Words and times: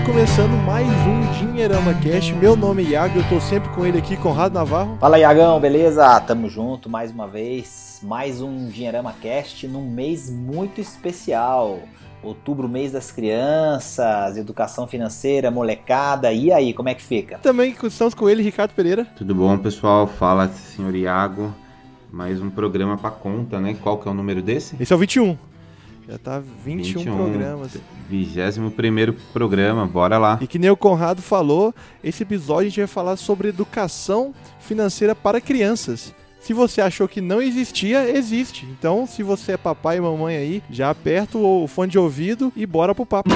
Está 0.00 0.12
começando 0.12 0.52
mais 0.64 0.88
um 0.88 1.32
Dinheirama 1.38 1.92
Cast. 1.92 2.32
Meu 2.32 2.56
nome 2.56 2.82
é 2.84 2.88
Iago, 2.92 3.18
eu 3.18 3.22
estou 3.22 3.38
sempre 3.38 3.68
com 3.68 3.84
ele 3.84 3.98
aqui, 3.98 4.16
Conrado 4.16 4.54
Navarro. 4.54 4.96
Fala 4.98 5.18
Iagão, 5.18 5.60
beleza? 5.60 6.18
Tamo 6.20 6.48
junto 6.48 6.88
mais 6.88 7.10
uma 7.10 7.28
vez. 7.28 8.00
Mais 8.02 8.40
um 8.40 8.66
Dinheirama 8.68 9.12
Cast 9.20 9.68
num 9.68 9.90
mês 9.90 10.30
muito 10.30 10.80
especial. 10.80 11.80
Outubro, 12.22 12.66
mês 12.66 12.92
das 12.92 13.12
crianças, 13.12 14.38
educação 14.38 14.86
financeira, 14.86 15.50
molecada. 15.50 16.32
E 16.32 16.50
aí, 16.50 16.72
como 16.72 16.88
é 16.88 16.94
que 16.94 17.02
fica? 17.02 17.36
Também 17.36 17.76
estamos 17.82 18.14
com 18.14 18.26
ele, 18.26 18.42
Ricardo 18.42 18.72
Pereira. 18.72 19.04
Tudo 19.04 19.34
bom, 19.34 19.58
pessoal? 19.58 20.06
Fala, 20.06 20.48
senhor 20.48 20.94
Iago. 20.94 21.54
Mais 22.10 22.40
um 22.40 22.48
programa 22.48 22.96
para 22.96 23.10
conta, 23.10 23.60
né? 23.60 23.76
Qual 23.82 23.98
que 23.98 24.08
é 24.08 24.10
o 24.10 24.14
número 24.14 24.40
desse? 24.40 24.76
Esse 24.80 24.94
é 24.94 24.96
o 24.96 24.98
21. 24.98 25.36
Já 26.10 26.18
tá 26.18 26.40
21, 26.40 27.00
21 27.02 27.16
programas. 27.16 27.76
21 28.08 28.70
programa, 29.32 29.86
bora 29.86 30.18
lá. 30.18 30.38
E 30.40 30.46
que 30.48 30.58
nem 30.58 30.68
o 30.68 30.76
Conrado 30.76 31.22
falou, 31.22 31.72
esse 32.02 32.24
episódio 32.24 32.66
a 32.66 32.68
gente 32.68 32.78
vai 32.80 32.88
falar 32.88 33.16
sobre 33.16 33.48
educação 33.48 34.34
financeira 34.58 35.14
para 35.14 35.40
crianças. 35.40 36.12
Se 36.40 36.52
você 36.52 36.80
achou 36.80 37.06
que 37.06 37.20
não 37.20 37.40
existia, 37.40 38.10
existe. 38.10 38.66
Então, 38.66 39.06
se 39.06 39.22
você 39.22 39.52
é 39.52 39.56
papai 39.56 39.98
e 39.98 40.00
mamãe 40.00 40.36
aí, 40.36 40.62
já 40.68 40.90
aperta 40.90 41.38
o 41.38 41.68
fone 41.68 41.92
de 41.92 41.98
ouvido 41.98 42.52
e 42.56 42.66
bora 42.66 42.92
pro 42.92 43.06
papo. 43.06 43.30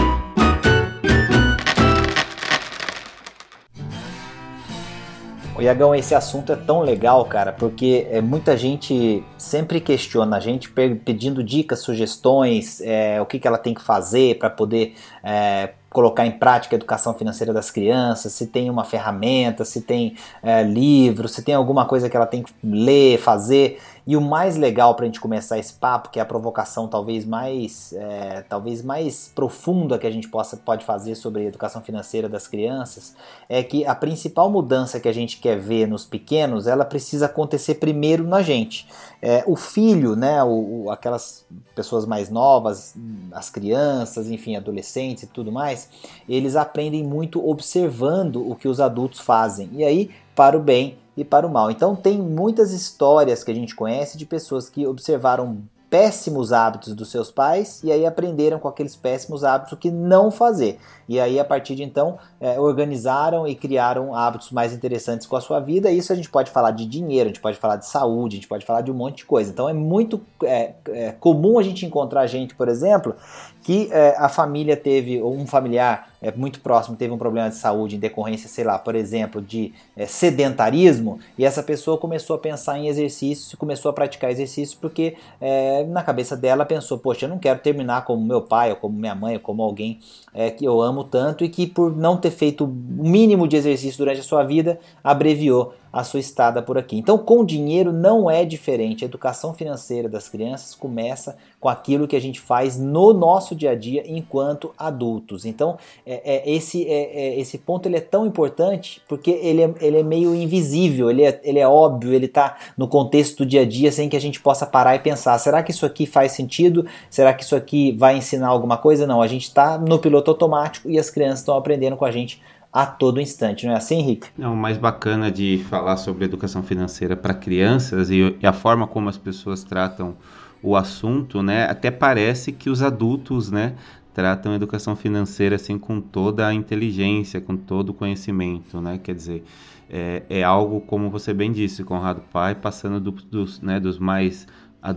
O 5.57 5.63
Iagão, 5.63 5.95
esse 5.95 6.17
assunto 6.17 6.53
é 6.53 6.57
tão 6.57 6.81
legal, 6.81 7.25
cara, 7.27 7.53
porque 7.53 8.09
é, 8.11 8.21
muita 8.21 8.57
gente 8.57 9.23
sempre 9.39 9.81
questiona 9.81 10.39
a 10.39 10.41
gente 10.41 10.69
pedindo 10.69 11.45
dicas, 11.45 11.79
sugestões, 11.79 12.81
é, 12.81 13.21
o 13.21 13.27
que, 13.27 13.39
que 13.39 13.47
ela 13.47 13.57
tem 13.57 13.73
que 13.73 13.81
fazer 13.81 14.37
para 14.37 14.51
poder 14.51 14.97
é, 15.23 15.71
colocar 15.91 16.27
em 16.27 16.33
prática 16.33 16.75
a 16.75 16.77
educação 16.77 17.15
financeira 17.15 17.53
das 17.53 17.71
crianças, 17.71 18.33
se 18.33 18.49
tem 18.49 18.69
uma 18.69 18.83
ferramenta, 18.83 19.65
se 19.65 19.81
tem 19.81 20.17
é, 20.43 20.65
livro, 20.65 21.29
se 21.29 21.41
tem 21.41 21.55
alguma 21.55 21.87
coisa 21.87 22.11
que 22.11 22.17
ela 22.17 22.27
tem 22.27 22.43
que 22.43 22.53
ler, 22.65 23.17
fazer. 23.19 23.79
E 24.07 24.17
o 24.17 24.21
mais 24.21 24.57
legal 24.57 24.95
para 24.95 25.05
a 25.05 25.07
gente 25.07 25.21
começar 25.21 25.59
esse 25.59 25.73
papo, 25.73 26.11
que 26.11 26.19
é 26.19 26.23
a 26.23 26.27
provocação 26.27 26.87
talvez 26.87 27.25
mais, 27.25 27.93
é, 27.95 28.43
talvez 28.43 28.83
mais 28.83 29.33
profunda 29.35 29.99
que 29.99 30.07
a 30.07 30.11
gente 30.11 30.29
possa, 30.29 30.59
pode 30.59 30.85
fazer 30.85 31.15
sobre 31.15 31.43
a 31.43 31.45
educação 31.47 31.81
financeira 31.81 32.29
das 32.29 32.47
crianças, 32.47 33.17
é 33.49 33.63
que 33.63 33.87
a 33.87 33.95
principal 33.95 34.51
mudança 34.51 35.01
que 35.01 35.09
a 35.09 35.13
gente 35.13 35.39
quer 35.39 35.59
ver 35.59 35.89
nos 35.89 36.05
pequenos, 36.05 36.67
ela 36.67 36.85
precisa 36.85 37.27
acontecer 37.27 37.77
primeiro 37.77 38.25
na 38.25 38.43
gente. 38.43 38.87
É, 39.23 39.43
o 39.47 39.57
filho, 39.57 40.15
né, 40.15 40.43
o, 40.45 40.85
o, 40.85 40.91
aquelas 40.91 41.47
pessoas 41.75 42.05
mais 42.05 42.29
novas, 42.29 42.95
as 43.33 43.49
crianças, 43.49 44.31
enfim, 44.31 44.55
adolescentes 44.55 45.23
e 45.23 45.27
tudo 45.27 45.51
mais, 45.51 45.89
eles 46.29 46.57
aprendem 46.57 47.03
muito 47.03 47.47
observando 47.49 48.47
o 48.47 48.55
que 48.55 48.69
os 48.69 48.81
adultos 48.81 49.21
fazem. 49.21 49.71
E 49.73 49.83
aí, 49.83 50.11
para 50.35 50.59
o 50.59 50.61
bem 50.61 50.99
e 51.17 51.25
para 51.25 51.47
o 51.47 51.51
mal. 51.51 51.71
Então 51.71 51.95
tem 51.95 52.19
muitas 52.19 52.73
histórias 52.73 53.45
que 53.45 53.51
a 53.51 53.55
gente 53.55 53.75
conhece 53.75 54.19
de 54.19 54.27
pessoas 54.27 54.69
que 54.69 54.87
observaram 54.87 55.63
péssimos 55.95 56.53
hábitos 56.53 56.93
dos 56.93 57.09
seus 57.09 57.31
pais 57.31 57.81
e 57.85 57.93
aí 57.93 58.05
aprenderam 58.05 58.59
com 58.59 58.67
aqueles 58.67 58.97
péssimos 58.97 59.45
hábitos 59.45 59.75
o 59.75 59.77
que 59.77 59.93
não 59.93 60.29
fazer. 60.29 60.81
E 61.09 61.21
aí, 61.21 61.39
a 61.39 61.45
partir 61.45 61.77
de 61.77 61.85
então, 61.85 62.19
é, 62.41 62.59
organizaram 62.59 63.47
e 63.47 63.55
criaram 63.55 64.13
hábitos 64.13 64.51
mais 64.51 64.73
interessantes 64.73 65.25
com 65.25 65.37
a 65.37 65.41
sua 65.41 65.61
vida. 65.61 65.93
Isso 65.93 66.13
a 66.13 66.17
gente 66.17 66.29
pode 66.29 66.51
falar 66.51 66.73
de 66.73 66.85
dinheiro, 66.85 67.29
a 67.29 67.33
gente 67.33 67.41
pode 67.41 67.59
falar 67.59 67.77
de 67.77 67.87
saúde, 67.87 68.35
a 68.35 68.39
gente 68.39 68.49
pode 68.49 68.67
falar 68.67 68.81
de 68.81 68.91
um 68.91 68.95
monte 68.95 69.19
de 69.19 69.25
coisa. 69.25 69.53
Então 69.53 69.69
é 69.69 69.73
muito 69.73 70.21
é, 70.43 70.73
é 70.89 71.13
comum 71.13 71.61
a 71.61 71.63
gente 71.63 71.87
encontrar 71.87 72.27
gente, 72.27 72.57
por 72.57 72.67
exemplo, 72.67 73.15
que 73.63 73.89
é, 73.93 74.17
a 74.19 74.29
família 74.29 74.77
teve, 74.77 75.23
ou 75.23 75.33
um 75.33 75.47
familiar 75.47 76.09
é, 76.27 76.33
muito 76.35 76.61
próximo 76.61 76.97
teve 76.97 77.13
um 77.13 77.19
problema 77.19 77.51
de 77.51 77.57
saúde 77.57 77.97
em 77.97 77.99
decorrência, 77.99 78.49
sei 78.49 78.65
lá, 78.65 78.79
por 78.79 78.95
exemplo, 78.95 79.43
de 79.43 79.75
é, 79.95 80.07
sedentarismo, 80.07 81.19
e 81.37 81.45
essa 81.45 81.63
pessoa 81.63 81.99
começou 81.99 82.35
a 82.37 82.39
pensar 82.39 82.79
em 82.79 82.89
exercício, 82.89 83.59
começou 83.59 83.91
a 83.91 83.93
praticar 83.93 84.31
exercício 84.31 84.79
porque 84.81 85.17
é, 85.39 85.85
na 85.85 86.03
cabeça 86.03 86.35
dela 86.35 86.65
pensou, 86.65 86.97
poxa, 86.97 87.27
eu 87.27 87.29
não 87.29 87.39
quero 87.39 87.59
terminar 87.59 88.07
como 88.07 88.25
meu 88.25 88.41
pai, 88.41 88.71
ou 88.71 88.77
como 88.77 88.99
minha 88.99 89.15
mãe, 89.15 89.35
ou 89.35 89.41
como 89.41 89.63
alguém 89.63 90.01
é, 90.33 90.51
que 90.51 90.65
eu 90.65 90.81
amo 90.81 90.95
amo 90.95 91.05
tanto 91.05 91.45
e 91.45 91.49
que 91.49 91.67
por 91.67 91.95
não 91.95 92.17
ter 92.17 92.31
feito 92.31 92.65
o 92.65 92.69
mínimo 92.69 93.49
de 93.49 93.57
exercício 93.57 93.99
durante 93.99 94.21
a 94.21 94.23
sua 94.23 94.45
vida, 94.45 94.79
abreviou 95.03 95.75
a 95.95 96.03
sua 96.03 96.19
estada 96.19 96.61
por 96.61 96.77
aqui. 96.77 96.99
Então, 96.99 97.17
com 97.17 97.45
dinheiro 97.45 97.93
não 97.93 98.29
é 98.29 98.45
diferente. 98.45 99.05
A 99.05 99.07
educação 99.07 99.55
financeira 99.55 100.09
das 100.09 100.29
crianças 100.29 100.75
começa 100.75 101.37
com 101.61 101.69
aquilo 101.69 102.09
que 102.09 102.17
a 102.17 102.21
gente 102.21 102.41
faz 102.41 102.77
no 102.77 103.13
nosso 103.13 103.55
dia 103.55 103.71
a 103.71 103.75
dia 103.77 104.03
enquanto 104.05 104.75
adultos. 104.77 105.45
Então, 105.45 105.79
é, 106.05 106.35
é, 106.35 106.51
esse, 106.51 106.85
é, 106.89 107.37
é 107.37 107.39
esse 107.39 107.59
ponto 107.59 107.89
ele 107.89 107.97
é 107.97 108.01
tão 108.01 108.27
importante 108.27 109.01
porque 109.09 109.31
ele 109.31 109.63
é, 109.63 109.75
ele 109.81 109.99
é 110.01 110.03
meio 110.03 110.35
invisível, 110.35 111.09
ele 111.09 111.23
é, 111.23 111.41
ele 111.45 111.61
é 111.61 111.69
óbvio, 111.69 112.13
ele 112.13 112.27
está 112.27 112.57
no 112.77 112.89
contexto 112.89 113.45
do 113.45 113.47
dia 113.47 113.61
a 113.61 113.65
dia 113.65 113.93
sem 113.93 114.09
que 114.09 114.17
a 114.17 114.21
gente 114.21 114.41
possa 114.41 114.67
parar 114.67 114.97
e 114.97 114.99
pensar: 114.99 115.39
será 115.39 115.63
que 115.63 115.71
isso 115.71 115.87
aqui 115.87 116.07
faz 116.07 116.33
sentido? 116.33 116.85
Será 117.09 117.33
que 117.33 117.45
isso 117.45 117.55
aqui 117.55 117.93
vai 117.93 118.17
ensinar 118.17 118.49
alguma 118.49 118.77
coisa? 118.77 119.07
Não, 119.07 119.23
a 119.23 119.29
gente 119.29 119.45
está 119.45 119.79
no 119.79 120.01
piloto 120.01 120.33
automático 120.33 120.91
e 120.91 120.99
as 120.99 121.09
crianças 121.09 121.39
estão 121.39 121.57
aprendendo 121.57 121.97
com 121.97 122.05
a 122.05 122.11
gente 122.11 122.43
a 122.75 122.85
todo 122.85 123.21
instante, 123.21 123.67
não 123.67 123.73
é 123.73 123.77
assim, 123.77 124.01
Henrique? 124.01 124.27
Não, 124.37 124.53
o 124.53 124.57
mais 124.57 124.77
bacana 124.77 125.31
de 125.31 125.65
falar 125.71 125.97
sobre 125.97 126.25
educação 126.25 126.61
financeira 126.61 127.15
para 127.15 127.33
crianças 127.33 128.11
e, 128.11 128.37
e, 128.43 128.45
a 128.45 128.53
forma 128.53 128.85
como 128.85 129.09
as 129.09 129.17
pessoas 129.17 129.63
tratam 129.63 130.17
o 130.61 130.75
assunto, 130.75 131.41
né? 131.41 131.67
Até 131.71 131.93
parece 131.93 132.51
que 132.51 132.69
os 132.69 132.83
adultos, 132.83 133.49
né, 133.49 133.77
tratam 134.13 134.51
a 134.51 134.57
educação 134.57 134.97
financeira 134.97 135.55
assim 135.55 135.79
com 135.79 136.01
toda 136.01 136.49
a 136.49 136.53
inteligência, 136.53 137.41
com 137.41 137.57
todo 137.57 137.91
o 137.91 137.95
conhecimento, 137.95 138.81
né? 138.81 138.99
Quer 139.01 139.15
dizer, 139.15 139.45
é, 139.89 140.25
é 140.29 140.43
algo 140.43 140.81
como 140.81 141.11
você 141.11 141.33
bem 141.33 141.53
disse, 141.53 141.85
Conrado 141.85 142.23
Pai, 142.33 142.57
passando 142.57 142.99
do, 142.99 143.13
dos, 143.13 143.61
né, 143.61 143.79
dos 143.79 144.01
mais 144.01 144.49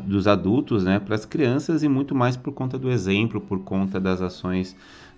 dos 0.05 0.27
adultos, 0.27 0.83
né, 0.83 0.99
para 0.99 1.15
as 1.15 1.25
crianças 1.25 1.81
e 1.81 1.87
muito 1.87 2.13
mais 2.13 2.35
por 2.35 2.51
conta 2.53 2.77
do 2.77 2.91
exemplo, 2.91 3.39
por 3.39 3.59
conta 3.59 4.01
das 4.01 4.21
ações 4.21 4.75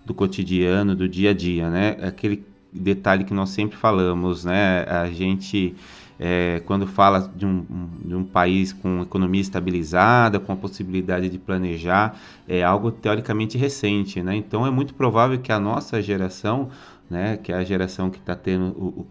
do 0.09 0.13
cotidiano, 0.13 0.95
do 0.95 1.07
dia 1.07 1.29
a 1.29 1.33
dia, 1.33 1.69
né? 1.69 1.95
Aquele 2.01 2.43
detalhe 2.73 3.23
que 3.23 3.33
nós 3.33 3.49
sempre 3.49 3.77
falamos, 3.77 4.43
né? 4.43 4.83
A 4.87 5.09
gente 5.09 5.75
é, 6.19 6.61
quando 6.65 6.85
fala 6.87 7.31
de 7.33 7.45
um, 7.45 7.63
de 8.03 8.15
um 8.15 8.23
país 8.23 8.73
com 8.73 9.03
economia 9.03 9.39
estabilizada, 9.39 10.39
com 10.39 10.51
a 10.51 10.55
possibilidade 10.55 11.29
de 11.29 11.37
planejar, 11.37 12.19
é 12.47 12.63
algo 12.63 12.91
teoricamente 12.91 13.57
recente, 13.57 14.21
né? 14.21 14.35
Então 14.35 14.65
é 14.65 14.71
muito 14.71 14.95
provável 14.95 15.37
que 15.37 15.51
a 15.51 15.59
nossa 15.59 16.01
geração 16.01 16.69
né, 17.09 17.37
que 17.37 17.51
é 17.51 17.55
a 17.55 17.63
geração 17.63 18.09
que 18.09 18.19
está 18.19 18.35
tendo, 18.35 19.07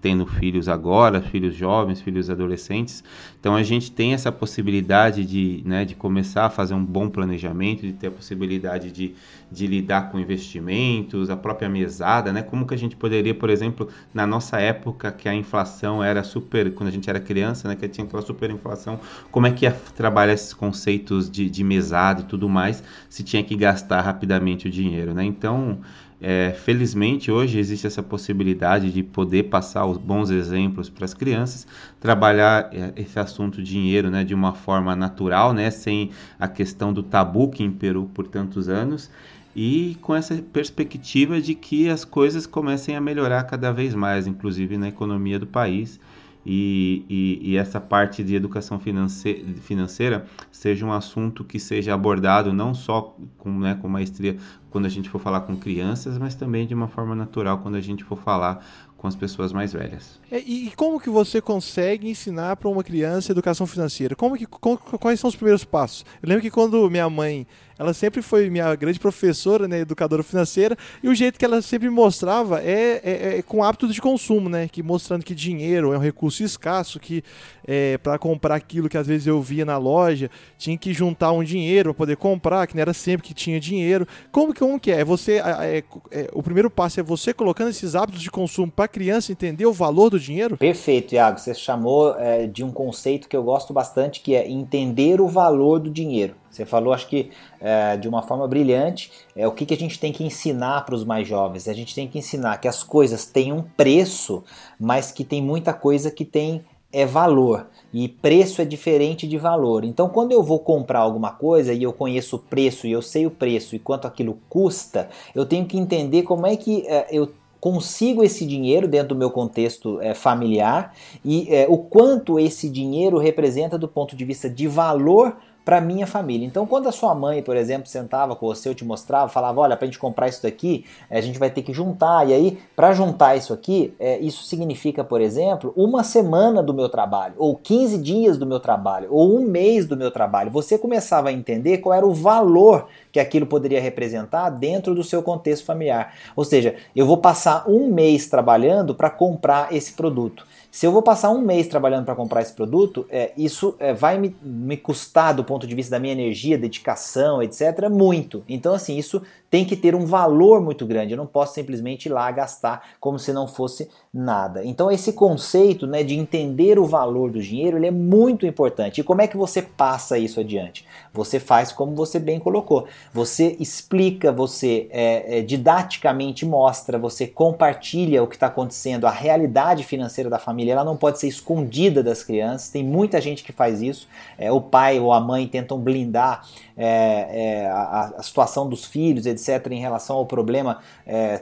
tendo 0.00 0.26
filhos 0.26 0.68
agora, 0.68 1.20
filhos 1.20 1.54
jovens, 1.54 2.00
filhos 2.00 2.30
adolescentes. 2.30 3.04
Então 3.38 3.54
a 3.54 3.62
gente 3.62 3.92
tem 3.92 4.14
essa 4.14 4.32
possibilidade 4.32 5.24
de, 5.24 5.62
né, 5.66 5.84
de 5.84 5.94
começar 5.94 6.46
a 6.46 6.50
fazer 6.50 6.72
um 6.72 6.84
bom 6.84 7.10
planejamento, 7.10 7.82
de 7.82 7.92
ter 7.92 8.06
a 8.06 8.10
possibilidade 8.10 8.90
de, 8.90 9.14
de 9.52 9.66
lidar 9.66 10.10
com 10.10 10.18
investimentos, 10.18 11.28
a 11.28 11.36
própria 11.36 11.68
mesada, 11.68 12.32
né? 12.32 12.42
Como 12.42 12.66
que 12.66 12.74
a 12.74 12.78
gente 12.78 12.96
poderia, 12.96 13.34
por 13.34 13.50
exemplo, 13.50 13.88
na 14.14 14.26
nossa 14.26 14.58
época 14.58 15.12
que 15.12 15.28
a 15.28 15.34
inflação 15.34 16.02
era 16.02 16.24
super, 16.24 16.72
quando 16.72 16.88
a 16.88 16.92
gente 16.92 17.08
era 17.10 17.20
criança, 17.20 17.68
né, 17.68 17.76
que 17.76 17.86
tinha 17.86 18.06
aquela 18.06 18.22
super 18.22 18.50
inflação, 18.50 18.98
como 19.30 19.46
é 19.46 19.50
que 19.50 19.66
ia 19.66 19.72
trabalhar 19.94 20.32
esses 20.32 20.54
conceitos 20.54 21.30
de, 21.30 21.50
de 21.50 21.62
mesada 21.62 22.22
e 22.22 22.24
tudo 22.24 22.48
mais, 22.48 22.82
se 23.10 23.22
tinha 23.22 23.42
que 23.42 23.54
gastar 23.56 24.00
rapidamente 24.00 24.68
o 24.68 24.70
dinheiro, 24.70 25.12
né? 25.12 25.24
Então 25.24 25.80
é, 26.28 26.50
felizmente 26.50 27.30
hoje 27.30 27.56
existe 27.56 27.86
essa 27.86 28.02
possibilidade 28.02 28.90
de 28.90 29.00
poder 29.00 29.44
passar 29.44 29.86
os 29.86 29.96
bons 29.96 30.28
exemplos 30.28 30.90
para 30.90 31.04
as 31.04 31.14
crianças, 31.14 31.68
trabalhar 32.00 32.68
é, 32.72 32.92
esse 32.96 33.16
assunto 33.16 33.62
dinheiro 33.62 34.10
né, 34.10 34.24
de 34.24 34.34
uma 34.34 34.52
forma 34.52 34.96
natural, 34.96 35.52
né, 35.52 35.70
sem 35.70 36.10
a 36.36 36.48
questão 36.48 36.92
do 36.92 37.00
tabu 37.00 37.48
que 37.48 37.62
imperou 37.62 38.06
por 38.06 38.26
tantos 38.26 38.68
anos 38.68 39.08
e 39.54 39.96
com 40.02 40.16
essa 40.16 40.34
perspectiva 40.52 41.40
de 41.40 41.54
que 41.54 41.88
as 41.88 42.04
coisas 42.04 42.44
comecem 42.44 42.96
a 42.96 43.00
melhorar 43.00 43.44
cada 43.44 43.70
vez 43.70 43.94
mais, 43.94 44.26
inclusive 44.26 44.76
na 44.76 44.88
economia 44.88 45.38
do 45.38 45.46
país 45.46 46.00
e, 46.46 47.04
e, 47.08 47.50
e, 47.50 47.56
essa 47.56 47.80
parte 47.80 48.22
de 48.22 48.36
educação 48.36 48.78
finance, 48.78 49.44
financeira 49.62 50.26
seja 50.52 50.86
um 50.86 50.92
assunto 50.92 51.42
que 51.42 51.58
seja 51.58 51.92
abordado 51.92 52.52
não 52.52 52.72
só 52.72 53.16
com, 53.36 53.58
né, 53.58 53.76
com 53.82 53.88
maestria 53.88 54.36
quando 54.70 54.86
a 54.86 54.88
gente 54.88 55.08
for 55.08 55.18
falar 55.18 55.40
com 55.40 55.56
crianças, 55.56 56.16
mas 56.18 56.36
também 56.36 56.64
de 56.64 56.74
uma 56.74 56.86
forma 56.86 57.16
natural 57.16 57.58
quando 57.58 57.74
a 57.74 57.80
gente 57.80 58.04
for 58.04 58.16
falar 58.16 58.64
com 58.96 59.08
as 59.08 59.16
pessoas 59.16 59.52
mais 59.52 59.72
velhas. 59.72 60.20
É, 60.30 60.38
e 60.38 60.72
como 60.76 61.00
que 61.00 61.10
você 61.10 61.40
consegue 61.40 62.08
ensinar 62.08 62.56
para 62.56 62.68
uma 62.68 62.84
criança 62.84 63.32
educação 63.32 63.66
financeira? 63.66 64.14
Como 64.14 64.36
que, 64.36 64.46
como, 64.46 64.78
quais 64.78 65.18
são 65.18 65.28
os 65.28 65.36
primeiros 65.36 65.64
passos? 65.64 66.04
Eu 66.22 66.28
lembro 66.28 66.42
que 66.42 66.50
quando 66.50 66.88
minha 66.88 67.08
mãe 67.10 67.46
ela 67.78 67.94
sempre 67.94 68.20
foi 68.20 68.50
minha 68.50 68.74
grande 68.74 68.98
professora, 68.98 69.66
né, 69.66 69.80
educadora 69.80 70.22
financeira, 70.22 70.76
e 71.02 71.08
o 71.08 71.14
jeito 71.14 71.38
que 71.38 71.44
ela 71.44 71.62
sempre 71.62 71.88
mostrava 71.88 72.62
é, 72.62 73.00
é, 73.02 73.38
é 73.38 73.42
com 73.42 73.62
hábitos 73.62 73.94
de 73.94 74.00
consumo, 74.00 74.48
né, 74.48 74.68
que 74.68 74.82
mostrando 74.82 75.24
que 75.24 75.34
dinheiro 75.34 75.92
é 75.92 75.98
um 75.98 76.00
recurso 76.00 76.42
escasso, 76.42 77.00
que 77.00 77.22
é, 77.66 77.98
para 77.98 78.18
comprar 78.18 78.54
aquilo 78.54 78.88
que 78.88 78.98
às 78.98 79.06
vezes 79.06 79.26
eu 79.26 79.40
via 79.40 79.64
na 79.64 79.78
loja 79.78 80.30
tinha 80.58 80.76
que 80.76 80.92
juntar 80.92 81.32
um 81.32 81.42
dinheiro 81.42 81.94
para 81.94 81.98
poder 81.98 82.16
comprar, 82.16 82.66
que 82.66 82.74
não 82.74 82.82
era 82.82 82.92
sempre 82.92 83.26
que 83.26 83.34
tinha 83.34 83.58
dinheiro. 83.60 84.06
Como 84.30 84.52
que 84.52 84.60
como 84.66 84.80
que 84.80 84.90
é? 84.90 85.04
Você, 85.04 85.34
é, 85.34 85.84
é, 86.10 86.30
o 86.32 86.42
primeiro 86.42 86.68
passo 86.68 86.98
é 86.98 87.02
você 87.02 87.32
colocando 87.32 87.70
esses 87.70 87.94
hábitos 87.94 88.20
de 88.20 88.30
consumo 88.30 88.70
para 88.70 88.86
a 88.86 88.88
criança 88.88 89.30
entender 89.30 89.66
o 89.66 89.72
valor 89.72 90.10
do 90.10 90.18
dinheiro? 90.18 90.56
Perfeito, 90.56 91.14
Iago. 91.14 91.38
Você 91.38 91.54
chamou 91.54 92.16
é, 92.18 92.46
de 92.46 92.64
um 92.64 92.70
conceito 92.70 93.28
que 93.28 93.36
eu 93.36 93.42
gosto 93.42 93.72
bastante, 93.72 94.20
que 94.20 94.34
é 94.34 94.48
entender 94.48 95.20
o 95.20 95.28
valor 95.28 95.78
do 95.78 95.90
dinheiro. 95.90 96.34
Você 96.56 96.64
falou, 96.64 96.92
acho 96.92 97.06
que 97.06 97.30
é, 97.60 97.96
de 97.96 98.08
uma 98.08 98.22
forma 98.22 98.48
brilhante, 98.48 99.12
é 99.36 99.46
o 99.46 99.52
que, 99.52 99.66
que 99.66 99.74
a 99.74 99.76
gente 99.76 99.98
tem 99.98 100.12
que 100.12 100.24
ensinar 100.24 100.84
para 100.84 100.94
os 100.94 101.04
mais 101.04 101.28
jovens. 101.28 101.68
A 101.68 101.72
gente 101.72 101.94
tem 101.94 102.08
que 102.08 102.18
ensinar 102.18 102.58
que 102.58 102.66
as 102.66 102.82
coisas 102.82 103.26
têm 103.26 103.52
um 103.52 103.62
preço, 103.62 104.42
mas 104.80 105.12
que 105.12 105.24
tem 105.24 105.42
muita 105.42 105.72
coisa 105.72 106.10
que 106.10 106.24
tem 106.24 106.64
é 106.92 107.04
valor 107.04 107.66
e 107.92 108.08
preço 108.08 108.62
é 108.62 108.64
diferente 108.64 109.26
de 109.26 109.36
valor. 109.36 109.84
Então, 109.84 110.08
quando 110.08 110.32
eu 110.32 110.42
vou 110.42 110.58
comprar 110.58 111.00
alguma 111.00 111.30
coisa 111.30 111.74
e 111.74 111.82
eu 111.82 111.92
conheço 111.92 112.36
o 112.36 112.38
preço 112.38 112.86
e 112.86 112.92
eu 112.92 113.02
sei 113.02 113.26
o 113.26 113.30
preço 113.30 113.76
e 113.76 113.78
quanto 113.78 114.06
aquilo 114.06 114.38
custa, 114.48 115.10
eu 115.34 115.44
tenho 115.44 115.66
que 115.66 115.76
entender 115.76 116.22
como 116.22 116.46
é 116.46 116.56
que 116.56 116.86
é, 116.86 117.08
eu 117.10 117.30
consigo 117.60 118.22
esse 118.22 118.46
dinheiro 118.46 118.86
dentro 118.86 119.08
do 119.08 119.18
meu 119.18 119.30
contexto 119.30 120.00
é, 120.00 120.14
familiar 120.14 120.94
e 121.24 121.52
é, 121.52 121.66
o 121.68 121.78
quanto 121.78 122.38
esse 122.38 122.70
dinheiro 122.70 123.18
representa 123.18 123.76
do 123.76 123.88
ponto 123.88 124.14
de 124.14 124.24
vista 124.24 124.48
de 124.48 124.68
valor 124.68 125.36
para 125.66 125.80
minha 125.80 126.06
família. 126.06 126.46
Então, 126.46 126.64
quando 126.64 126.88
a 126.88 126.92
sua 126.92 127.12
mãe, 127.12 127.42
por 127.42 127.56
exemplo, 127.56 127.88
sentava 127.88 128.36
com 128.36 128.46
você, 128.46 128.68
eu 128.68 128.74
te 128.74 128.84
mostrava, 128.84 129.28
falava, 129.28 129.60
olha, 129.60 129.76
para 129.76 129.84
a 129.84 129.88
gente 129.88 129.98
comprar 129.98 130.28
isso 130.28 130.40
daqui, 130.40 130.84
a 131.10 131.20
gente 131.20 131.40
vai 131.40 131.50
ter 131.50 131.62
que 131.62 131.72
juntar. 131.72 132.28
E 132.28 132.32
aí, 132.32 132.58
para 132.76 132.92
juntar 132.92 133.34
isso 133.34 133.52
aqui, 133.52 133.92
é, 133.98 134.16
isso 134.20 134.44
significa, 134.44 135.02
por 135.02 135.20
exemplo, 135.20 135.72
uma 135.76 136.04
semana 136.04 136.62
do 136.62 136.72
meu 136.72 136.88
trabalho, 136.88 137.34
ou 137.36 137.56
15 137.56 137.98
dias 137.98 138.38
do 138.38 138.46
meu 138.46 138.60
trabalho, 138.60 139.08
ou 139.10 139.36
um 139.36 139.40
mês 139.40 139.86
do 139.86 139.96
meu 139.96 140.12
trabalho. 140.12 140.52
Você 140.52 140.78
começava 140.78 141.30
a 141.30 141.32
entender 141.32 141.78
qual 141.78 141.92
era 141.92 142.06
o 142.06 142.14
valor 142.14 142.86
que 143.16 143.20
aquilo 143.20 143.46
poderia 143.46 143.80
representar 143.80 144.50
dentro 144.50 144.94
do 144.94 145.02
seu 145.02 145.22
contexto 145.22 145.64
familiar. 145.64 146.14
Ou 146.36 146.44
seja, 146.44 146.74
eu 146.94 147.06
vou 147.06 147.16
passar 147.16 147.64
um 147.66 147.90
mês 147.90 148.26
trabalhando 148.26 148.94
para 148.94 149.08
comprar 149.08 149.72
esse 149.72 149.94
produto. 149.94 150.46
Se 150.70 150.86
eu 150.86 150.92
vou 150.92 151.00
passar 151.00 151.30
um 151.30 151.40
mês 151.40 151.66
trabalhando 151.66 152.04
para 152.04 152.14
comprar 152.14 152.42
esse 152.42 152.52
produto, 152.52 153.06
é, 153.08 153.32
isso 153.34 153.74
é, 153.78 153.94
vai 153.94 154.18
me, 154.18 154.36
me 154.42 154.76
custar 154.76 155.32
do 155.32 155.42
ponto 155.42 155.66
de 155.66 155.74
vista 155.74 155.92
da 155.92 155.98
minha 155.98 156.12
energia, 156.12 156.58
dedicação, 156.58 157.42
etc., 157.42 157.88
muito. 157.88 158.44
Então, 158.46 158.74
assim, 158.74 158.98
isso 158.98 159.22
tem 159.48 159.64
que 159.64 159.76
ter 159.76 159.94
um 159.94 160.04
valor 160.04 160.60
muito 160.60 160.84
grande. 160.84 161.12
Eu 161.12 161.16
não 161.16 161.26
posso 161.26 161.54
simplesmente 161.54 162.06
ir 162.06 162.12
lá 162.12 162.30
gastar 162.30 162.82
como 163.00 163.18
se 163.18 163.32
não 163.32 163.46
fosse 163.46 163.88
nada. 164.12 164.64
Então 164.64 164.90
esse 164.90 165.12
conceito 165.12 165.86
né, 165.86 166.02
de 166.02 166.14
entender 166.14 166.78
o 166.78 166.84
valor 166.84 167.30
do 167.30 167.40
dinheiro 167.40 167.76
ele 167.76 167.86
é 167.86 167.90
muito 167.90 168.46
importante. 168.46 169.00
E 169.00 169.04
como 169.04 169.22
é 169.22 169.26
que 169.26 169.36
você 169.36 169.62
passa 169.62 170.18
isso 170.18 170.40
adiante? 170.40 170.84
Você 171.12 171.38
faz 171.38 171.70
como 171.70 171.94
você 171.94 172.18
bem 172.18 172.38
colocou. 172.40 172.86
Você 173.12 173.56
explica, 173.58 174.32
você 174.32 174.88
é, 174.90 175.38
é, 175.38 175.42
didaticamente 175.42 176.44
mostra, 176.44 176.98
você 176.98 177.26
compartilha 177.26 178.22
o 178.22 178.26
que 178.26 178.36
está 178.36 178.46
acontecendo, 178.46 179.06
a 179.06 179.10
realidade 179.10 179.84
financeira 179.84 180.28
da 180.28 180.38
família. 180.38 180.72
Ela 180.72 180.84
não 180.84 180.96
pode 180.96 181.18
ser 181.18 181.28
escondida 181.28 182.02
das 182.02 182.22
crianças. 182.22 182.68
Tem 182.68 182.84
muita 182.84 183.20
gente 183.20 183.42
que 183.42 183.52
faz 183.52 183.80
isso. 183.80 184.08
É, 184.38 184.50
o 184.52 184.60
pai 184.60 184.98
ou 185.00 185.12
a 185.12 185.20
mãe 185.20 185.46
tentam 185.46 185.78
blindar 185.78 186.46
é, 186.76 187.64
é, 187.64 187.66
a, 187.68 188.12
a, 188.18 188.22
situação 188.22 188.68
dos 188.68 188.84
filhos, 188.84 189.24
etc., 189.24 189.66
em 189.70 189.80
relação 189.80 190.16
ao 190.16 190.26
problema 190.26 190.80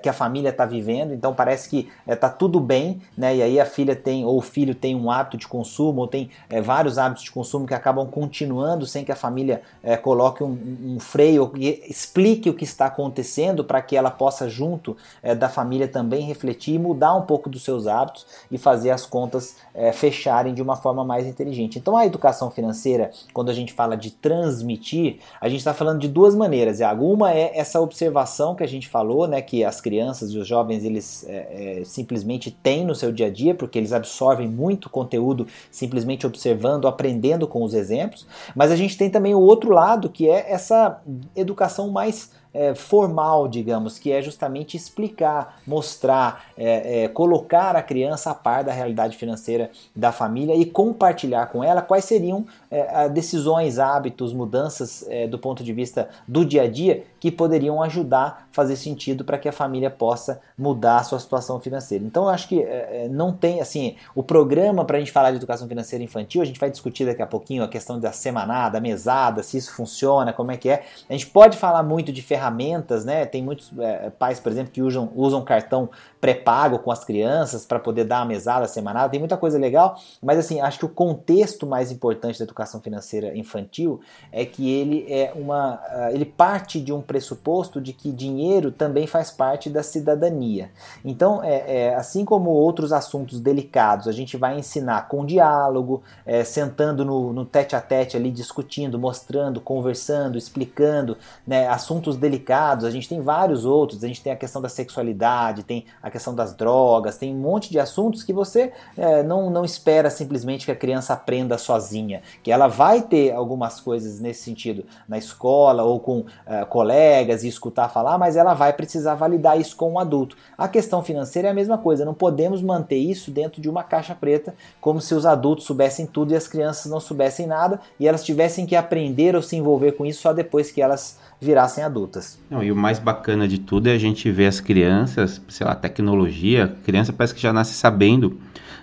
que 0.02 0.08
a 0.08 0.12
família 0.12 0.50
está 0.50 0.66
vivendo. 0.66 1.14
Então 1.14 1.34
parece 1.34 1.68
que 1.68 1.88
está 2.06 2.28
tudo 2.28 2.60
bem, 2.60 3.00
né? 3.16 3.34
E 3.36 3.42
aí 3.42 3.58
a 3.58 3.64
filha 3.64 3.96
tem, 3.96 4.24
ou 4.24 4.36
o 4.36 4.42
filho 4.42 4.74
tem 4.74 4.94
um 4.94 5.10
hábito 5.10 5.38
de 5.38 5.48
consumo, 5.48 6.02
ou 6.02 6.06
tem 6.06 6.30
vários 6.62 6.98
hábitos 6.98 7.24
de 7.24 7.30
consumo 7.30 7.66
que 7.66 7.72
acabam 7.72 8.06
continuando 8.06 8.86
sem 8.86 9.04
que 9.04 9.10
a 9.10 9.16
família 9.16 9.62
coloque 10.02 10.44
um, 10.44 10.58
um 10.84 11.00
freio, 11.00 11.50
explique 11.58 12.50
o 12.50 12.54
que 12.54 12.64
está 12.64 12.86
acontecendo 12.86 13.64
para 13.64 13.80
que 13.82 13.96
ela 13.96 14.10
possa, 14.10 14.48
junto 14.48 14.96
da 15.38 15.48
família, 15.48 15.88
também 15.88 16.22
refletir 16.22 16.74
e 16.74 16.78
mudar 16.78 17.14
um 17.14 17.22
pouco 17.22 17.48
dos 17.48 17.62
seus 17.62 17.86
hábitos 17.86 18.26
e 18.50 18.58
fazer 18.58 18.90
as 18.90 19.06
contas 19.06 19.56
fecharem 19.92 20.54
de 20.54 20.62
uma 20.62 20.76
forma 20.76 21.04
mais 21.04 21.26
inteligente. 21.26 21.78
Então 21.78 21.96
a 21.96 22.06
educação 22.06 22.50
financeira, 22.50 23.10
quando 23.32 23.50
a 23.50 23.54
gente 23.54 23.72
fala 23.72 23.96
de 23.96 24.10
transmitir, 24.10 25.18
a 25.40 25.48
gente 25.48 25.58
está 25.58 25.74
falando 25.74 26.00
de 26.00 26.08
duas 26.08 26.34
maneiras, 26.34 26.80
Iago. 26.80 27.10
Uma 27.10 27.32
é 27.32 27.58
essa 27.58 27.80
observação 27.80 28.54
que 28.54 28.62
a 28.62 28.68
gente 28.68 28.88
falou, 28.88 29.26
né, 29.26 29.42
que 29.42 29.64
as 29.64 29.80
crianças 29.80 30.30
e 30.30 30.38
os 30.38 30.46
jovens 30.46 30.84
eles 30.84 31.24
é, 31.28 31.80
é, 31.80 31.84
simplesmente 31.84 32.50
têm 32.50 32.84
no 32.84 32.94
seu 32.94 33.12
dia 33.12 33.26
a 33.26 33.30
dia, 33.30 33.54
porque 33.54 33.78
eles 33.78 33.92
absorvem 33.92 34.48
muito 34.48 34.88
conteúdo 34.88 35.46
simplesmente 35.70 36.26
observando, 36.26 36.86
aprendendo 36.86 37.46
com 37.46 37.62
os 37.62 37.74
exemplos. 37.74 38.26
Mas 38.54 38.70
a 38.70 38.76
gente 38.76 38.96
tem 38.96 39.10
também 39.10 39.34
o 39.34 39.40
outro 39.40 39.70
lado, 39.70 40.08
que 40.08 40.28
é 40.28 40.52
essa 40.52 41.00
educação 41.44 41.90
mais 41.90 42.30
é, 42.54 42.72
formal, 42.74 43.48
digamos, 43.48 43.98
que 43.98 44.12
é 44.12 44.22
justamente 44.22 44.76
explicar, 44.76 45.60
mostrar, 45.66 46.46
é, 46.56 47.04
é, 47.04 47.08
colocar 47.08 47.74
a 47.74 47.82
criança 47.82 48.30
a 48.30 48.34
par 48.34 48.62
da 48.62 48.72
realidade 48.72 49.16
financeira 49.16 49.70
da 49.94 50.12
família 50.12 50.54
e 50.54 50.64
compartilhar 50.64 51.46
com 51.46 51.64
ela 51.64 51.82
quais 51.82 52.04
seriam 52.04 52.46
é, 52.78 53.08
decisões, 53.08 53.78
hábitos, 53.78 54.32
mudanças 54.32 55.04
é, 55.08 55.26
do 55.26 55.38
ponto 55.38 55.62
de 55.62 55.72
vista 55.72 56.08
do 56.26 56.44
dia 56.44 56.62
a 56.62 56.68
dia 56.68 57.04
que 57.20 57.30
poderiam 57.30 57.82
ajudar, 57.82 58.48
fazer 58.50 58.76
sentido 58.76 59.24
para 59.24 59.38
que 59.38 59.48
a 59.48 59.52
família 59.52 59.90
possa 59.90 60.40
mudar 60.56 60.98
a 60.98 61.02
sua 61.02 61.18
situação 61.18 61.58
financeira. 61.60 62.04
Então, 62.04 62.24
eu 62.24 62.28
acho 62.30 62.48
que 62.48 62.62
é, 62.62 63.08
não 63.10 63.32
tem, 63.32 63.60
assim, 63.60 63.96
o 64.14 64.22
programa 64.22 64.84
para 64.84 64.96
a 64.96 65.00
gente 65.00 65.12
falar 65.12 65.30
de 65.30 65.36
educação 65.36 65.66
financeira 65.68 66.04
infantil, 66.04 66.42
a 66.42 66.44
gente 66.44 66.60
vai 66.60 66.70
discutir 66.70 67.06
daqui 67.06 67.22
a 67.22 67.26
pouquinho 67.26 67.62
a 67.62 67.68
questão 67.68 67.98
da 67.98 68.12
semanada, 68.12 68.80
mesada, 68.80 69.42
se 69.42 69.56
isso 69.56 69.72
funciona, 69.72 70.32
como 70.32 70.50
é 70.50 70.56
que 70.56 70.68
é. 70.68 70.84
A 71.08 71.12
gente 71.12 71.26
pode 71.26 71.56
falar 71.56 71.82
muito 71.82 72.12
de 72.12 72.20
ferramentas 72.20 73.04
né? 73.04 73.24
Tem 73.24 73.42
muitos 73.42 73.70
é, 73.78 74.10
pais, 74.10 74.40
por 74.40 74.50
exemplo, 74.50 74.72
que 74.72 74.82
usam, 74.82 75.10
usam 75.14 75.42
cartão 75.42 75.88
pré-pago 76.20 76.78
com 76.78 76.90
as 76.90 77.04
crianças 77.04 77.66
para 77.66 77.78
poder 77.78 78.04
dar 78.04 78.20
a 78.20 78.24
mesada 78.24 78.66
semanal. 78.66 79.08
Tem 79.08 79.18
muita 79.18 79.36
coisa 79.36 79.58
legal, 79.58 79.98
mas 80.22 80.38
assim, 80.38 80.60
acho 80.60 80.78
que 80.78 80.84
o 80.84 80.88
contexto 80.88 81.66
mais 81.66 81.90
importante 81.90 82.38
da 82.38 82.44
educação 82.44 82.63
financeira 82.80 83.36
infantil 83.36 84.00
é 84.30 84.44
que 84.44 84.70
ele 84.70 85.06
é 85.08 85.32
uma, 85.34 85.80
ah, 85.88 86.10
ele 86.12 86.24
parte 86.24 86.80
de 86.80 86.92
um 86.92 87.00
pressuposto 87.00 87.80
de 87.80 87.92
que 87.92 88.12
dinheiro 88.12 88.70
também 88.70 89.06
faz 89.06 89.30
parte 89.30 89.70
da 89.70 89.82
cidadania. 89.82 90.70
Então, 91.04 91.42
é, 91.42 91.86
é 91.86 91.94
assim 91.94 92.24
como 92.24 92.50
outros 92.50 92.92
assuntos 92.92 93.40
delicados, 93.40 94.06
a 94.06 94.12
gente 94.12 94.36
vai 94.36 94.58
ensinar 94.58 95.08
com 95.08 95.24
diálogo, 95.24 96.02
é, 96.26 96.44
sentando 96.44 97.04
no, 97.04 97.32
no 97.32 97.44
tete 97.44 97.74
a 97.74 97.80
tete 97.80 98.16
ali, 98.16 98.30
discutindo, 98.30 98.98
mostrando, 98.98 99.60
conversando, 99.60 100.36
explicando, 100.36 101.16
né, 101.46 101.66
assuntos 101.68 102.16
delicados 102.16 102.34
delicados, 102.34 102.84
a 102.84 102.90
gente 102.90 103.08
tem 103.08 103.20
vários 103.20 103.64
outros, 103.64 104.02
a 104.02 104.06
gente 104.06 104.22
tem 104.22 104.32
a 104.32 104.36
questão 104.36 104.60
da 104.60 104.68
sexualidade, 104.68 105.62
tem 105.62 105.86
a 106.02 106.10
questão 106.10 106.34
das 106.34 106.54
drogas, 106.54 107.16
tem 107.16 107.34
um 107.34 107.38
monte 107.38 107.70
de 107.70 107.78
assuntos 107.78 108.22
que 108.22 108.32
você 108.32 108.72
é, 108.96 109.22
não, 109.22 109.50
não 109.50 109.64
espera 109.64 110.10
simplesmente 110.10 110.66
que 110.66 110.72
a 110.72 110.76
criança 110.76 111.14
aprenda 111.14 111.56
sozinha, 111.56 112.22
que 112.42 112.50
ela 112.54 112.68
vai 112.68 113.02
ter 113.02 113.32
algumas 113.32 113.80
coisas 113.80 114.20
nesse 114.20 114.44
sentido 114.44 114.84
na 115.08 115.18
escola 115.18 115.82
ou 115.82 115.98
com 115.98 116.24
é, 116.46 116.64
colegas 116.64 117.42
e 117.42 117.48
escutar 117.48 117.88
falar, 117.88 118.16
mas 118.16 118.36
ela 118.36 118.54
vai 118.54 118.72
precisar 118.72 119.16
validar 119.16 119.60
isso 119.60 119.76
com 119.76 119.92
um 119.92 119.98
adulto. 119.98 120.36
A 120.56 120.68
questão 120.68 121.02
financeira 121.02 121.48
é 121.48 121.50
a 121.50 121.54
mesma 121.54 121.76
coisa, 121.76 122.04
não 122.04 122.14
podemos 122.14 122.62
manter 122.62 122.96
isso 122.96 123.30
dentro 123.30 123.60
de 123.60 123.68
uma 123.68 123.82
caixa 123.82 124.14
preta, 124.14 124.54
como 124.80 125.00
se 125.00 125.14
os 125.14 125.26
adultos 125.26 125.64
soubessem 125.64 126.06
tudo 126.06 126.32
e 126.32 126.36
as 126.36 126.46
crianças 126.46 126.90
não 126.90 127.00
soubessem 127.00 127.46
nada 127.46 127.80
e 127.98 128.06
elas 128.06 128.24
tivessem 128.24 128.66
que 128.66 128.76
aprender 128.76 129.34
ou 129.34 129.42
se 129.42 129.56
envolver 129.56 129.92
com 129.92 130.06
isso 130.06 130.22
só 130.22 130.32
depois 130.32 130.70
que 130.70 130.80
elas 130.80 131.18
virassem 131.40 131.82
adultas. 131.82 132.38
Não, 132.48 132.62
e 132.62 132.70
o 132.70 132.76
mais 132.76 133.00
bacana 133.00 133.48
de 133.48 133.58
tudo 133.58 133.88
é 133.88 133.92
a 133.92 133.98
gente 133.98 134.30
ver 134.30 134.46
as 134.46 134.60
crianças, 134.60 135.42
sei 135.48 135.66
lá, 135.66 135.74
tecnologia, 135.74 136.74
criança 136.84 137.12
parece 137.12 137.34
que 137.34 137.40
já 137.40 137.52
nasce 137.52 137.74
sabendo 137.74 138.38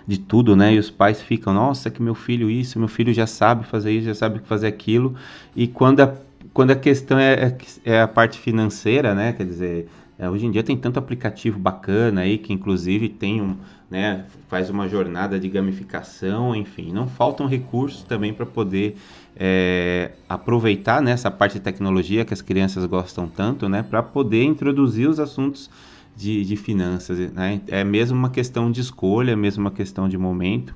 de 0.06 0.18
tudo, 0.18 0.56
né? 0.56 0.74
E 0.74 0.78
os 0.78 0.90
pais 0.90 1.20
ficam, 1.20 1.52
nossa, 1.52 1.90
que 1.90 2.02
meu 2.02 2.14
filho 2.14 2.50
isso, 2.50 2.78
meu 2.78 2.88
filho 2.88 3.12
já 3.12 3.26
sabe 3.26 3.64
fazer 3.66 3.92
isso, 3.92 4.06
já 4.06 4.14
sabe 4.14 4.40
fazer 4.40 4.66
aquilo. 4.66 5.14
E 5.54 5.66
quando 5.66 6.00
a, 6.00 6.14
quando 6.52 6.70
a 6.70 6.76
questão 6.76 7.18
é, 7.18 7.34
é, 7.34 7.56
é 7.84 8.00
a 8.02 8.08
parte 8.08 8.38
financeira, 8.38 9.14
né? 9.14 9.32
Quer 9.32 9.46
dizer, 9.46 9.88
é, 10.18 10.28
hoje 10.28 10.46
em 10.46 10.50
dia 10.50 10.62
tem 10.62 10.76
tanto 10.76 10.98
aplicativo 10.98 11.58
bacana 11.58 12.20
aí 12.20 12.38
que 12.38 12.52
inclusive 12.52 13.08
tem 13.08 13.40
um, 13.40 13.56
né, 13.90 14.24
faz 14.48 14.70
uma 14.70 14.88
jornada 14.88 15.38
de 15.38 15.48
gamificação, 15.48 16.54
enfim, 16.54 16.92
não 16.92 17.06
faltam 17.08 17.46
recursos 17.46 18.02
também 18.04 18.32
para 18.32 18.46
poder 18.46 18.96
é, 19.36 20.12
aproveitar 20.28 21.02
né, 21.02 21.14
parte 21.36 21.54
de 21.54 21.60
tecnologia 21.60 22.24
que 22.24 22.32
as 22.32 22.40
crianças 22.40 22.84
gostam 22.86 23.26
tanto, 23.28 23.68
né, 23.68 23.82
para 23.82 24.02
poder 24.02 24.44
introduzir 24.44 25.08
os 25.08 25.18
assuntos 25.18 25.68
de, 26.16 26.44
de 26.44 26.56
finanças. 26.56 27.18
Né? 27.32 27.60
É 27.68 27.84
mesmo 27.84 28.18
uma 28.18 28.30
questão 28.30 28.70
de 28.70 28.80
escolha, 28.80 29.32
é 29.32 29.36
mesmo 29.36 29.62
uma 29.62 29.70
questão 29.70 30.08
de 30.08 30.18
momento. 30.18 30.74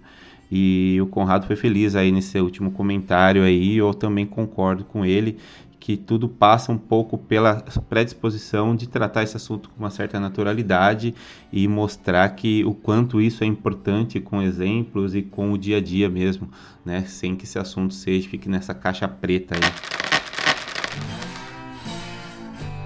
E 0.50 0.98
o 1.00 1.06
Conrado 1.06 1.46
foi 1.46 1.56
feliz 1.56 1.96
aí 1.96 2.12
nesse 2.12 2.38
último 2.38 2.70
comentário 2.70 3.42
aí, 3.42 3.76
eu 3.78 3.92
também 3.92 4.24
concordo 4.24 4.84
com 4.84 5.04
ele 5.04 5.38
que 5.86 5.96
tudo 5.96 6.28
passa 6.28 6.72
um 6.72 6.78
pouco 6.78 7.16
pela 7.16 7.62
predisposição 7.88 8.74
de 8.74 8.88
tratar 8.88 9.22
esse 9.22 9.36
assunto 9.36 9.70
com 9.70 9.78
uma 9.78 9.88
certa 9.88 10.18
naturalidade 10.18 11.14
e 11.52 11.68
mostrar 11.68 12.28
que 12.30 12.64
o 12.64 12.74
quanto 12.74 13.20
isso 13.20 13.44
é 13.44 13.46
importante 13.46 14.18
com 14.18 14.42
exemplos 14.42 15.14
e 15.14 15.22
com 15.22 15.52
o 15.52 15.58
dia 15.58 15.76
a 15.76 15.80
dia 15.80 16.08
mesmo, 16.08 16.50
né, 16.84 17.04
sem 17.06 17.36
que 17.36 17.44
esse 17.44 17.56
assunto 17.56 17.94
seja 17.94 18.28
fique 18.28 18.48
nessa 18.48 18.74
caixa 18.74 19.06
preta 19.06 19.54
aí. 19.54 19.60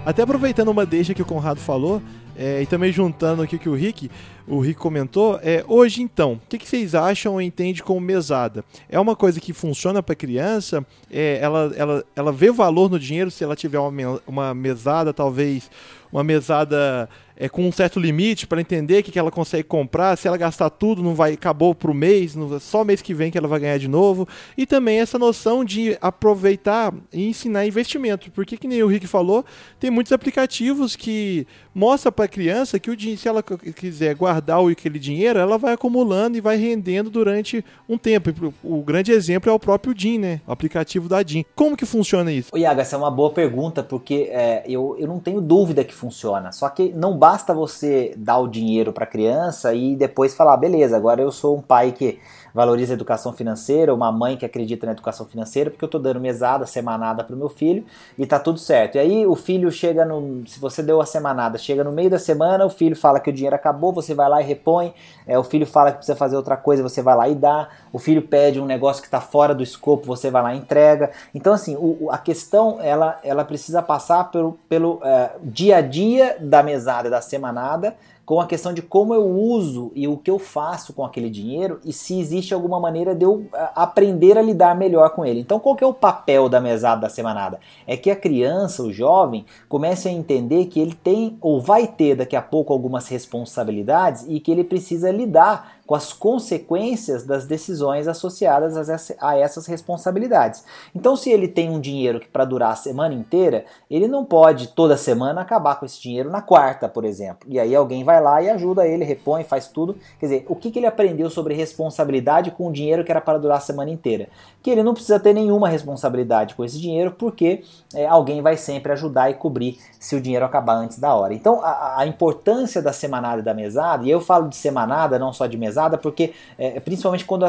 Até 0.04 0.20
aproveitando 0.20 0.68
uma 0.68 0.84
deixa 0.84 1.14
que 1.14 1.22
o 1.22 1.24
Conrado 1.26 1.58
falou, 1.58 2.02
é, 2.36 2.62
e 2.62 2.66
também 2.66 2.92
juntando 2.92 3.42
aqui 3.42 3.56
o 3.56 3.58
que 3.58 3.68
o 3.68 3.74
Rick, 3.74 4.10
o 4.46 4.60
Rick 4.60 4.78
comentou, 4.78 5.38
é, 5.42 5.64
hoje 5.68 6.02
então, 6.02 6.32
o 6.34 6.40
que, 6.48 6.58
que 6.58 6.68
vocês 6.68 6.94
acham 6.94 7.34
ou 7.34 7.42
entendem 7.42 7.82
como 7.82 8.00
mesada? 8.00 8.64
É 8.88 8.98
uma 8.98 9.14
coisa 9.14 9.40
que 9.40 9.52
funciona 9.52 10.02
para 10.02 10.14
criança? 10.14 10.84
É, 11.10 11.38
ela, 11.40 11.72
ela, 11.76 12.04
ela 12.16 12.32
vê 12.32 12.50
valor 12.50 12.90
no 12.90 12.98
dinheiro 12.98 13.30
se 13.30 13.44
ela 13.44 13.54
tiver 13.54 13.78
uma, 13.78 14.20
uma 14.26 14.54
mesada, 14.54 15.12
talvez 15.12 15.70
uma 16.12 16.24
mesada 16.24 17.08
é, 17.40 17.48
com 17.48 17.66
um 17.66 17.72
certo 17.72 17.98
limite 17.98 18.46
para 18.46 18.60
entender 18.60 19.00
o 19.00 19.02
que, 19.02 19.10
que 19.10 19.18
ela 19.18 19.30
consegue 19.30 19.64
comprar. 19.64 20.14
Se 20.16 20.28
ela 20.28 20.36
gastar 20.36 20.68
tudo, 20.68 21.02
não 21.02 21.14
vai 21.14 21.32
acabou 21.32 21.74
para 21.74 21.90
o 21.90 21.94
mês, 21.94 22.36
não, 22.36 22.60
só 22.60 22.84
mês 22.84 23.00
que 23.00 23.14
vem 23.14 23.30
que 23.30 23.38
ela 23.38 23.48
vai 23.48 23.58
ganhar 23.58 23.78
de 23.78 23.88
novo. 23.88 24.28
E 24.58 24.66
também 24.66 25.00
essa 25.00 25.18
noção 25.18 25.64
de 25.64 25.96
aproveitar 26.02 26.92
e 27.10 27.26
ensinar 27.28 27.66
investimento, 27.66 28.30
porque 28.30 28.58
que 28.58 28.68
nem 28.68 28.82
o 28.82 28.86
Rick 28.86 29.06
falou, 29.06 29.42
tem 29.78 29.90
muitos 29.90 30.12
aplicativos 30.12 30.94
que 30.94 31.46
mostra 31.74 32.12
para 32.12 32.26
a 32.26 32.28
criança 32.28 32.78
que 32.78 32.90
o 32.90 33.00
se 33.00 33.26
ela 33.26 33.42
quiser 33.42 34.14
guardar 34.14 34.60
aquele 34.70 34.98
dinheiro, 34.98 35.38
ela 35.38 35.56
vai 35.56 35.72
acumulando 35.72 36.36
e 36.36 36.40
vai 36.40 36.56
rendendo 36.56 37.08
durante 37.08 37.64
um 37.88 37.96
tempo. 37.96 38.52
O 38.62 38.82
grande 38.82 39.12
exemplo 39.12 39.50
é 39.50 39.54
o 39.54 39.58
próprio 39.58 39.94
DIN, 39.94 40.18
né? 40.18 40.40
O 40.46 40.52
aplicativo 40.52 41.08
da 41.08 41.22
DIN. 41.22 41.46
Como 41.54 41.76
que 41.76 41.86
funciona 41.86 42.30
isso? 42.30 42.54
Iago, 42.54 42.80
essa 42.80 42.96
é 42.96 42.98
uma 42.98 43.10
boa 43.10 43.30
pergunta, 43.30 43.82
porque 43.82 44.28
é, 44.30 44.62
eu, 44.66 44.96
eu 44.98 45.08
não 45.08 45.18
tenho 45.18 45.40
dúvida 45.40 45.82
que 45.82 45.94
funciona. 45.94 46.52
Só 46.52 46.68
que 46.68 46.92
não 46.92 47.16
basta 47.16 47.29
você 47.54 48.14
dar 48.16 48.38
o 48.38 48.48
dinheiro 48.48 48.92
para 48.92 49.04
a 49.04 49.06
criança 49.06 49.74
e 49.74 49.96
depois 49.96 50.34
falar, 50.34 50.56
beleza, 50.56 50.96
agora 50.96 51.22
eu 51.22 51.30
sou 51.30 51.56
um 51.56 51.62
pai 51.62 51.92
que 51.92 52.18
valoriza 52.54 52.92
a 52.92 52.94
educação 52.94 53.32
financeira, 53.32 53.94
uma 53.94 54.10
mãe 54.10 54.36
que 54.36 54.44
acredita 54.44 54.86
na 54.86 54.92
educação 54.92 55.26
financeira, 55.26 55.70
porque 55.70 55.84
eu 55.84 55.86
estou 55.86 56.00
dando 56.00 56.20
mesada, 56.20 56.66
semanada 56.66 57.24
para 57.24 57.34
o 57.34 57.38
meu 57.38 57.48
filho 57.48 57.84
e 58.18 58.26
tá 58.26 58.38
tudo 58.38 58.58
certo. 58.58 58.96
E 58.96 58.98
aí 58.98 59.26
o 59.26 59.34
filho 59.34 59.70
chega 59.70 60.04
no. 60.04 60.46
Se 60.46 60.58
você 60.58 60.82
deu 60.82 61.00
a 61.00 61.06
semanada, 61.06 61.58
chega 61.58 61.84
no 61.84 61.92
meio 61.92 62.10
da 62.10 62.18
semana, 62.18 62.64
o 62.64 62.70
filho 62.70 62.96
fala 62.96 63.20
que 63.20 63.30
o 63.30 63.32
dinheiro 63.32 63.56
acabou, 63.56 63.92
você 63.92 64.14
vai 64.14 64.28
lá 64.28 64.40
e 64.40 64.44
repõe. 64.44 64.92
É, 65.26 65.38
o 65.38 65.44
filho 65.44 65.66
fala 65.66 65.90
que 65.90 65.98
precisa 65.98 66.16
fazer 66.16 66.36
outra 66.36 66.56
coisa, 66.56 66.82
você 66.82 67.02
vai 67.02 67.16
lá 67.16 67.28
e 67.28 67.34
dá. 67.34 67.68
O 67.92 67.98
filho 67.98 68.22
pede 68.22 68.60
um 68.60 68.66
negócio 68.66 69.02
que 69.02 69.08
está 69.08 69.20
fora 69.20 69.54
do 69.54 69.62
escopo, 69.62 70.06
você 70.06 70.30
vai 70.30 70.42
lá 70.42 70.54
e 70.54 70.58
entrega. 70.58 71.10
Então, 71.34 71.52
assim, 71.52 71.76
o, 71.76 72.08
a 72.10 72.18
questão 72.18 72.78
ela, 72.80 73.18
ela 73.22 73.44
precisa 73.44 73.82
passar 73.82 74.30
pelo, 74.30 74.58
pelo 74.68 75.00
é, 75.02 75.32
dia 75.42 75.76
a 75.76 75.80
dia 75.80 76.36
da 76.40 76.62
mesada, 76.62 77.08
da 77.08 77.20
semanada 77.20 77.96
com 78.30 78.40
a 78.40 78.46
questão 78.46 78.72
de 78.72 78.80
como 78.80 79.12
eu 79.12 79.28
uso 79.28 79.90
e 79.92 80.06
o 80.06 80.16
que 80.16 80.30
eu 80.30 80.38
faço 80.38 80.92
com 80.92 81.04
aquele 81.04 81.28
dinheiro 81.28 81.80
e 81.84 81.92
se 81.92 82.20
existe 82.20 82.54
alguma 82.54 82.78
maneira 82.78 83.12
de 83.12 83.24
eu 83.24 83.48
aprender 83.74 84.38
a 84.38 84.42
lidar 84.42 84.76
melhor 84.76 85.10
com 85.10 85.26
ele. 85.26 85.40
Então, 85.40 85.58
qual 85.58 85.74
que 85.74 85.82
é 85.82 85.86
o 85.88 85.92
papel 85.92 86.48
da 86.48 86.60
mesada 86.60 87.00
da 87.00 87.08
semanada? 87.08 87.58
É 87.88 87.96
que 87.96 88.08
a 88.08 88.14
criança, 88.14 88.84
o 88.84 88.92
jovem, 88.92 89.44
comece 89.68 90.06
a 90.06 90.12
entender 90.12 90.66
que 90.66 90.78
ele 90.78 90.94
tem 90.94 91.36
ou 91.40 91.60
vai 91.60 91.88
ter 91.88 92.14
daqui 92.14 92.36
a 92.36 92.42
pouco 92.42 92.72
algumas 92.72 93.08
responsabilidades 93.08 94.24
e 94.28 94.38
que 94.38 94.52
ele 94.52 94.62
precisa 94.62 95.10
lidar 95.10 95.80
com 95.84 95.96
as 95.96 96.12
consequências 96.12 97.24
das 97.24 97.46
decisões 97.46 98.06
associadas 98.06 98.88
a 99.18 99.36
essas 99.36 99.66
responsabilidades. 99.66 100.64
Então, 100.94 101.16
se 101.16 101.30
ele 101.30 101.48
tem 101.48 101.68
um 101.68 101.80
dinheiro 101.80 102.20
que 102.20 102.28
para 102.28 102.44
durar 102.44 102.70
a 102.70 102.76
semana 102.76 103.12
inteira, 103.12 103.64
ele 103.90 104.06
não 104.06 104.24
pode 104.24 104.68
toda 104.68 104.96
semana 104.96 105.40
acabar 105.40 105.80
com 105.80 105.84
esse 105.84 106.00
dinheiro 106.00 106.30
na 106.30 106.40
quarta, 106.40 106.88
por 106.88 107.04
exemplo. 107.04 107.48
E 107.50 107.58
aí 107.58 107.74
alguém 107.74 108.04
vai 108.04 108.19
lá 108.20 108.40
e 108.42 108.50
ajuda 108.50 108.86
ele, 108.86 109.04
repõe, 109.04 109.42
faz 109.42 109.68
tudo. 109.68 109.96
Quer 110.18 110.26
dizer, 110.26 110.46
o 110.48 110.54
que, 110.54 110.70
que 110.70 110.78
ele 110.78 110.86
aprendeu 110.86 111.28
sobre 111.30 111.54
responsabilidade 111.54 112.50
com 112.50 112.68
o 112.68 112.72
dinheiro 112.72 113.04
que 113.04 113.10
era 113.10 113.20
para 113.20 113.38
durar 113.38 113.58
a 113.58 113.60
semana 113.60 113.90
inteira? 113.90 114.28
Que 114.62 114.70
ele 114.70 114.82
não 114.82 114.94
precisa 114.94 115.18
ter 115.18 115.32
nenhuma 115.32 115.68
responsabilidade 115.68 116.54
com 116.54 116.64
esse 116.64 116.78
dinheiro, 116.80 117.12
porque 117.12 117.64
é, 117.94 118.06
alguém 118.06 118.42
vai 118.42 118.56
sempre 118.56 118.92
ajudar 118.92 119.30
e 119.30 119.34
cobrir 119.34 119.78
se 119.98 120.14
o 120.14 120.20
dinheiro 120.20 120.44
acabar 120.44 120.74
antes 120.74 120.98
da 120.98 121.14
hora. 121.14 121.34
Então, 121.34 121.60
a, 121.62 122.00
a 122.00 122.06
importância 122.06 122.82
da 122.82 122.92
semanada 122.92 123.40
e 123.40 123.44
da 123.44 123.54
mesada, 123.54 124.04
e 124.04 124.10
eu 124.10 124.20
falo 124.20 124.48
de 124.48 124.56
semanada, 124.56 125.18
não 125.18 125.32
só 125.32 125.46
de 125.46 125.56
mesada, 125.56 125.96
porque 125.98 126.32
é, 126.58 126.78
principalmente 126.78 127.24
quando 127.24 127.44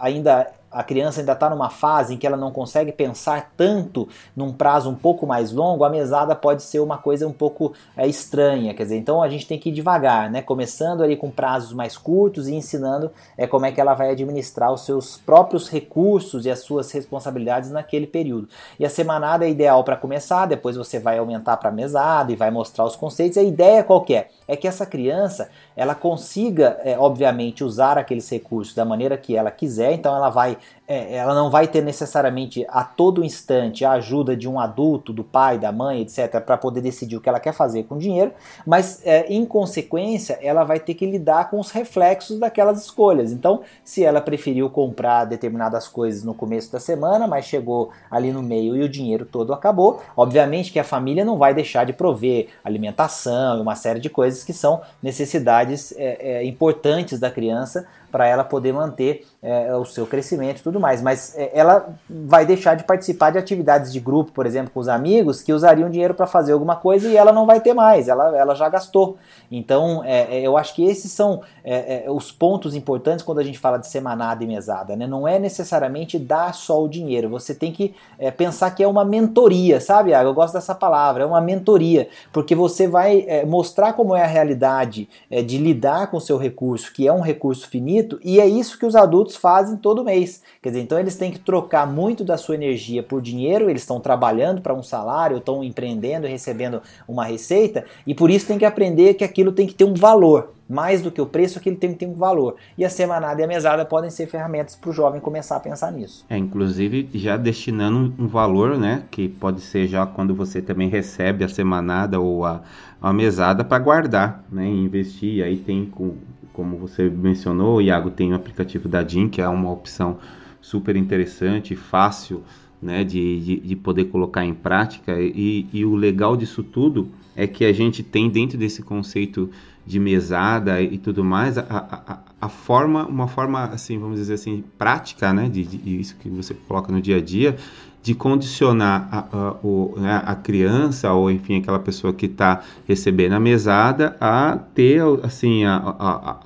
ainda 0.00 0.50
a 0.74 0.82
criança 0.82 1.20
ainda 1.20 1.32
está 1.32 1.48
numa 1.48 1.70
fase 1.70 2.14
em 2.14 2.16
que 2.16 2.26
ela 2.26 2.36
não 2.36 2.50
consegue 2.50 2.90
pensar 2.90 3.52
tanto 3.56 4.08
num 4.36 4.52
prazo 4.52 4.90
um 4.90 4.94
pouco 4.94 5.26
mais 5.26 5.52
longo, 5.52 5.84
a 5.84 5.88
mesada 5.88 6.34
pode 6.34 6.62
ser 6.62 6.80
uma 6.80 6.98
coisa 6.98 7.26
um 7.26 7.32
pouco 7.32 7.72
é, 7.96 8.06
estranha. 8.06 8.74
Quer 8.74 8.82
dizer, 8.82 8.96
então 8.96 9.22
a 9.22 9.28
gente 9.28 9.46
tem 9.46 9.58
que 9.58 9.68
ir 9.68 9.72
devagar, 9.72 10.28
né? 10.30 10.42
Começando 10.42 11.02
ali 11.02 11.16
com 11.16 11.30
prazos 11.30 11.72
mais 11.72 11.96
curtos 11.96 12.48
e 12.48 12.54
ensinando 12.54 13.10
é, 13.38 13.46
como 13.46 13.66
é 13.66 13.72
que 13.72 13.80
ela 13.80 13.94
vai 13.94 14.10
administrar 14.10 14.72
os 14.72 14.84
seus 14.84 15.16
próprios 15.16 15.68
recursos 15.68 16.44
e 16.44 16.50
as 16.50 16.58
suas 16.58 16.90
responsabilidades 16.90 17.70
naquele 17.70 18.06
período. 18.06 18.48
E 18.78 18.84
a 18.84 18.90
semanada 18.90 19.44
é 19.44 19.50
ideal 19.50 19.84
para 19.84 19.96
começar, 19.96 20.46
depois 20.46 20.76
você 20.76 20.98
vai 20.98 21.18
aumentar 21.18 21.56
para 21.56 21.68
a 21.68 21.72
mesada 21.72 22.32
e 22.32 22.36
vai 22.36 22.50
mostrar 22.50 22.84
os 22.84 22.96
conceitos. 22.96 23.38
A 23.38 23.42
ideia 23.42 23.84
qual 23.84 24.04
é? 24.10 24.26
É 24.48 24.56
que 24.56 24.66
essa 24.66 24.84
criança 24.84 25.48
ela 25.76 25.94
consiga, 25.94 26.78
é, 26.84 26.98
obviamente, 26.98 27.64
usar 27.64 27.98
aqueles 27.98 28.28
recursos 28.28 28.74
da 28.74 28.84
maneira 28.84 29.16
que 29.16 29.36
ela 29.36 29.50
quiser, 29.50 29.92
então 29.92 30.14
ela 30.14 30.30
vai 30.30 30.58
é, 30.86 31.14
ela 31.16 31.34
não 31.34 31.50
vai 31.50 31.66
ter 31.66 31.82
necessariamente 31.82 32.66
a 32.68 32.84
todo 32.84 33.24
instante 33.24 33.84
a 33.84 33.92
ajuda 33.92 34.36
de 34.36 34.46
um 34.46 34.60
adulto, 34.60 35.12
do 35.12 35.24
pai, 35.24 35.58
da 35.58 35.72
mãe, 35.72 36.02
etc., 36.02 36.40
para 36.40 36.58
poder 36.58 36.82
decidir 36.82 37.16
o 37.16 37.20
que 37.20 37.28
ela 37.28 37.40
quer 37.40 37.54
fazer 37.54 37.84
com 37.84 37.94
o 37.94 37.98
dinheiro, 37.98 38.32
mas 38.66 39.00
é, 39.04 39.26
em 39.32 39.46
consequência 39.46 40.38
ela 40.42 40.62
vai 40.62 40.78
ter 40.78 40.94
que 40.94 41.06
lidar 41.06 41.48
com 41.48 41.58
os 41.58 41.70
reflexos 41.70 42.38
daquelas 42.38 42.82
escolhas. 42.82 43.32
Então, 43.32 43.62
se 43.82 44.04
ela 44.04 44.20
preferiu 44.20 44.68
comprar 44.68 45.24
determinadas 45.24 45.88
coisas 45.88 46.22
no 46.22 46.34
começo 46.34 46.70
da 46.70 46.78
semana, 46.78 47.26
mas 47.26 47.46
chegou 47.46 47.90
ali 48.10 48.30
no 48.30 48.42
meio 48.42 48.76
e 48.76 48.82
o 48.82 48.88
dinheiro 48.88 49.24
todo 49.24 49.54
acabou, 49.54 50.02
obviamente 50.14 50.70
que 50.70 50.78
a 50.78 50.84
família 50.84 51.24
não 51.24 51.38
vai 51.38 51.54
deixar 51.54 51.84
de 51.84 51.94
prover 51.94 52.48
alimentação 52.62 53.56
e 53.56 53.60
uma 53.62 53.74
série 53.74 54.00
de 54.00 54.10
coisas 54.10 54.44
que 54.44 54.52
são 54.52 54.82
necessidades 55.02 55.63
é, 55.96 56.38
é 56.38 56.44
importantes 56.44 57.18
da 57.18 57.30
criança 57.30 57.86
para 58.14 58.28
ela 58.28 58.44
poder 58.44 58.72
manter 58.72 59.26
é, 59.42 59.74
o 59.74 59.84
seu 59.84 60.06
crescimento 60.06 60.60
e 60.60 60.62
tudo 60.62 60.78
mais. 60.78 61.02
Mas 61.02 61.36
é, 61.36 61.50
ela 61.52 61.88
vai 62.08 62.46
deixar 62.46 62.76
de 62.76 62.84
participar 62.84 63.30
de 63.30 63.38
atividades 63.38 63.92
de 63.92 63.98
grupo, 63.98 64.30
por 64.30 64.46
exemplo, 64.46 64.70
com 64.72 64.78
os 64.78 64.86
amigos, 64.86 65.42
que 65.42 65.52
usariam 65.52 65.90
dinheiro 65.90 66.14
para 66.14 66.24
fazer 66.24 66.52
alguma 66.52 66.76
coisa 66.76 67.08
e 67.08 67.16
ela 67.16 67.32
não 67.32 67.44
vai 67.44 67.60
ter 67.60 67.74
mais, 67.74 68.06
ela, 68.06 68.38
ela 68.38 68.54
já 68.54 68.68
gastou. 68.68 69.16
Então, 69.50 70.00
é, 70.04 70.36
é 70.36 70.42
eu 70.42 70.56
acho 70.56 70.76
que 70.76 70.84
esses 70.84 71.10
são 71.10 71.42
é, 71.64 72.04
é, 72.04 72.10
os 72.10 72.30
pontos 72.30 72.76
importantes 72.76 73.24
quando 73.24 73.40
a 73.40 73.42
gente 73.42 73.58
fala 73.58 73.78
de 73.78 73.88
semanada 73.88 74.44
e 74.44 74.46
mesada. 74.46 74.94
Né? 74.94 75.08
Não 75.08 75.26
é 75.26 75.40
necessariamente 75.40 76.16
dar 76.16 76.54
só 76.54 76.84
o 76.84 76.88
dinheiro, 76.88 77.28
você 77.28 77.52
tem 77.52 77.72
que 77.72 77.96
pensar 78.36 78.70
que 78.70 78.82
é 78.84 78.86
uma 78.86 79.04
mentoria, 79.04 79.80
sabe? 79.80 80.12
Eu 80.12 80.32
gosto 80.32 80.54
dessa 80.54 80.72
palavra, 80.72 81.24
é 81.24 81.26
uma 81.26 81.40
mentoria, 81.40 82.08
porque 82.32 82.54
você 82.54 82.86
vai 82.86 83.26
mostrar 83.44 83.92
como 83.94 84.14
é 84.14 84.22
a 84.22 84.26
realidade 84.26 85.08
de 85.44 85.58
lidar 85.58 86.12
com 86.12 86.18
o 86.18 86.20
seu 86.20 86.38
recurso, 86.38 86.92
que 86.92 87.08
é 87.08 87.12
um 87.12 87.20
recurso 87.20 87.68
finito 87.68 88.03
e 88.22 88.40
é 88.40 88.46
isso 88.46 88.78
que 88.78 88.86
os 88.86 88.94
adultos 88.94 89.36
fazem 89.36 89.76
todo 89.76 90.04
mês. 90.04 90.42
Quer 90.62 90.70
dizer, 90.70 90.82
então 90.82 90.98
eles 90.98 91.16
têm 91.16 91.32
que 91.32 91.38
trocar 91.38 91.86
muito 91.86 92.24
da 92.24 92.36
sua 92.36 92.54
energia 92.54 93.02
por 93.02 93.22
dinheiro, 93.22 93.70
eles 93.70 93.82
estão 93.82 94.00
trabalhando 94.00 94.60
para 94.60 94.74
um 94.74 94.82
salário, 94.82 95.38
estão 95.38 95.64
empreendendo 95.64 96.26
recebendo 96.34 96.82
uma 97.08 97.24
receita, 97.24 97.84
e 98.06 98.14
por 98.14 98.30
isso 98.30 98.46
tem 98.46 98.58
que 98.58 98.64
aprender 98.64 99.14
que 99.14 99.24
aquilo 99.24 99.52
tem 99.52 99.66
que 99.66 99.74
ter 99.74 99.84
um 99.84 99.94
valor. 99.94 100.52
Mais 100.66 101.02
do 101.02 101.10
que 101.10 101.20
o 101.20 101.26
preço, 101.26 101.58
aquilo 101.58 101.76
tem 101.76 101.92
que 101.92 101.98
ter 101.98 102.06
um 102.06 102.14
valor. 102.14 102.56
E 102.76 102.86
a 102.86 102.88
semanada 102.88 103.38
e 103.38 103.44
a 103.44 103.46
mesada 103.46 103.84
podem 103.84 104.08
ser 104.08 104.26
ferramentas 104.26 104.74
para 104.74 104.88
o 104.88 104.92
jovem 104.94 105.20
começar 105.20 105.56
a 105.56 105.60
pensar 105.60 105.92
nisso. 105.92 106.24
É, 106.28 106.38
inclusive 106.38 107.06
já 107.12 107.36
destinando 107.36 108.14
um 108.18 108.26
valor, 108.26 108.78
né? 108.78 109.02
Que 109.10 109.28
pode 109.28 109.60
ser 109.60 109.86
já 109.86 110.06
quando 110.06 110.34
você 110.34 110.62
também 110.62 110.88
recebe 110.88 111.44
a 111.44 111.48
semanada 111.48 112.18
ou 112.18 112.46
a, 112.46 112.62
a 113.00 113.12
mesada 113.12 113.62
para 113.62 113.78
guardar, 113.78 114.42
né? 114.50 114.66
Investir. 114.66 115.44
Aí 115.44 115.58
tem 115.58 115.84
com 115.84 116.14
como 116.54 116.78
você 116.78 117.10
mencionou, 117.10 117.82
Iago, 117.82 118.10
tem 118.10 118.32
o 118.32 118.36
aplicativo 118.36 118.88
da 118.88 119.02
DIN, 119.02 119.28
que 119.28 119.42
é 119.42 119.48
uma 119.48 119.70
opção 119.70 120.18
super 120.60 120.96
interessante, 120.96 121.76
fácil 121.76 122.42
né, 122.80 123.02
de, 123.02 123.40
de, 123.40 123.60
de, 123.60 123.76
poder 123.76 124.04
colocar 124.04 124.44
em 124.44 124.54
prática. 124.54 125.20
E, 125.20 125.66
e, 125.72 125.84
o 125.84 125.94
legal 125.94 126.36
disso 126.36 126.62
tudo 126.62 127.10
é 127.34 127.46
que 127.46 127.64
a 127.64 127.72
gente 127.72 128.02
tem 128.02 128.30
dentro 128.30 128.56
desse 128.56 128.82
conceito 128.82 129.50
de 129.84 129.98
mesada 129.98 130.80
e 130.80 130.96
tudo 130.96 131.24
mais, 131.24 131.58
a, 131.58 131.64
a, 131.68 132.18
a 132.40 132.48
forma, 132.48 133.04
uma 133.06 133.26
forma, 133.26 133.64
assim, 133.64 133.98
vamos 133.98 134.16
dizer 134.16 134.34
assim, 134.34 134.64
prática, 134.78 135.32
né, 135.32 135.48
de, 135.48 135.64
de, 135.64 136.00
isso 136.00 136.16
que 136.16 136.28
você 136.30 136.54
coloca 136.54 136.92
no 136.92 137.02
dia 137.02 137.16
a 137.16 137.20
dia, 137.20 137.56
de 138.04 138.14
condicionar 138.14 139.08
a, 139.10 139.18
a, 139.32 139.98
né, 139.98 140.22
a 140.26 140.34
criança 140.34 141.10
ou 141.14 141.30
enfim 141.30 141.56
aquela 141.56 141.78
pessoa 141.78 142.12
que 142.12 142.26
está 142.26 142.60
recebendo 142.86 143.32
a 143.32 143.40
mesada 143.40 144.14
a 144.20 144.58
ter 144.74 145.00
assim 145.22 145.64
a, 145.64 145.76
a, 145.76 146.36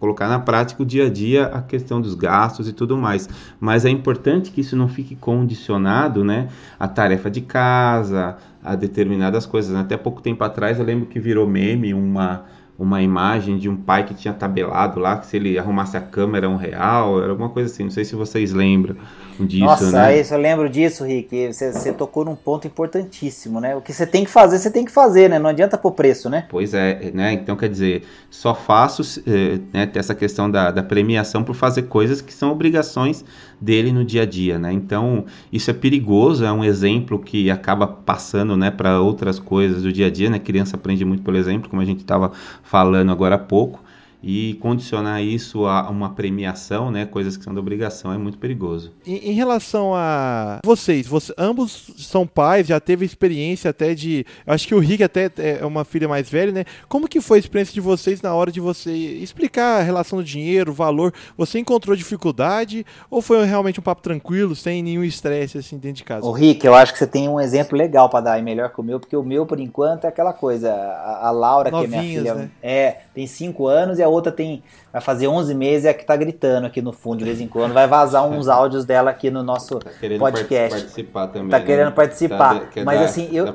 colocar 0.00 0.26
na 0.26 0.40
prática 0.40 0.82
o 0.82 0.84
dia 0.84 1.06
a 1.06 1.08
dia 1.08 1.46
a 1.46 1.62
questão 1.62 2.00
dos 2.00 2.16
gastos 2.16 2.68
e 2.68 2.72
tudo 2.72 2.96
mais. 2.96 3.28
Mas 3.60 3.84
é 3.84 3.90
importante 3.90 4.50
que 4.50 4.60
isso 4.60 4.74
não 4.74 4.88
fique 4.88 5.14
condicionado 5.14 6.24
né 6.24 6.48
à 6.80 6.88
tarefa 6.88 7.30
de 7.30 7.42
casa 7.42 8.36
a 8.60 8.74
determinadas 8.74 9.46
coisas. 9.46 9.72
Até 9.76 9.96
pouco 9.96 10.20
tempo 10.20 10.42
atrás 10.42 10.80
eu 10.80 10.84
lembro 10.84 11.06
que 11.06 11.20
virou 11.20 11.46
meme 11.46 11.94
uma 11.94 12.42
uma 12.76 13.00
imagem 13.00 13.56
de 13.56 13.68
um 13.68 13.76
pai 13.76 14.04
que 14.04 14.14
tinha 14.14 14.34
tabelado 14.34 14.98
lá, 14.98 15.16
que 15.18 15.26
se 15.26 15.36
ele 15.36 15.56
arrumasse 15.56 15.96
a 15.96 16.00
câmera 16.00 16.48
um 16.48 16.56
real, 16.56 17.22
era 17.22 17.30
alguma 17.30 17.48
coisa 17.48 17.72
assim, 17.72 17.84
não 17.84 17.90
sei 17.92 18.04
se 18.04 18.16
vocês 18.16 18.52
lembram 18.52 18.96
disso, 19.40 19.64
Nossa, 19.64 19.90
né? 19.90 20.20
isso, 20.20 20.34
eu 20.34 20.38
lembro 20.38 20.68
disso, 20.68 21.04
Rick, 21.04 21.52
você, 21.52 21.72
você 21.72 21.92
tocou 21.92 22.24
num 22.24 22.36
ponto 22.36 22.66
importantíssimo, 22.66 23.60
né? 23.60 23.74
O 23.74 23.80
que 23.80 23.92
você 23.92 24.06
tem 24.06 24.24
que 24.24 24.30
fazer, 24.30 24.58
você 24.58 24.70
tem 24.70 24.84
que 24.84 24.92
fazer, 24.92 25.28
né? 25.28 25.38
Não 25.38 25.50
adianta 25.50 25.76
pôr 25.76 25.92
preço, 25.92 26.30
né? 26.30 26.46
Pois 26.48 26.74
é, 26.74 27.10
né? 27.12 27.32
Então 27.32 27.56
quer 27.56 27.68
dizer, 27.68 28.04
só 28.30 28.54
faço 28.54 29.22
eh, 29.26 29.58
né, 29.72 29.90
essa 29.94 30.14
questão 30.14 30.50
da, 30.50 30.70
da 30.70 30.82
premiação 30.82 31.42
por 31.42 31.54
fazer 31.54 31.82
coisas 31.82 32.20
que 32.20 32.32
são 32.32 32.52
obrigações 32.52 33.24
dele 33.60 33.92
no 33.92 34.04
dia 34.04 34.22
a 34.22 34.26
dia, 34.26 34.58
né? 34.58 34.72
Então 34.72 35.24
isso 35.52 35.70
é 35.70 35.74
perigoso, 35.74 36.44
é 36.44 36.52
um 36.52 36.64
exemplo 36.64 37.18
que 37.18 37.50
acaba 37.50 37.86
passando, 37.86 38.56
né, 38.56 38.70
para 38.70 39.00
outras 39.00 39.38
coisas 39.38 39.82
do 39.82 39.92
dia 39.92 40.06
a 40.06 40.10
dia, 40.10 40.30
né? 40.30 40.36
A 40.36 40.40
criança 40.40 40.76
aprende 40.76 41.04
muito 41.04 41.22
pelo 41.22 41.36
exemplo, 41.36 41.68
como 41.68 41.82
a 41.82 41.84
gente 41.84 42.00
estava 42.00 42.32
falando 42.62 43.10
agora 43.10 43.34
há 43.34 43.38
pouco 43.38 43.83
e 44.26 44.54
condicionar 44.54 45.22
isso 45.22 45.66
a 45.66 45.90
uma 45.90 46.10
premiação, 46.10 46.90
né, 46.90 47.04
coisas 47.04 47.36
que 47.36 47.44
são 47.44 47.52
da 47.52 47.60
obrigação, 47.60 48.10
é 48.10 48.16
muito 48.16 48.38
perigoso. 48.38 48.90
Em, 49.06 49.30
em 49.30 49.32
relação 49.32 49.94
a 49.94 50.60
vocês, 50.64 51.06
você, 51.06 51.34
ambos 51.36 51.90
são 51.98 52.26
pais, 52.26 52.66
já 52.66 52.80
teve 52.80 53.04
experiência 53.04 53.70
até 53.70 53.94
de, 53.94 54.24
acho 54.46 54.66
que 54.66 54.74
o 54.74 54.78
Rick 54.78 55.02
até 55.02 55.30
é 55.36 55.64
uma 55.66 55.84
filha 55.84 56.08
mais 56.08 56.28
velha, 56.28 56.52
né? 56.52 56.64
Como 56.88 57.06
que 57.06 57.20
foi 57.20 57.36
a 57.36 57.40
experiência 57.40 57.74
de 57.74 57.82
vocês 57.82 58.22
na 58.22 58.34
hora 58.34 58.50
de 58.50 58.60
você 58.60 58.90
explicar 58.92 59.80
a 59.80 59.82
relação 59.82 60.18
do 60.18 60.24
dinheiro, 60.24 60.70
o 60.70 60.74
valor? 60.74 61.12
Você 61.36 61.58
encontrou 61.58 61.94
dificuldade 61.94 62.86
ou 63.10 63.20
foi 63.20 63.44
realmente 63.44 63.78
um 63.78 63.82
papo 63.82 64.00
tranquilo, 64.00 64.56
sem 64.56 64.82
nenhum 64.82 65.04
estresse 65.04 65.58
assim 65.58 65.76
dentro 65.76 65.98
de 65.98 66.04
casa? 66.04 66.26
O 66.26 66.32
Rick, 66.32 66.66
eu 66.66 66.74
acho 66.74 66.94
que 66.94 66.98
você 66.98 67.06
tem 67.06 67.28
um 67.28 67.38
exemplo 67.38 67.76
legal 67.76 68.08
para 68.08 68.24
dar, 68.24 68.38
e 68.38 68.42
melhor 68.42 68.70
que 68.70 68.80
o 68.80 68.84
meu, 68.84 68.98
porque 68.98 69.16
o 69.16 69.22
meu 69.22 69.44
por 69.44 69.60
enquanto 69.60 70.04
é 70.04 70.08
aquela 70.08 70.32
coisa, 70.32 70.72
a, 70.72 71.28
a 71.28 71.30
Laura 71.30 71.70
Novinhas, 71.70 71.90
que 71.90 71.96
é 71.96 72.00
minha 72.00 72.14
filha, 72.14 72.34
né? 72.34 72.50
é, 72.62 72.96
tem 73.14 73.26
cinco 73.26 73.66
anos 73.66 73.98
e 73.98 74.02
a 74.02 74.13
outra 74.14 74.32
tem 74.32 74.62
vai 74.92 75.00
fazer 75.00 75.28
11 75.28 75.54
meses 75.54 75.84
e 75.84 75.88
é 75.88 75.94
que 75.94 76.04
tá 76.04 76.16
gritando 76.16 76.66
aqui 76.66 76.80
no 76.80 76.92
fundo 76.92 77.18
de 77.18 77.24
vez 77.24 77.40
em 77.40 77.48
quando. 77.48 77.72
Vai 77.72 77.86
vazar 77.86 78.26
uns 78.26 78.46
áudios 78.48 78.84
dela 78.84 79.10
aqui 79.10 79.30
no 79.30 79.42
nosso 79.42 79.78
tá 79.78 79.90
podcast. 80.18 80.80
participar 80.80 81.26
também. 81.28 81.48
Tá 81.50 81.58
né? 81.58 81.64
querendo 81.64 81.92
participar. 81.92 82.60
Tá, 82.60 82.82
Mas 82.84 83.00
dar, 83.00 83.04
assim, 83.04 83.28
eu. 83.32 83.46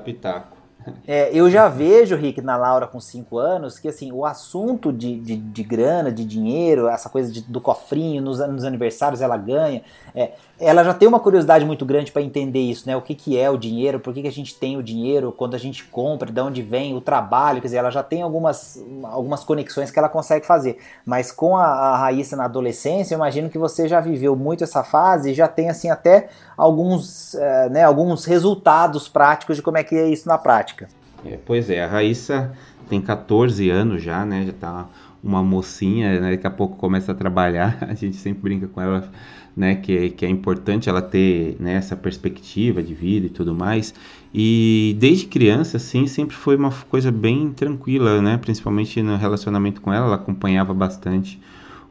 É, 1.08 1.30
eu 1.34 1.50
já 1.50 1.68
vejo, 1.68 2.16
Rick, 2.16 2.42
na 2.42 2.56
Laura 2.56 2.88
com 2.88 3.00
5 3.00 3.38
anos, 3.38 3.78
que 3.78 3.88
assim, 3.88 4.12
o 4.12 4.26
assunto 4.26 4.94
de, 4.94 5.20
de, 5.20 5.36
de 5.36 5.64
grana, 5.64 6.12
de 6.12 6.24
dinheiro, 6.24 6.88
essa 6.88 7.10
coisa 7.10 7.32
de, 7.32 7.42
do 7.42 7.60
cofrinho, 7.60 8.22
nos, 8.22 8.40
nos 8.40 8.64
aniversários 8.64 9.22
ela 9.22 9.36
ganha, 9.36 9.82
é, 10.16 10.32
ela 10.60 10.84
já 10.84 10.94
tem 10.94 11.08
uma 11.08 11.20
curiosidade 11.20 11.66
muito 11.66 11.86
grande 11.86 12.12
para 12.12 12.22
entender 12.22 12.60
isso, 12.60 12.88
né? 12.88 12.96
O 12.96 13.02
que, 13.02 13.16
que 13.16 13.38
é 13.38 13.50
o 13.50 13.58
dinheiro, 13.58 14.00
por 14.00 14.14
que, 14.14 14.22
que 14.22 14.28
a 14.28 14.32
gente 14.32 14.56
tem 14.56 14.78
o 14.78 14.84
dinheiro, 14.84 15.32
quando 15.32 15.56
a 15.56 15.58
gente 15.58 15.86
compra, 15.86 16.32
de 16.32 16.42
onde 16.42 16.62
vem 16.62 16.96
o 16.96 17.02
trabalho, 17.02 17.62
quer 17.62 17.68
dizer, 17.68 17.78
ela 17.78 17.90
já 17.90 18.04
tem 18.04 18.22
algumas, 18.22 18.84
algumas 19.04 19.44
conexões 19.44 19.90
que 19.90 19.98
ela 19.98 20.10
consegue 20.10 20.46
fazer. 20.46 20.78
Mas 21.06 21.32
com 21.32 21.56
a, 21.56 21.66
a 21.66 21.98
Raíssa 21.98 22.36
na 22.36 22.46
adolescência, 22.46 23.14
eu 23.14 23.18
imagino 23.18 23.50
que 23.50 23.58
você 23.58 23.88
já 23.88 24.02
viveu 24.02 24.36
muito 24.36 24.64
essa 24.64 24.84
fase 24.84 25.32
e 25.32 25.34
já 25.34 25.48
tem 25.48 25.70
assim 25.70 25.90
até 25.90 26.30
alguns, 26.58 27.36
é, 27.36 27.70
né, 27.70 27.84
alguns 27.84 28.26
resultados 28.26 29.08
práticos 29.08 29.56
de 29.56 29.62
como 29.62 29.78
é 29.78 29.84
que 29.84 29.96
é 29.96 30.10
isso 30.10 30.28
na 30.28 30.38
prática. 30.74 30.88
É, 31.26 31.38
pois 31.46 31.70
é, 31.70 31.84
a 31.84 31.88
Raíssa 31.88 32.54
tem 32.88 33.02
14 33.02 33.70
anos 33.70 34.02
já, 34.02 34.26
né? 34.26 34.46
Já 34.46 34.54
tá 34.54 34.90
uma 35.24 35.44
mocinha, 35.44 36.20
né? 36.20 36.32
Daqui 36.32 36.48
a 36.48 36.52
pouco 36.52 36.78
começa 36.78 37.12
a 37.12 37.16
trabalhar. 37.16 37.78
A 37.90 37.94
gente 37.94 38.16
sempre 38.16 38.44
brinca 38.44 38.68
com 38.68 38.82
ela 38.82 39.10
né, 39.56 39.76
que, 39.76 40.12
que 40.12 40.26
é 40.26 40.30
importante 40.30 40.88
ela 40.88 41.02
ter 41.02 41.58
né, 41.60 41.74
essa 41.74 41.96
perspectiva 41.96 42.82
de 42.82 42.94
vida 42.94 43.26
e 43.26 43.30
tudo 43.30 43.54
mais. 43.54 43.94
E 44.34 44.96
desde 44.98 45.26
criança, 45.26 45.76
assim, 45.78 46.08
sempre 46.08 46.36
foi 46.36 46.56
uma 46.56 46.72
coisa 46.72 47.12
bem 47.12 47.52
tranquila, 47.52 48.22
né, 48.22 48.38
principalmente 48.38 49.02
no 49.02 49.18
relacionamento 49.18 49.82
com 49.82 49.92
ela, 49.92 50.06
ela 50.06 50.16
acompanhava 50.16 50.74
bastante 50.74 51.40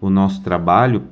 o 0.01 0.09
nosso 0.09 0.43
trabalho. 0.43 1.03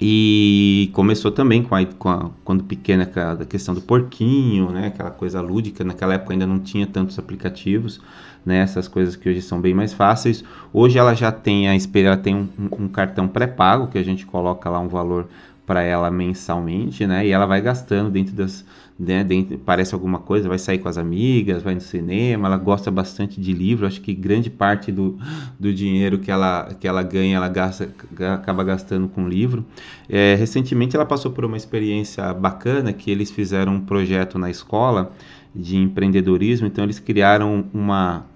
E 0.00 0.90
começou 0.92 1.32
também 1.32 1.62
com 1.62 1.74
a, 1.74 1.84
com 1.84 2.08
a, 2.08 2.30
quando 2.44 2.62
pequena 2.62 3.10
a 3.14 3.44
questão 3.44 3.74
do 3.74 3.80
porquinho, 3.80 4.70
né, 4.70 4.86
aquela 4.88 5.10
coisa 5.10 5.40
lúdica. 5.40 5.82
Naquela 5.82 6.14
época 6.14 6.34
ainda 6.34 6.46
não 6.46 6.60
tinha 6.60 6.86
tantos 6.86 7.18
aplicativos, 7.18 8.00
né, 8.46 8.58
essas 8.58 8.86
coisas 8.86 9.16
que 9.16 9.28
hoje 9.28 9.42
são 9.42 9.60
bem 9.60 9.74
mais 9.74 9.92
fáceis. 9.92 10.44
Hoje 10.72 10.98
ela 10.98 11.14
já 11.14 11.32
tem 11.32 11.68
a 11.68 11.74
ela 12.04 12.16
tem 12.16 12.34
um, 12.34 12.48
um 12.78 12.88
cartão 12.88 13.26
pré-pago 13.26 13.88
que 13.88 13.98
a 13.98 14.04
gente 14.04 14.24
coloca 14.24 14.70
lá 14.70 14.78
um 14.78 14.88
valor 14.88 15.28
para 15.66 15.82
ela 15.82 16.10
mensalmente, 16.10 17.06
né? 17.06 17.26
E 17.26 17.30
ela 17.30 17.44
vai 17.44 17.60
gastando 17.60 18.08
dentro 18.10 18.34
das, 18.34 18.64
né, 18.98 19.22
dentro, 19.22 19.56
parece 19.58 19.94
alguma 19.94 20.18
coisa, 20.18 20.48
vai 20.48 20.58
sair 20.58 20.78
com 20.78 20.88
as 20.88 20.98
amigas, 20.98 21.62
vai 21.62 21.74
no 21.74 21.80
cinema, 21.80 22.48
ela 22.48 22.56
gosta 22.56 22.90
bastante 22.90 23.40
de 23.40 23.52
livro, 23.52 23.86
acho 23.86 24.00
que 24.00 24.12
grande 24.12 24.50
parte 24.50 24.90
do, 24.90 25.16
do 25.58 25.72
dinheiro 25.72 26.18
que 26.18 26.30
ela, 26.30 26.74
que 26.80 26.88
ela 26.88 27.02
ganha, 27.02 27.36
ela 27.36 27.48
gasta, 27.48 27.88
acaba 28.34 28.64
gastando 28.64 29.08
com 29.08 29.28
livro. 29.28 29.64
É, 30.08 30.34
recentemente 30.34 30.96
ela 30.96 31.06
passou 31.06 31.30
por 31.30 31.44
uma 31.44 31.56
experiência 31.56 32.34
bacana, 32.34 32.92
que 32.92 33.10
eles 33.10 33.30
fizeram 33.30 33.74
um 33.76 33.80
projeto 33.80 34.38
na 34.38 34.50
escola 34.50 35.12
de 35.54 35.76
empreendedorismo, 35.76 36.66
então 36.66 36.82
eles 36.82 36.98
criaram 36.98 37.66
uma, 37.72 38.26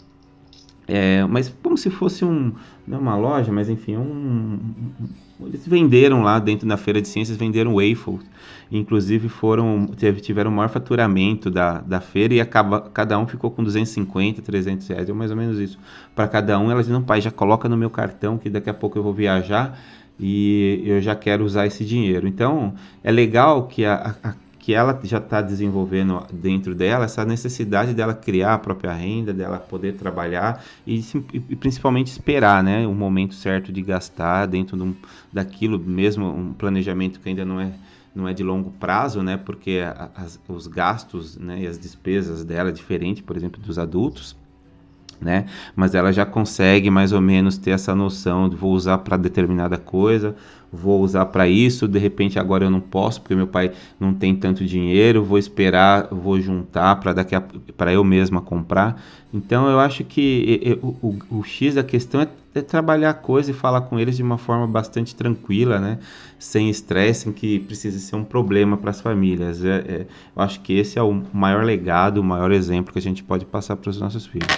é, 0.87 1.25
mas 1.25 1.53
como 1.62 1.77
se 1.77 1.90
fosse 1.90 2.25
um, 2.25 2.53
não 2.87 2.98
é 2.98 3.01
uma 3.01 3.16
loja, 3.16 3.51
mas 3.51 3.68
enfim, 3.68 3.96
um, 3.96 4.59
eles 5.46 5.66
venderam 5.66 6.22
lá 6.22 6.38
dentro 6.38 6.66
da 6.66 6.76
feira 6.76 7.00
de 7.00 7.09
ciências, 7.09 7.37
venderam 7.37 7.74
waffles. 7.74 8.20
Inclusive 8.70 9.28
foram, 9.28 9.90
tiveram 10.22 10.50
o 10.50 10.55
maior 10.55 10.68
faturamento 10.68 11.50
da, 11.50 11.81
da 11.81 12.00
feira 12.00 12.35
e 12.35 12.40
acaba, 12.40 12.81
cada 12.81 13.18
um 13.18 13.26
ficou 13.26 13.50
com 13.50 13.62
250, 13.62 14.40
300 14.40 14.88
reais, 14.88 15.09
é 15.09 15.12
mais 15.12 15.31
ou 15.31 15.37
menos 15.37 15.59
isso. 15.59 15.78
Para 16.14 16.26
cada 16.26 16.59
um, 16.59 16.70
elas 16.70 16.88
não, 16.88 17.02
pai, 17.02 17.20
já 17.20 17.31
coloca 17.31 17.68
no 17.68 17.76
meu 17.76 17.90
cartão 17.90 18.38
que 18.38 18.48
daqui 18.48 18.70
a 18.70 18.74
pouco 18.74 18.98
eu 18.98 19.02
vou 19.02 19.12
viajar 19.12 19.78
e 20.18 20.83
eu 20.87 21.00
já 21.02 21.14
quero 21.14 21.44
usar 21.44 21.66
esse 21.66 21.85
dinheiro. 21.85 22.26
Então, 22.26 22.74
é 23.05 23.12
legal 23.12 23.66
que 23.66 23.85
a, 23.85 24.14
a 24.22 24.35
que 24.62 24.72
ela 24.72 24.98
já 25.03 25.18
está 25.18 25.42
desenvolvendo 25.42 26.25
dentro 26.33 26.72
dela 26.72 27.05
essa 27.05 27.25
necessidade 27.25 27.92
dela 27.92 28.14
criar 28.14 28.55
a 28.55 28.59
própria 28.59 28.92
renda, 28.92 29.33
dela 29.33 29.59
poder 29.59 29.94
trabalhar 29.94 30.64
e, 30.87 31.05
e 31.35 31.57
principalmente 31.57 32.07
esperar 32.07 32.62
né, 32.62 32.87
o 32.87 32.94
momento 32.94 33.35
certo 33.35 33.72
de 33.72 33.83
gastar 33.83 34.46
dentro 34.46 34.77
de 34.77 34.85
um, 34.85 34.94
daquilo 35.33 35.81
mesmo, 35.81 36.27
um 36.29 36.53
planejamento 36.53 37.18
que 37.18 37.29
ainda 37.29 37.44
não 37.44 37.61
é 37.61 37.72
não 38.14 38.29
é 38.29 38.35
de 38.35 38.42
longo 38.42 38.70
prazo, 38.72 39.22
né? 39.22 39.38
Porque 39.38 39.81
as, 40.14 40.38
os 40.46 40.66
gastos 40.66 41.38
né, 41.38 41.62
e 41.62 41.66
as 41.66 41.79
despesas 41.79 42.44
dela 42.44 42.68
é 42.68 42.72
diferente, 42.72 43.22
por 43.22 43.35
exemplo, 43.38 43.59
dos 43.62 43.79
adultos 43.79 44.37
né? 45.22 45.46
Mas 45.75 45.94
ela 45.94 46.12
já 46.12 46.27
consegue 46.27 46.90
mais 46.90 47.12
ou 47.12 47.20
menos 47.20 47.57
ter 47.57 47.70
essa 47.70 47.94
noção 47.94 48.48
de 48.48 48.57
vou 48.57 48.72
usar 48.72 48.98
para 48.98 49.16
determinada 49.16 49.79
coisa, 49.79 50.35
vou 50.72 51.02
usar 51.02 51.26
para 51.26 51.46
isso, 51.46 51.87
de 51.87 51.98
repente 51.98 52.38
agora 52.38 52.64
eu 52.64 52.70
não 52.70 52.80
posso 52.80 53.20
porque 53.20 53.35
meu 53.35 53.46
pai 53.46 53.72
não 54.00 54.14
tem 54.14 54.35
tanto 54.35 54.64
dinheiro, 54.64 55.22
vou 55.22 55.38
esperar, 55.38 56.08
vou 56.11 56.40
juntar 56.40 56.96
para 56.96 57.12
daqui 57.12 57.37
para 57.76 57.92
eu 57.92 58.02
mesma 58.02 58.40
comprar. 58.40 59.00
Então 59.35 59.68
eu 59.68 59.78
acho 59.78 60.04
que 60.04 60.78
o, 60.82 61.16
o, 61.30 61.42
X 61.42 61.74
da 61.74 61.82
questão 61.82 62.20
é, 62.20 62.28
é, 62.54 62.61
trabalhar 62.61 63.11
a 63.11 63.14
coisa 63.14 63.50
e 63.50 63.54
falar 63.54 63.82
com 63.82 63.98
eles 63.98 64.16
de 64.16 64.22
uma 64.22 64.37
forma 64.37 64.66
bastante 64.66 65.14
tranquila, 65.14 65.78
né? 65.78 65.98
Sem 66.38 66.68
estresse, 66.68 67.20
sem 67.24 67.32
que 67.32 67.58
precise 67.61 67.98
ser 68.00 68.16
um 68.16 68.24
problema 68.24 68.76
para 68.76 68.90
as 68.90 69.00
famílias. 69.00 69.64
É, 69.64 69.76
é, 69.76 70.06
eu 70.37 70.42
acho 70.42 70.61
que 70.61 70.74
esse 70.74 70.98
é 70.98 71.02
o 71.02 71.22
maior 71.32 71.64
legado, 71.64 72.18
o 72.18 72.24
maior 72.24 72.52
exemplo 72.52 72.92
que 72.92 72.98
a 72.98 73.02
gente 73.02 73.22
pode 73.22 73.46
passar 73.46 73.76
para 73.76 73.88
os 73.88 73.98
nossos 73.98 74.26
filhos. 74.26 74.48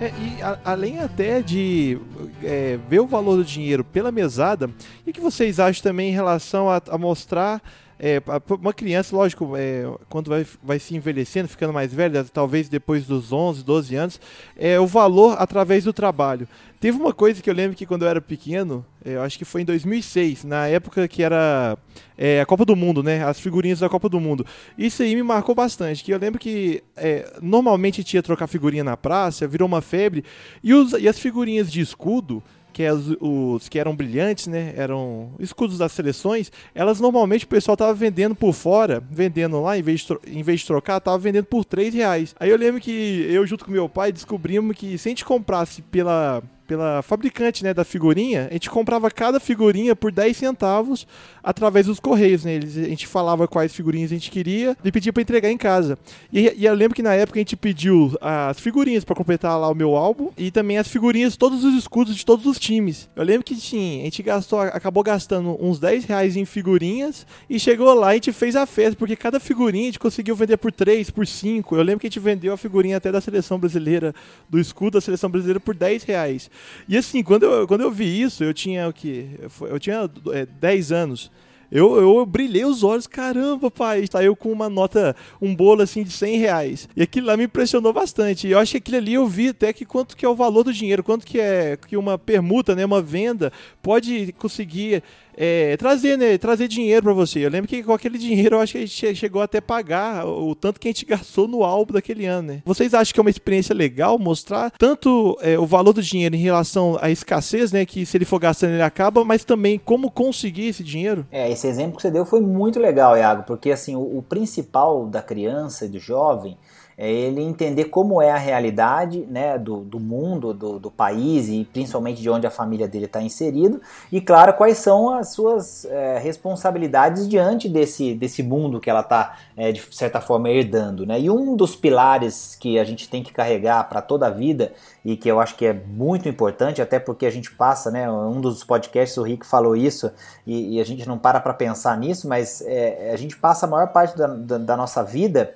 É, 0.00 0.12
e 0.18 0.42
a, 0.42 0.58
além 0.64 0.98
até 0.98 1.42
de 1.42 1.98
é, 2.42 2.78
ver 2.88 3.00
o 3.00 3.06
valor 3.06 3.36
do 3.36 3.44
dinheiro 3.44 3.84
pela 3.84 4.10
mesada, 4.10 4.70
o 5.06 5.12
que 5.12 5.20
vocês 5.20 5.60
acham 5.60 5.82
também 5.82 6.08
em 6.08 6.14
relação 6.14 6.70
a, 6.70 6.80
a 6.88 6.96
mostrar 6.96 7.62
é, 8.02 8.22
uma 8.58 8.72
criança, 8.72 9.14
lógico, 9.14 9.54
é, 9.54 9.84
quando 10.08 10.28
vai, 10.28 10.46
vai 10.62 10.78
se 10.78 10.96
envelhecendo, 10.96 11.48
ficando 11.48 11.70
mais 11.70 11.92
velha, 11.92 12.24
talvez 12.24 12.66
depois 12.66 13.06
dos 13.06 13.30
11, 13.30 13.62
12 13.62 13.94
anos, 13.94 14.20
é 14.56 14.80
o 14.80 14.86
valor 14.86 15.36
através 15.38 15.84
do 15.84 15.92
trabalho. 15.92 16.48
Teve 16.80 16.96
uma 16.96 17.12
coisa 17.12 17.42
que 17.42 17.50
eu 17.50 17.52
lembro 17.52 17.76
que 17.76 17.84
quando 17.84 18.06
eu 18.06 18.08
era 18.08 18.18
pequeno, 18.18 18.86
é, 19.04 19.16
eu 19.16 19.22
acho 19.22 19.36
que 19.36 19.44
foi 19.44 19.60
em 19.60 19.64
2006, 19.66 20.44
na 20.44 20.66
época 20.66 21.06
que 21.06 21.22
era 21.22 21.76
é, 22.16 22.40
a 22.40 22.46
Copa 22.46 22.64
do 22.64 22.74
Mundo, 22.74 23.02
né? 23.02 23.22
As 23.22 23.38
figurinhas 23.38 23.80
da 23.80 23.88
Copa 23.90 24.08
do 24.08 24.18
Mundo. 24.18 24.46
Isso 24.78 25.02
aí 25.02 25.14
me 25.14 25.22
marcou 25.22 25.54
bastante, 25.54 26.02
que 26.02 26.10
eu 26.10 26.18
lembro 26.18 26.40
que 26.40 26.82
é, 26.96 27.30
normalmente 27.42 28.02
tinha 28.02 28.22
trocar 28.22 28.46
figurinha 28.46 28.82
na 28.82 28.96
praça, 28.96 29.46
virou 29.46 29.68
uma 29.68 29.82
febre, 29.82 30.24
e, 30.64 30.72
os, 30.72 30.92
e 30.92 31.06
as 31.06 31.18
figurinhas 31.18 31.70
de 31.70 31.82
escudo 31.82 32.42
que, 32.72 32.82
os, 33.20 33.68
que 33.68 33.78
eram 33.78 33.94
brilhantes, 33.94 34.46
né? 34.46 34.72
Eram 34.76 35.32
escudos 35.38 35.78
das 35.78 35.92
seleções. 35.92 36.50
Elas 36.74 37.00
normalmente 37.00 37.44
o 37.44 37.48
pessoal 37.48 37.76
tava 37.76 37.94
vendendo 37.94 38.34
por 38.34 38.52
fora, 38.52 39.02
vendendo 39.10 39.60
lá, 39.60 39.78
em 39.78 39.82
vez 39.82 40.00
de, 40.00 40.18
em 40.26 40.42
vez 40.42 40.60
de 40.60 40.66
trocar, 40.66 41.00
tava 41.00 41.18
vendendo 41.18 41.44
por 41.44 41.64
3 41.64 41.92
reais. 41.94 42.34
Aí 42.38 42.50
eu 42.50 42.56
lembro 42.56 42.80
que 42.80 43.26
eu, 43.28 43.46
junto 43.46 43.64
com 43.64 43.70
meu 43.70 43.88
pai, 43.88 44.12
descobrimos 44.12 44.76
que 44.76 44.96
se 44.96 45.08
a 45.08 45.10
gente 45.10 45.24
comprasse 45.24 45.82
pela 45.82 46.42
pela 46.70 47.02
fabricante 47.02 47.64
né, 47.64 47.74
da 47.74 47.84
figurinha, 47.84 48.46
a 48.48 48.52
gente 48.52 48.70
comprava 48.70 49.10
cada 49.10 49.40
figurinha 49.40 49.96
por 49.96 50.12
10 50.12 50.36
centavos 50.36 51.04
através 51.42 51.86
dos 51.86 51.98
correios. 51.98 52.44
Né? 52.44 52.54
Eles, 52.54 52.78
a 52.78 52.84
gente 52.84 53.08
falava 53.08 53.48
quais 53.48 53.74
figurinhas 53.74 54.12
a 54.12 54.14
gente 54.14 54.30
queria 54.30 54.76
e 54.84 54.92
pedia 54.92 55.12
para 55.12 55.20
entregar 55.20 55.50
em 55.50 55.56
casa. 55.56 55.98
E, 56.32 56.54
e, 56.56 56.64
eu 56.64 56.72
lembro 56.72 56.94
que 56.94 57.02
na 57.02 57.12
época 57.12 57.40
a 57.40 57.42
gente 57.42 57.56
pediu 57.56 58.16
as 58.20 58.60
figurinhas 58.60 59.04
para 59.04 59.16
completar 59.16 59.58
lá 59.58 59.68
o 59.68 59.74
meu 59.74 59.96
álbum 59.96 60.30
e 60.38 60.52
também 60.52 60.78
as 60.78 60.86
figurinhas, 60.86 61.36
todos 61.36 61.64
os 61.64 61.74
escudos 61.74 62.14
de 62.14 62.24
todos 62.24 62.46
os 62.46 62.56
times. 62.56 63.10
Eu 63.16 63.24
lembro 63.24 63.42
que 63.42 63.56
tinha, 63.56 64.02
a 64.02 64.04
gente 64.04 64.22
gastou, 64.22 64.60
acabou 64.60 65.02
gastando 65.02 65.58
uns 65.60 65.80
10 65.80 66.04
reais 66.04 66.36
em 66.36 66.44
figurinhas 66.44 67.26
e 67.48 67.58
chegou 67.58 67.92
lá 67.94 68.10
e 68.10 68.12
a 68.12 68.14
gente 68.14 68.32
fez 68.32 68.54
a 68.54 68.64
festa, 68.64 68.94
porque 68.96 69.16
cada 69.16 69.40
figurinha 69.40 69.82
a 69.82 69.86
gente 69.86 69.98
conseguiu 69.98 70.36
vender 70.36 70.56
por 70.56 70.70
3, 70.70 71.10
por 71.10 71.26
5. 71.26 71.74
Eu 71.74 71.82
lembro 71.82 71.98
que 71.98 72.06
a 72.06 72.10
gente 72.10 72.20
vendeu 72.20 72.52
a 72.52 72.56
figurinha 72.56 72.96
até 72.96 73.10
da 73.10 73.20
seleção 73.20 73.58
brasileira, 73.58 74.14
do 74.48 74.60
escudo 74.60 74.92
da 74.92 75.00
seleção 75.00 75.28
brasileira 75.28 75.58
por 75.58 75.74
10 75.74 76.04
reais. 76.04 76.48
E 76.88 76.96
assim, 76.96 77.22
quando 77.22 77.44
eu, 77.44 77.66
quando 77.66 77.82
eu 77.82 77.90
vi 77.90 78.20
isso, 78.20 78.42
eu 78.42 78.52
tinha 78.54 78.88
o 78.88 78.92
que? 78.92 79.28
Eu 79.62 79.78
tinha 79.78 80.10
é, 80.32 80.46
10 80.46 80.92
anos. 80.92 81.30
Eu, 81.70 81.96
eu 82.00 82.26
brilhei 82.26 82.64
os 82.64 82.82
olhos, 82.82 83.06
caramba, 83.06 83.70
pai. 83.70 84.04
Saiu 84.10 84.34
com 84.34 84.50
uma 84.50 84.68
nota, 84.68 85.14
um 85.40 85.54
bolo 85.54 85.82
assim 85.82 86.02
de 86.02 86.10
100 86.10 86.38
reais. 86.38 86.88
E 86.96 87.02
aquilo 87.02 87.28
lá 87.28 87.36
me 87.36 87.44
impressionou 87.44 87.92
bastante. 87.92 88.48
E 88.48 88.50
eu 88.50 88.58
acho 88.58 88.72
que 88.72 88.78
aquilo 88.78 88.96
ali 88.96 89.14
eu 89.14 89.26
vi 89.26 89.48
até 89.48 89.72
que 89.72 89.84
quanto 89.84 90.16
que 90.16 90.24
é 90.24 90.28
o 90.28 90.34
valor 90.34 90.64
do 90.64 90.72
dinheiro, 90.72 91.04
quanto 91.04 91.24
que 91.24 91.38
é 91.38 91.76
que 91.76 91.96
uma 91.96 92.18
permuta, 92.18 92.74
né, 92.74 92.84
uma 92.84 93.00
venda, 93.00 93.52
pode 93.80 94.32
conseguir 94.32 95.02
é, 95.42 95.74
trazer, 95.78 96.18
né, 96.18 96.36
trazer 96.36 96.68
dinheiro 96.68 97.02
para 97.02 97.14
você. 97.14 97.38
Eu 97.38 97.48
lembro 97.48 97.66
que 97.66 97.82
com 97.82 97.94
aquele 97.94 98.18
dinheiro 98.18 98.56
eu 98.56 98.60
acho 98.60 98.72
que 98.72 98.78
a 98.78 98.80
gente 98.82 99.16
chegou 99.16 99.40
até 99.40 99.58
pagar 99.58 100.26
o 100.26 100.54
tanto 100.54 100.78
que 100.78 100.86
a 100.86 100.90
gente 100.90 101.06
gastou 101.08 101.48
no 101.48 101.64
álbum 101.64 101.94
daquele 101.94 102.26
ano, 102.26 102.48
né? 102.48 102.62
Vocês 102.62 102.92
acham 102.92 103.14
que 103.14 103.18
é 103.18 103.22
uma 103.22 103.30
experiência 103.30 103.74
legal 103.74 104.18
mostrar 104.18 104.70
tanto 104.72 105.38
é, 105.40 105.58
o 105.58 105.64
valor 105.64 105.94
do 105.94 106.02
dinheiro 106.02 106.36
em 106.36 106.40
relação 106.40 106.98
à 107.00 107.10
escassez, 107.10 107.72
né, 107.72 107.86
que 107.86 108.04
se 108.04 108.18
ele 108.18 108.26
for 108.26 108.38
gastando 108.38 108.74
ele 108.74 108.82
acaba, 108.82 109.24
mas 109.24 109.42
também 109.42 109.78
como 109.82 110.10
conseguir 110.10 110.66
esse 110.66 110.84
dinheiro? 110.84 111.26
É, 111.32 111.50
esse 111.50 111.66
exemplo 111.66 111.96
que 111.96 112.02
você 112.02 112.10
deu 112.10 112.26
foi 112.26 112.42
muito 112.42 112.78
legal, 112.78 113.16
Iago, 113.16 113.44
porque 113.44 113.70
assim, 113.70 113.96
o, 113.96 114.18
o 114.18 114.22
principal 114.22 115.06
da 115.06 115.22
criança 115.22 115.86
e 115.86 115.88
do 115.88 115.98
jovem 115.98 116.58
é 117.00 117.10
ele 117.10 117.40
entender 117.40 117.84
como 117.86 118.20
é 118.20 118.30
a 118.30 118.36
realidade 118.36 119.26
né, 119.26 119.56
do, 119.56 119.78
do 119.78 119.98
mundo, 119.98 120.52
do, 120.52 120.78
do 120.78 120.90
país 120.90 121.48
e 121.48 121.66
principalmente 121.72 122.20
de 122.20 122.28
onde 122.28 122.46
a 122.46 122.50
família 122.50 122.86
dele 122.86 123.06
está 123.06 123.22
inserido, 123.22 123.80
e 124.12 124.20
claro, 124.20 124.52
quais 124.52 124.76
são 124.76 125.08
as 125.08 125.32
suas 125.32 125.86
é, 125.86 126.18
responsabilidades 126.18 127.26
diante 127.26 127.70
desse, 127.70 128.14
desse 128.14 128.42
mundo 128.42 128.78
que 128.78 128.90
ela 128.90 129.00
está, 129.00 129.34
é, 129.56 129.72
de 129.72 129.82
certa 129.90 130.20
forma, 130.20 130.50
herdando. 130.50 131.06
Né? 131.06 131.18
E 131.22 131.30
um 131.30 131.56
dos 131.56 131.74
pilares 131.74 132.54
que 132.54 132.78
a 132.78 132.84
gente 132.84 133.08
tem 133.08 133.22
que 133.22 133.32
carregar 133.32 133.88
para 133.88 134.02
toda 134.02 134.26
a 134.26 134.30
vida 134.30 134.74
e 135.02 135.16
que 135.16 135.30
eu 135.30 135.40
acho 135.40 135.56
que 135.56 135.64
é 135.64 135.72
muito 135.72 136.28
importante, 136.28 136.82
até 136.82 136.98
porque 136.98 137.24
a 137.24 137.30
gente 137.30 137.50
passa, 137.50 137.90
né, 137.90 138.12
um 138.12 138.42
dos 138.42 138.62
podcasts 138.62 139.16
o 139.16 139.22
Rick 139.22 139.46
falou 139.46 139.74
isso 139.74 140.12
e, 140.46 140.76
e 140.76 140.80
a 140.80 140.84
gente 140.84 141.08
não 141.08 141.16
para 141.16 141.40
para 141.40 141.54
pensar 141.54 141.96
nisso, 141.96 142.28
mas 142.28 142.60
é, 142.60 143.10
a 143.10 143.16
gente 143.16 143.38
passa 143.38 143.64
a 143.64 143.70
maior 143.70 143.88
parte 143.88 144.18
da, 144.18 144.26
da, 144.26 144.58
da 144.58 144.76
nossa 144.76 145.02
vida 145.02 145.54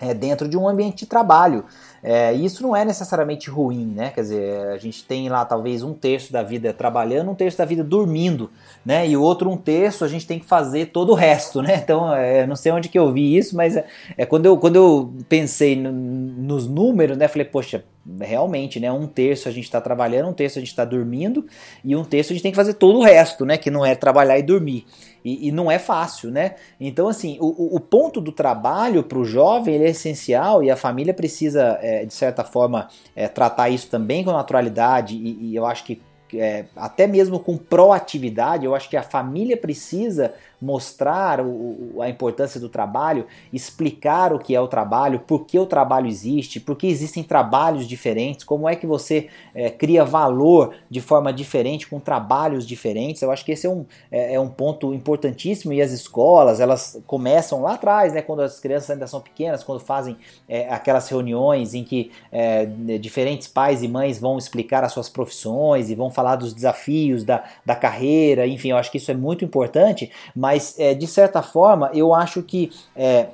é, 0.00 0.12
dentro 0.14 0.48
de 0.48 0.56
um 0.56 0.68
ambiente 0.68 0.98
de 0.98 1.06
trabalho. 1.06 1.64
É, 2.02 2.32
isso 2.32 2.62
não 2.64 2.74
é 2.74 2.84
necessariamente 2.84 3.48
ruim, 3.48 3.86
né? 3.86 4.10
Quer 4.10 4.22
dizer, 4.22 4.68
a 4.70 4.78
gente 4.78 5.04
tem 5.04 5.28
lá 5.28 5.44
talvez 5.44 5.84
um 5.84 5.94
terço 5.94 6.32
da 6.32 6.42
vida 6.42 6.72
trabalhando, 6.72 7.30
um 7.30 7.34
terço 7.34 7.58
da 7.58 7.64
vida 7.64 7.84
dormindo, 7.84 8.50
né? 8.84 9.08
E 9.08 9.16
o 9.16 9.22
outro 9.22 9.48
um 9.48 9.56
terço 9.56 10.04
a 10.04 10.08
gente 10.08 10.26
tem 10.26 10.40
que 10.40 10.44
fazer 10.44 10.86
todo 10.86 11.12
o 11.12 11.14
resto, 11.14 11.62
né? 11.62 11.76
Então, 11.76 12.12
é, 12.12 12.44
não 12.46 12.56
sei 12.56 12.72
onde 12.72 12.88
que 12.88 12.98
eu 12.98 13.12
vi 13.12 13.36
isso, 13.36 13.56
mas 13.56 13.76
é, 13.76 13.86
é 14.16 14.26
quando, 14.26 14.46
eu, 14.46 14.56
quando 14.56 14.76
eu 14.76 15.14
pensei 15.28 15.76
no, 15.76 15.92
nos 15.92 16.66
números, 16.66 17.16
né? 17.16 17.28
Falei, 17.28 17.44
poxa, 17.44 17.84
realmente, 18.20 18.80
né? 18.80 18.90
Um 18.90 19.06
terço 19.06 19.48
a 19.48 19.52
gente 19.52 19.64
está 19.64 19.80
trabalhando, 19.80 20.28
um 20.28 20.32
terço 20.32 20.58
a 20.58 20.60
gente 20.60 20.70
está 20.70 20.84
dormindo 20.84 21.46
e 21.84 21.94
um 21.94 22.02
terço 22.02 22.32
a 22.32 22.34
gente 22.34 22.42
tem 22.42 22.50
que 22.50 22.56
fazer 22.56 22.74
todo 22.74 22.98
o 22.98 23.02
resto, 23.02 23.44
né? 23.44 23.56
Que 23.56 23.70
não 23.70 23.86
é 23.86 23.94
trabalhar 23.94 24.36
e 24.38 24.42
dormir. 24.42 24.84
E, 25.24 25.48
e 25.48 25.52
não 25.52 25.70
é 25.70 25.78
fácil, 25.78 26.30
né? 26.30 26.56
Então, 26.80 27.08
assim, 27.08 27.38
o, 27.40 27.76
o 27.76 27.80
ponto 27.80 28.20
do 28.20 28.32
trabalho 28.32 29.02
para 29.02 29.18
o 29.18 29.24
jovem 29.24 29.74
ele 29.74 29.84
é 29.84 29.90
essencial 29.90 30.62
e 30.62 30.70
a 30.70 30.76
família 30.76 31.14
precisa, 31.14 31.78
é, 31.80 32.04
de 32.04 32.12
certa 32.14 32.44
forma, 32.44 32.88
é, 33.14 33.28
tratar 33.28 33.68
isso 33.68 33.88
também 33.88 34.24
com 34.24 34.32
naturalidade 34.32 35.16
e, 35.16 35.50
e 35.50 35.56
eu 35.56 35.64
acho 35.66 35.84
que 35.84 36.00
é, 36.34 36.64
até 36.76 37.06
mesmo 37.06 37.38
com 37.38 37.56
proatividade, 37.56 38.64
eu 38.64 38.74
acho 38.74 38.88
que 38.88 38.96
a 38.96 39.02
família 39.02 39.56
precisa 39.56 40.34
mostrar 40.62 41.40
o, 41.40 42.00
a 42.00 42.08
importância 42.08 42.60
do 42.60 42.68
trabalho, 42.68 43.26
explicar 43.52 44.32
o 44.32 44.38
que 44.38 44.54
é 44.54 44.60
o 44.60 44.68
trabalho, 44.68 45.18
por 45.18 45.44
que 45.44 45.58
o 45.58 45.66
trabalho 45.66 46.06
existe, 46.06 46.60
por 46.60 46.76
que 46.76 46.86
existem 46.86 47.24
trabalhos 47.24 47.88
diferentes, 47.88 48.44
como 48.44 48.68
é 48.68 48.76
que 48.76 48.86
você 48.86 49.28
é, 49.52 49.70
cria 49.70 50.04
valor 50.04 50.72
de 50.88 51.00
forma 51.00 51.32
diferente 51.32 51.88
com 51.88 51.98
trabalhos 51.98 52.64
diferentes. 52.64 53.20
Eu 53.22 53.32
acho 53.32 53.44
que 53.44 53.50
esse 53.50 53.66
é 53.66 53.70
um, 53.70 53.84
é, 54.10 54.34
é, 54.34 54.40
um 54.40 54.48
ponto 54.48 54.94
importantíssimo 54.94 55.72
e 55.72 55.82
as 55.82 55.90
escolas 55.90 56.60
elas 56.60 57.02
começam 57.08 57.62
lá 57.62 57.74
atrás, 57.74 58.12
né, 58.12 58.22
quando 58.22 58.42
as 58.42 58.60
crianças 58.60 58.90
ainda 58.90 59.08
são 59.08 59.20
pequenas, 59.20 59.64
quando 59.64 59.80
fazem 59.80 60.16
é, 60.48 60.68
aquelas 60.72 61.08
reuniões 61.08 61.74
em 61.74 61.82
que 61.82 62.12
é, 62.30 62.66
diferentes 63.00 63.48
pais 63.48 63.82
e 63.82 63.88
mães 63.88 64.20
vão 64.20 64.38
explicar 64.38 64.84
as 64.84 64.92
suas 64.92 65.08
profissões 65.08 65.90
e 65.90 65.96
vão 65.96 66.08
falar 66.08 66.36
dos 66.36 66.54
desafios 66.54 67.24
da, 67.24 67.42
da 67.66 67.74
carreira, 67.74 68.46
enfim, 68.46 68.70
eu 68.70 68.76
acho 68.76 68.92
que 68.92 68.98
isso 68.98 69.10
é 69.10 69.14
muito 69.14 69.44
importante, 69.44 70.12
mas 70.36 70.51
mas 70.52 70.78
é, 70.78 70.92
de 70.92 71.06
certa 71.06 71.40
forma 71.42 71.90
eu 71.94 72.12
acho 72.12 72.42
que 72.42 72.70
é, 72.94 73.28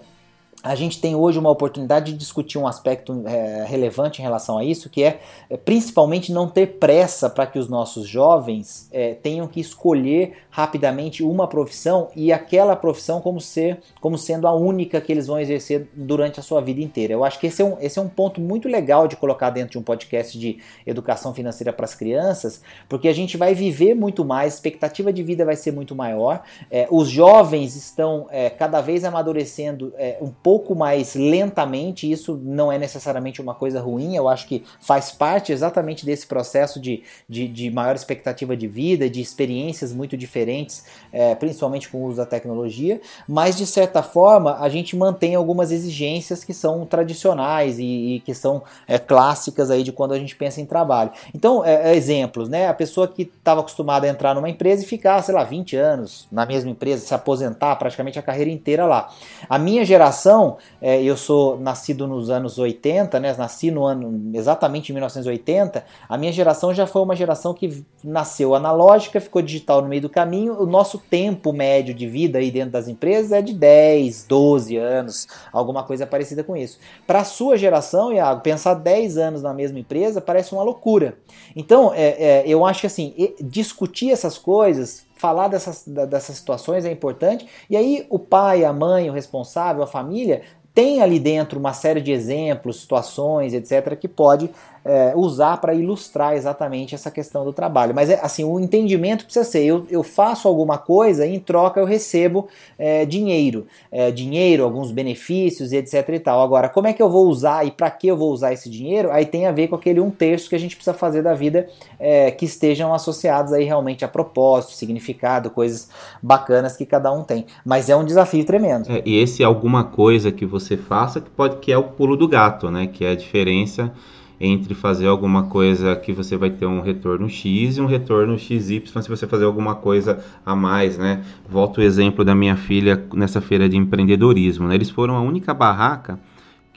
a 0.69 0.75
gente 0.75 1.01
tem 1.01 1.17
hoje 1.17 1.39
uma 1.39 1.49
oportunidade 1.49 2.13
de 2.13 2.19
discutir 2.19 2.59
um 2.59 2.67
aspecto 2.67 3.23
é, 3.27 3.65
relevante 3.67 4.21
em 4.21 4.23
relação 4.23 4.59
a 4.59 4.65
isso, 4.65 4.91
que 4.91 5.03
é, 5.03 5.19
é 5.49 5.57
principalmente 5.57 6.31
não 6.31 6.47
ter 6.47 6.79
pressa 6.79 7.31
para 7.31 7.47
que 7.47 7.59
os 7.59 7.71
nossos 7.71 8.07
jovens 8.07 8.87
é, 8.93 9.15
tenham 9.15 9.47
que 9.49 9.61
escolher 9.61 10.35
rapidamente 10.51 11.23
uma 11.23 11.49
profissão 11.49 12.09
e 12.15 12.31
aquela 12.31 12.77
profissão 12.77 13.21
como 13.21 13.41
ser 13.41 13.79
como 13.99 14.19
sendo 14.19 14.47
a 14.47 14.53
única 14.53 15.01
que 15.01 15.11
eles 15.11 15.27
vão 15.27 15.41
exercer 15.41 15.89
durante 15.95 16.39
a 16.39 16.43
sua 16.43 16.61
vida 16.61 16.83
inteira. 16.83 17.15
Eu 17.15 17.25
acho 17.25 17.41
que 17.41 17.47
esse 17.47 17.63
é 17.63 17.65
um, 17.65 17.79
esse 17.81 17.99
é 17.99 18.03
um 18.03 18.09
ponto 18.09 18.39
muito 18.39 18.69
legal 18.69 19.09
de 19.09 19.17
colocar 19.17 19.49
dentro 19.49 19.71
de 19.71 19.79
um 19.79 19.83
podcast 19.83 20.39
de 20.39 20.59
educação 20.87 21.33
financeira 21.33 21.73
para 21.73 21.87
as 21.87 21.95
crianças, 21.95 22.61
porque 22.89 23.09
a 23.09 23.15
gente 23.15 23.39
vai 23.39 23.55
viver 23.55 23.95
muito 23.95 24.23
mais, 24.23 24.53
a 24.53 24.57
expectativa 24.57 25.13
de 25.13 25.23
vida 25.23 25.47
vai 25.47 25.57
ser 25.57 25.73
muito 25.73 25.95
maior, 25.95 26.43
é, 26.71 26.87
os 26.91 27.09
jovens 27.09 27.75
estão 27.75 28.27
é, 28.31 28.51
cada 28.51 28.83
vez 28.83 29.03
amadurecendo 29.03 29.95
é, 29.97 30.19
um 30.21 30.31
pouco 30.31 30.58
pouco 30.59 30.75
mais 30.75 31.15
lentamente, 31.15 32.11
isso 32.11 32.37
não 32.43 32.73
é 32.73 32.77
necessariamente 32.77 33.41
uma 33.41 33.55
coisa 33.55 33.81
ruim, 33.81 34.17
eu 34.17 34.29
acho 34.29 34.49
que 34.49 34.65
faz 34.81 35.13
parte 35.13 35.53
exatamente 35.53 36.05
desse 36.05 36.27
processo 36.27 36.81
de, 36.81 37.05
de, 37.29 37.47
de 37.47 37.71
maior 37.71 37.95
expectativa 37.95 38.57
de 38.57 38.67
vida, 38.67 39.09
de 39.09 39.21
experiências 39.21 39.93
muito 39.93 40.17
diferentes, 40.17 40.85
é, 41.13 41.37
principalmente 41.37 41.89
com 41.89 41.99
o 41.99 42.07
uso 42.07 42.17
da 42.17 42.27
tecnologia, 42.27 43.01
mas 43.29 43.57
de 43.57 43.67
certa 43.67 44.03
forma 44.03 44.59
a 44.59 44.69
gente 44.69 44.97
mantém 44.97 45.37
algumas 45.37 45.71
exigências 45.71 46.43
que 46.43 46.53
são 46.53 46.85
tradicionais 46.85 47.79
e, 47.79 47.85
e 48.17 48.21
que 48.21 48.35
são 48.35 48.65
é, 48.89 48.99
clássicas 48.99 49.71
aí 49.71 49.85
de 49.85 49.93
quando 49.93 50.13
a 50.13 50.19
gente 50.19 50.35
pensa 50.35 50.61
em 50.61 50.67
trabalho. 50.67 51.13
Então, 51.33 51.65
é, 51.65 51.93
é 51.93 51.97
exemplos, 51.97 52.49
né? 52.49 52.67
A 52.67 52.75
pessoa 52.75 53.07
que 53.07 53.23
estava 53.23 53.61
acostumada 53.61 54.07
a 54.07 54.11
entrar 54.11 54.35
numa 54.35 54.51
empresa 54.51 54.83
e 54.83 54.87
ficar, 54.87 55.23
sei 55.23 55.35
lá, 55.35 55.45
20 55.45 55.77
anos 55.77 56.27
na 56.33 56.45
mesma 56.45 56.71
empresa, 56.71 57.07
se 57.07 57.15
aposentar 57.15 57.77
praticamente 57.77 58.19
a 58.19 58.23
carreira 58.23 58.51
inteira 58.51 58.87
lá. 58.87 59.09
A 59.49 59.59
minha 59.59 59.85
geração 59.85 60.38
geração, 60.39 60.57
é, 60.81 61.03
eu 61.03 61.17
sou 61.17 61.59
nascido 61.59 62.07
nos 62.07 62.31
anos 62.31 62.59
80, 62.59 63.19
né? 63.19 63.35
Nasci 63.37 63.71
no 63.71 63.85
ano 63.85 64.31
exatamente 64.35 64.91
em 64.91 64.95
1980. 64.95 65.85
A 66.09 66.17
minha 66.17 66.33
geração 66.33 66.73
já 66.73 66.87
foi 66.87 67.03
uma 67.03 67.17
geração 67.17 67.53
que 67.53 67.85
nasceu 68.03 68.55
analógica, 68.55 69.21
ficou 69.21 69.43
digital 69.43 69.83
no 69.83 69.89
meio 69.89 70.03
do 70.03 70.09
caminho. 70.09 70.55
O 70.61 70.67
nosso 70.67 70.99
tempo 70.99 71.53
médio 71.53 71.93
de 71.95 72.07
vida 72.07 72.39
aí 72.39 72.51
dentro 72.51 72.71
das 72.71 72.89
empresas 72.89 73.33
é 73.33 73.43
de 73.43 73.53
10, 73.53 74.25
12 74.29 74.77
anos, 74.77 75.27
alguma 75.53 75.83
coisa 75.83 76.07
parecida 76.07 76.45
com 76.45 76.57
isso. 76.57 76.79
Para 77.07 77.21
a 77.21 77.25
sua 77.25 77.57
geração, 77.57 78.13
Iago, 78.13 78.41
pensar 78.41 78.75
10 78.75 79.19
anos 79.19 79.43
na 79.43 79.53
mesma 79.53 79.79
empresa 79.79 80.21
parece 80.21 80.53
uma 80.53 80.63
loucura. 80.63 81.17
Então, 81.57 81.93
é, 81.93 82.43
é, 82.43 82.45
eu 82.47 82.65
acho 82.65 82.83
que 82.83 82.87
assim, 82.87 83.35
discutir 83.41 84.11
essas 84.11 84.39
coisas 84.39 85.08
falar 85.19 85.49
dessas, 85.49 85.85
dessas 85.87 86.37
situações 86.37 86.85
é 86.85 86.93
importante. 86.93 87.47
E 87.69 87.77
aí 87.77 88.07
o 88.09 88.19
pai, 88.19 88.65
a 88.65 88.73
mãe, 88.73 89.11
o 89.11 89.13
responsável, 89.13 89.83
a 89.83 89.87
família 89.87 90.43
tem 90.73 91.03
ali 91.03 91.19
dentro 91.19 91.59
uma 91.59 91.73
série 91.73 92.01
de 92.01 92.13
exemplos, 92.13 92.81
situações, 92.81 93.53
etc., 93.53 93.97
que 93.97 94.07
pode 94.07 94.49
é, 94.89 95.13
usar 95.15 95.59
para 95.59 95.75
ilustrar 95.75 96.35
exatamente 96.35 96.95
essa 96.95 97.11
questão 97.11 97.45
do 97.45 97.53
trabalho. 97.53 97.95
Mas 97.95 98.09
é 98.09 98.19
assim, 98.23 98.43
o 98.43 98.59
entendimento 98.59 99.25
precisa 99.25 99.45
ser: 99.45 99.63
eu, 99.63 99.87
eu 99.91 100.03
faço 100.03 100.49
alguma 100.49 100.79
coisa 100.79 101.27
e 101.27 101.35
em 101.35 101.39
troca 101.39 101.79
eu 101.79 101.85
recebo 101.85 102.49
é, 102.79 103.05
dinheiro, 103.05 103.67
é, 103.93 104.11
dinheiro, 104.11 104.65
alguns 104.65 104.91
benefícios 104.91 105.73
e 105.73 105.77
etc 105.77 106.09
e 106.09 106.19
tal. 106.19 106.41
Agora, 106.41 106.71
como 106.71 106.87
é 106.87 106.95
que 106.95 107.03
eu 107.03 107.11
vou 107.11 107.29
usar 107.29 107.67
e 107.67 107.71
para 107.71 107.91
que 107.91 108.09
eu 108.09 108.17
vou 108.17 108.33
usar 108.33 108.55
esse 108.55 108.71
dinheiro? 108.71 109.13
Aí 109.13 109.27
tem 109.27 109.45
a 109.45 109.53
ver 109.53 109.69
com 109.69 109.75
aquele 109.75 110.01
um 110.01 110.11
terço 110.11 110.49
que 110.49 110.55
a 110.55 110.59
gente 110.59 110.75
precisa 110.75 110.97
fazer 110.97 111.23
da 111.23 111.35
vida 111.35 111.69
é, 112.01 112.31
que 112.31 112.47
estejam 112.47 112.95
associados 112.95 113.53
aí 113.53 113.65
realmente 113.65 114.07
a 114.07 114.09
propósito, 114.09 114.73
significado, 114.73 115.51
coisas 115.51 115.91
bacanas 116.23 116.79
que 116.79 116.87
cada 116.87 117.13
um 117.13 117.23
tem. 117.23 117.45
Mas 117.63 117.91
é 117.91 117.97
um 117.97 118.07
desafio 118.07 118.43
tremendo. 118.43 118.91
É, 118.91 119.03
e 119.05 119.19
esse 119.19 119.45
alguma 119.45 119.85
coisa 119.85 120.33
que 120.33 120.47
você 120.47 120.79
faça 120.79 121.21
que 121.21 121.29
pode 121.29 121.59
que 121.59 121.71
é 121.71 121.77
o 121.77 121.85
pulo 121.85 122.17
do 122.17 122.27
gato, 122.27 122.71
né? 122.71 122.87
Que 122.87 123.05
é 123.05 123.11
a 123.11 123.15
diferença 123.15 123.93
entre 124.41 124.75
fazer 124.75 125.07
alguma 125.07 125.45
coisa 125.45 125.97
que 125.97 126.13
você 126.13 126.37
vai 126.37 126.51
ter 126.51 126.67
um 126.67 126.81
retorno 126.81 127.29
X 127.29 127.77
e 127.77 127.81
um 127.81 127.87
retorno 127.87 128.39
XY 128.39 128.83
se 128.87 129.09
você 129.09 129.27
fazer 129.27 129.45
alguma 129.45 129.75
coisa 129.75 130.25
a 130.45 130.55
mais, 130.55 130.97
né? 130.97 131.25
Volto 131.49 131.79
o 131.79 131.83
exemplo 131.83 132.25
da 132.25 132.35
minha 132.35 132.57
filha 132.57 133.07
nessa 133.13 133.41
feira 133.41 133.69
de 133.69 133.77
empreendedorismo, 133.77 134.69
né? 134.69 134.75
Eles 134.75 134.91
foram 134.91 135.17
a 135.17 135.21
única 135.21 135.53
barraca 135.53 136.21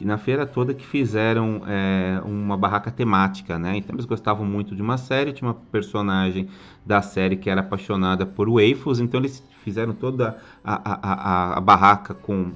que 0.02 0.06
na 0.06 0.17
feira 0.17 0.47
toda 0.47 0.74
que 0.74 0.84
fizeram 0.84 1.62
é, 1.67 2.19
uma 2.26 2.58
barraca 2.58 2.89
temática, 2.89 3.60
né? 3.60 3.78
Então 3.78 3.95
eles 3.95 4.06
gostavam 4.06 4.43
muito 4.43 4.76
de 4.76 4.82
uma 4.82 4.97
série, 4.97 5.32
tinha 5.32 5.47
uma 5.47 5.54
personagem 5.54 6.47
da 6.84 7.04
série 7.04 7.36
que 7.36 7.47
era 7.47 7.62
apaixonada 7.62 8.26
por 8.26 8.50
waffles, 8.50 9.00
então 9.00 9.19
eles 9.19 9.43
fizeram 9.63 9.93
toda 9.93 10.38
a, 10.63 10.74
a, 10.74 11.00
a, 11.12 11.58
a 11.60 11.62
barraca 11.62 12.15
com 12.15 12.52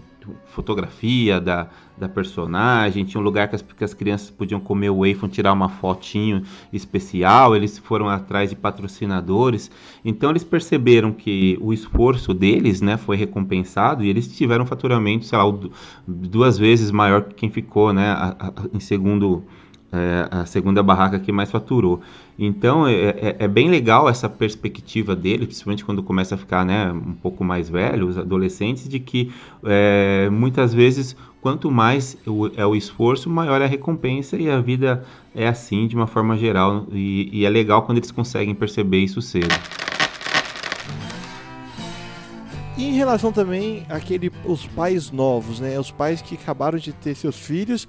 fotografia 0.46 1.40
da, 1.40 1.68
da 1.98 2.10
personagem, 2.10 3.06
tinha 3.06 3.20
um 3.20 3.24
lugar 3.24 3.48
que 3.48 3.56
as, 3.56 3.62
que 3.62 3.84
as 3.84 3.94
crianças 3.94 4.30
podiam 4.30 4.60
comer 4.60 4.90
o 4.90 5.00
waffle, 5.00 5.30
tirar 5.30 5.54
uma 5.54 5.70
fotinho 5.70 6.44
especial, 6.72 7.56
eles 7.56 7.78
foram 7.78 8.10
atrás 8.10 8.50
de 8.50 8.56
patrocinadores, 8.56 9.72
então 10.04 10.30
eles 10.30 10.44
perceberam 10.44 11.12
que 11.12 11.58
o 11.62 11.74
esforço 11.74 12.34
deles, 12.34 12.82
né, 12.82 12.98
foi 12.98 13.16
recompensado 13.18 14.04
e 14.04 14.10
eles 14.10 14.28
tiveram 14.36 14.66
faturamento, 14.66 15.26
sei 15.26 15.38
lá, 15.38 15.46
duas 16.08 16.58
vezes 16.58 16.92
maior 16.92 17.24
que 17.24 17.36
quem 17.36 17.50
ficou, 17.50 17.94
né, 17.94 18.10
a, 18.10 18.36
a, 18.40 18.54
em 18.74 18.80
segundo 18.80 19.44
é, 19.96 20.28
a 20.30 20.46
segunda 20.46 20.84
barraca 20.84 21.20
que 21.20 21.32
mais 21.32 21.50
faturou. 21.50 22.02
Então 22.38 22.88
é, 22.88 22.94
é, 22.94 23.36
é, 23.40 23.48
bem 23.48 23.70
legal 23.70 24.10
essa 24.10 24.28
perspectiva 24.28 25.16
dele, 25.16 25.46
principalmente 25.46 25.86
quando 25.86 26.04
começa 26.04 26.36
a 26.36 26.38
ficar 26.38 26.66
né, 26.66 26.92
um 26.92 27.14
pouco 27.14 27.44
mais 27.44 27.70
velho, 27.70 28.08
os 28.08 28.18
adolescentes, 28.18 28.90
de 28.90 29.00
que 29.00 29.32
é, 29.64 30.30
muitas 30.30 30.74
vezes 30.74 31.16
quanto 31.42 31.70
mais 31.70 32.18
é 32.58 32.66
o 32.66 32.76
esforço, 32.76 33.30
maior 33.30 33.62
é 33.62 33.66
a 33.66 33.68
recompensa 33.68 34.36
e 34.36 34.50
a 34.50 34.60
vida 34.60 35.06
é 35.34 35.48
assim 35.48 35.88
de 35.88 35.96
uma 35.96 36.08
forma 36.08 36.36
geral 36.36 36.88
e, 36.92 37.30
e 37.32 37.46
é 37.46 37.50
legal 37.50 37.84
quando 37.84 38.00
eles 38.00 38.10
conseguem 38.10 38.56
perceber 38.56 38.98
isso 38.98 39.22
cedo. 39.22 39.54
E 42.78 42.90
em 42.90 42.94
relação 42.94 43.32
também 43.32 43.86
àquele, 43.88 44.32
os 44.44 44.68
pais 44.68 45.10
novos, 45.10 45.60
né? 45.62 45.80
Os 45.80 45.92
pais 45.92 46.22
que 46.22 46.36
acabaram 46.36 46.78
de 46.78 46.92
ter 46.92 47.16
seus 47.16 47.38
filhos 47.38 47.88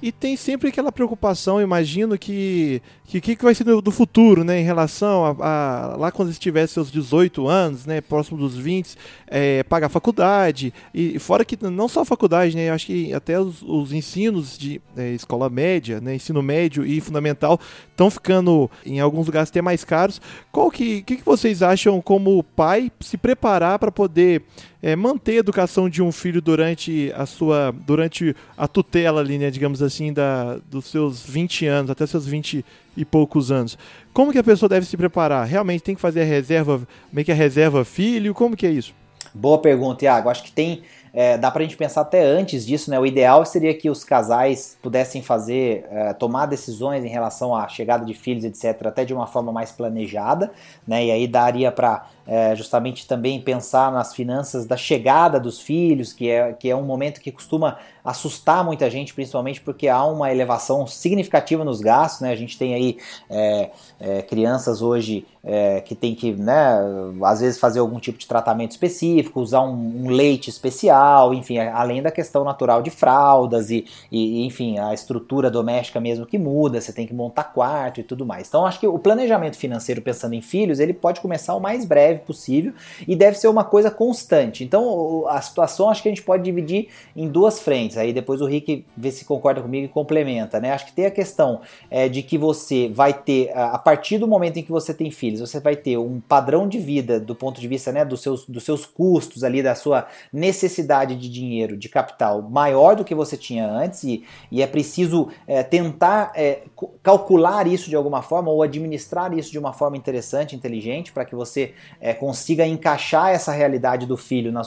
e 0.00 0.10
tem 0.10 0.36
sempre 0.36 0.68
aquela 0.68 0.90
preocupação, 0.92 1.60
imagino 1.60 2.18
que 2.18 2.80
que 3.06 3.20
que, 3.20 3.36
que 3.36 3.44
vai 3.44 3.54
ser 3.54 3.64
do, 3.64 3.82
do, 3.82 3.90
futuro, 3.90 4.44
né, 4.44 4.60
em 4.60 4.64
relação 4.64 5.24
a, 5.24 5.92
a 5.92 5.96
lá 5.96 6.10
quando 6.10 6.28
eles 6.28 6.38
tiver 6.38 6.66
seus 6.66 6.90
18 6.90 7.46
anos, 7.46 7.84
né, 7.84 8.00
próximo 8.00 8.38
dos 8.38 8.56
20, 8.56 8.96
é, 9.26 9.62
pagar 9.62 9.88
faculdade 9.88 10.72
e 10.92 11.18
fora 11.18 11.44
que 11.44 11.58
não 11.62 11.86
só 11.86 12.00
a 12.00 12.04
faculdade, 12.04 12.56
né, 12.56 12.70
acho 12.70 12.86
que 12.86 13.12
até 13.12 13.38
os, 13.38 13.62
os 13.62 13.92
ensinos 13.92 14.56
de 14.56 14.80
é, 14.96 15.10
escola 15.10 15.50
média, 15.50 16.00
né, 16.00 16.14
ensino 16.14 16.42
médio 16.42 16.84
e 16.86 17.00
fundamental 17.00 17.60
estão 17.90 18.10
ficando 18.10 18.70
em 18.86 19.00
alguns 19.00 19.26
lugares 19.26 19.50
até 19.50 19.60
mais 19.60 19.84
caros. 19.84 20.20
Qual 20.50 20.70
que 20.70 20.94
que, 21.02 21.16
que 21.16 21.24
vocês 21.24 21.62
acham 21.62 22.00
como 22.00 22.42
pai 22.42 22.90
se 23.00 23.16
preparar 23.16 23.78
para 23.78 23.92
poder 23.92 24.42
é, 24.84 24.94
manter 24.94 25.32
a 25.32 25.36
educação 25.36 25.88
de 25.88 26.02
um 26.02 26.12
filho 26.12 26.42
durante 26.42 27.10
a 27.16 27.24
sua 27.24 27.74
durante 27.86 28.36
a 28.54 28.68
tutela 28.68 29.22
ali, 29.22 29.38
né, 29.38 29.50
digamos 29.50 29.82
assim, 29.82 30.12
da, 30.12 30.58
dos 30.70 30.84
seus 30.84 31.24
20 31.24 31.66
anos 31.66 31.90
até 31.90 32.06
seus 32.06 32.26
20 32.26 32.62
e 32.94 33.02
poucos 33.02 33.50
anos. 33.50 33.78
Como 34.12 34.30
que 34.30 34.36
a 34.36 34.44
pessoa 34.44 34.68
deve 34.68 34.84
se 34.84 34.94
preparar? 34.94 35.46
Realmente 35.46 35.82
tem 35.82 35.94
que 35.94 36.02
fazer 36.02 36.20
a 36.20 36.24
reserva, 36.24 36.86
meio 37.10 37.24
que 37.24 37.32
a 37.32 37.34
reserva 37.34 37.82
filho? 37.82 38.34
Como 38.34 38.54
que 38.54 38.66
é 38.66 38.70
isso? 38.70 38.94
Boa 39.32 39.56
pergunta, 39.56 40.04
Iago. 40.04 40.28
Acho 40.28 40.44
que 40.44 40.52
tem 40.52 40.82
é, 41.14 41.38
dá 41.38 41.52
a 41.54 41.62
gente 41.62 41.76
pensar 41.76 42.00
até 42.00 42.24
antes 42.24 42.66
disso, 42.66 42.90
né? 42.90 42.98
O 42.98 43.06
ideal 43.06 43.46
seria 43.46 43.72
que 43.72 43.88
os 43.88 44.02
casais 44.02 44.76
pudessem 44.82 45.22
fazer, 45.22 45.86
é, 45.88 46.12
tomar 46.12 46.46
decisões 46.46 47.04
em 47.04 47.08
relação 47.08 47.54
à 47.54 47.68
chegada 47.68 48.04
de 48.04 48.14
filhos, 48.14 48.44
etc., 48.44 48.88
até 48.88 49.04
de 49.04 49.14
uma 49.14 49.28
forma 49.28 49.52
mais 49.52 49.70
planejada, 49.70 50.50
né? 50.86 51.04
E 51.04 51.10
aí 51.12 51.28
daria 51.28 51.70
para 51.70 52.08
é, 52.26 52.56
justamente 52.56 53.06
também 53.06 53.40
pensar 53.40 53.92
nas 53.92 54.12
finanças 54.12 54.66
da 54.66 54.76
chegada 54.76 55.38
dos 55.38 55.60
filhos, 55.60 56.12
que 56.12 56.28
é, 56.28 56.52
que 56.52 56.68
é 56.68 56.74
um 56.74 56.82
momento 56.82 57.20
que 57.20 57.30
costuma 57.30 57.78
assustar 58.04 58.62
muita 58.62 58.90
gente, 58.90 59.14
principalmente 59.14 59.60
porque 59.62 59.88
há 59.88 60.04
uma 60.04 60.30
elevação 60.30 60.86
significativa 60.86 61.64
nos 61.64 61.80
gastos, 61.80 62.20
né? 62.20 62.30
A 62.30 62.36
gente 62.36 62.58
tem 62.58 62.74
aí 62.74 62.98
é, 63.30 63.70
é, 63.98 64.22
crianças 64.22 64.82
hoje 64.82 65.26
é, 65.44 65.80
que 65.80 65.94
tem 65.94 66.14
que, 66.14 66.32
né, 66.32 66.78
às 67.22 67.40
vezes 67.40 67.58
fazer 67.58 67.78
algum 67.78 68.00
tipo 68.00 68.18
de 68.18 68.26
tratamento 68.26 68.70
específico, 68.70 69.40
usar 69.40 69.60
um, 69.60 70.04
um 70.04 70.08
leite 70.08 70.48
especial, 70.48 71.34
enfim, 71.34 71.58
além 71.58 72.02
da 72.02 72.10
questão 72.10 72.44
natural 72.44 72.82
de 72.82 72.90
fraldas 72.90 73.70
e, 73.70 73.84
e, 74.10 74.44
enfim, 74.46 74.78
a 74.78 74.94
estrutura 74.94 75.50
doméstica 75.50 76.00
mesmo 76.00 76.24
que 76.24 76.38
muda, 76.38 76.80
você 76.80 76.92
tem 76.92 77.06
que 77.06 77.12
montar 77.12 77.44
quarto 77.44 78.00
e 78.00 78.02
tudo 78.02 78.24
mais. 78.24 78.48
Então, 78.48 78.64
acho 78.64 78.80
que 78.80 78.86
o 78.86 78.98
planejamento 78.98 79.56
financeiro 79.56 80.00
pensando 80.00 80.34
em 80.34 80.40
filhos, 80.40 80.80
ele 80.80 80.94
pode 80.94 81.20
começar 81.20 81.54
o 81.54 81.60
mais 81.60 81.84
breve 81.84 82.20
possível 82.20 82.72
e 83.06 83.14
deve 83.14 83.38
ser 83.38 83.48
uma 83.48 83.64
coisa 83.64 83.90
constante. 83.90 84.64
Então, 84.64 85.26
a 85.28 85.40
situação 85.42 85.90
acho 85.90 86.02
que 86.02 86.08
a 86.08 86.12
gente 86.12 86.22
pode 86.22 86.42
dividir 86.42 86.88
em 87.14 87.28
duas 87.28 87.60
frentes. 87.60 87.93
Aí 87.96 88.12
depois 88.12 88.40
o 88.40 88.46
Rick 88.46 88.84
vê 88.96 89.10
se 89.10 89.24
concorda 89.24 89.60
comigo 89.62 89.86
e 89.86 89.88
complementa, 89.88 90.60
né? 90.60 90.72
Acho 90.72 90.86
que 90.86 90.92
tem 90.92 91.06
a 91.06 91.10
questão 91.10 91.60
é, 91.90 92.08
de 92.08 92.22
que 92.22 92.36
você 92.36 92.88
vai 92.88 93.12
ter, 93.12 93.50
a 93.56 93.78
partir 93.78 94.18
do 94.18 94.26
momento 94.26 94.58
em 94.58 94.62
que 94.62 94.70
você 94.70 94.92
tem 94.92 95.10
filhos, 95.10 95.40
você 95.40 95.60
vai 95.60 95.76
ter 95.76 95.96
um 95.98 96.20
padrão 96.20 96.68
de 96.68 96.78
vida 96.78 97.20
do 97.20 97.34
ponto 97.34 97.60
de 97.60 97.68
vista 97.68 97.92
né, 97.92 98.04
dos, 98.04 98.20
seus, 98.22 98.46
dos 98.46 98.64
seus 98.64 98.86
custos 98.86 99.44
ali, 99.44 99.62
da 99.62 99.74
sua 99.74 100.06
necessidade 100.32 101.16
de 101.16 101.28
dinheiro, 101.28 101.76
de 101.76 101.88
capital, 101.88 102.42
maior 102.42 102.96
do 102.96 103.04
que 103.04 103.14
você 103.14 103.36
tinha 103.36 103.68
antes, 103.68 104.04
e, 104.04 104.24
e 104.50 104.62
é 104.62 104.66
preciso 104.66 105.28
é, 105.46 105.62
tentar 105.62 106.32
é, 106.34 106.62
calcular 107.02 107.66
isso 107.66 107.88
de 107.90 107.96
alguma 107.96 108.22
forma 108.22 108.50
ou 108.50 108.62
administrar 108.62 109.36
isso 109.36 109.50
de 109.50 109.58
uma 109.58 109.72
forma 109.72 109.96
interessante, 109.96 110.56
inteligente, 110.56 111.12
para 111.12 111.24
que 111.24 111.34
você 111.34 111.74
é, 112.00 112.14
consiga 112.14 112.66
encaixar 112.66 113.30
essa 113.30 113.52
realidade 113.52 114.06
do 114.06 114.16
filho 114.16 114.52
na, 114.52 114.62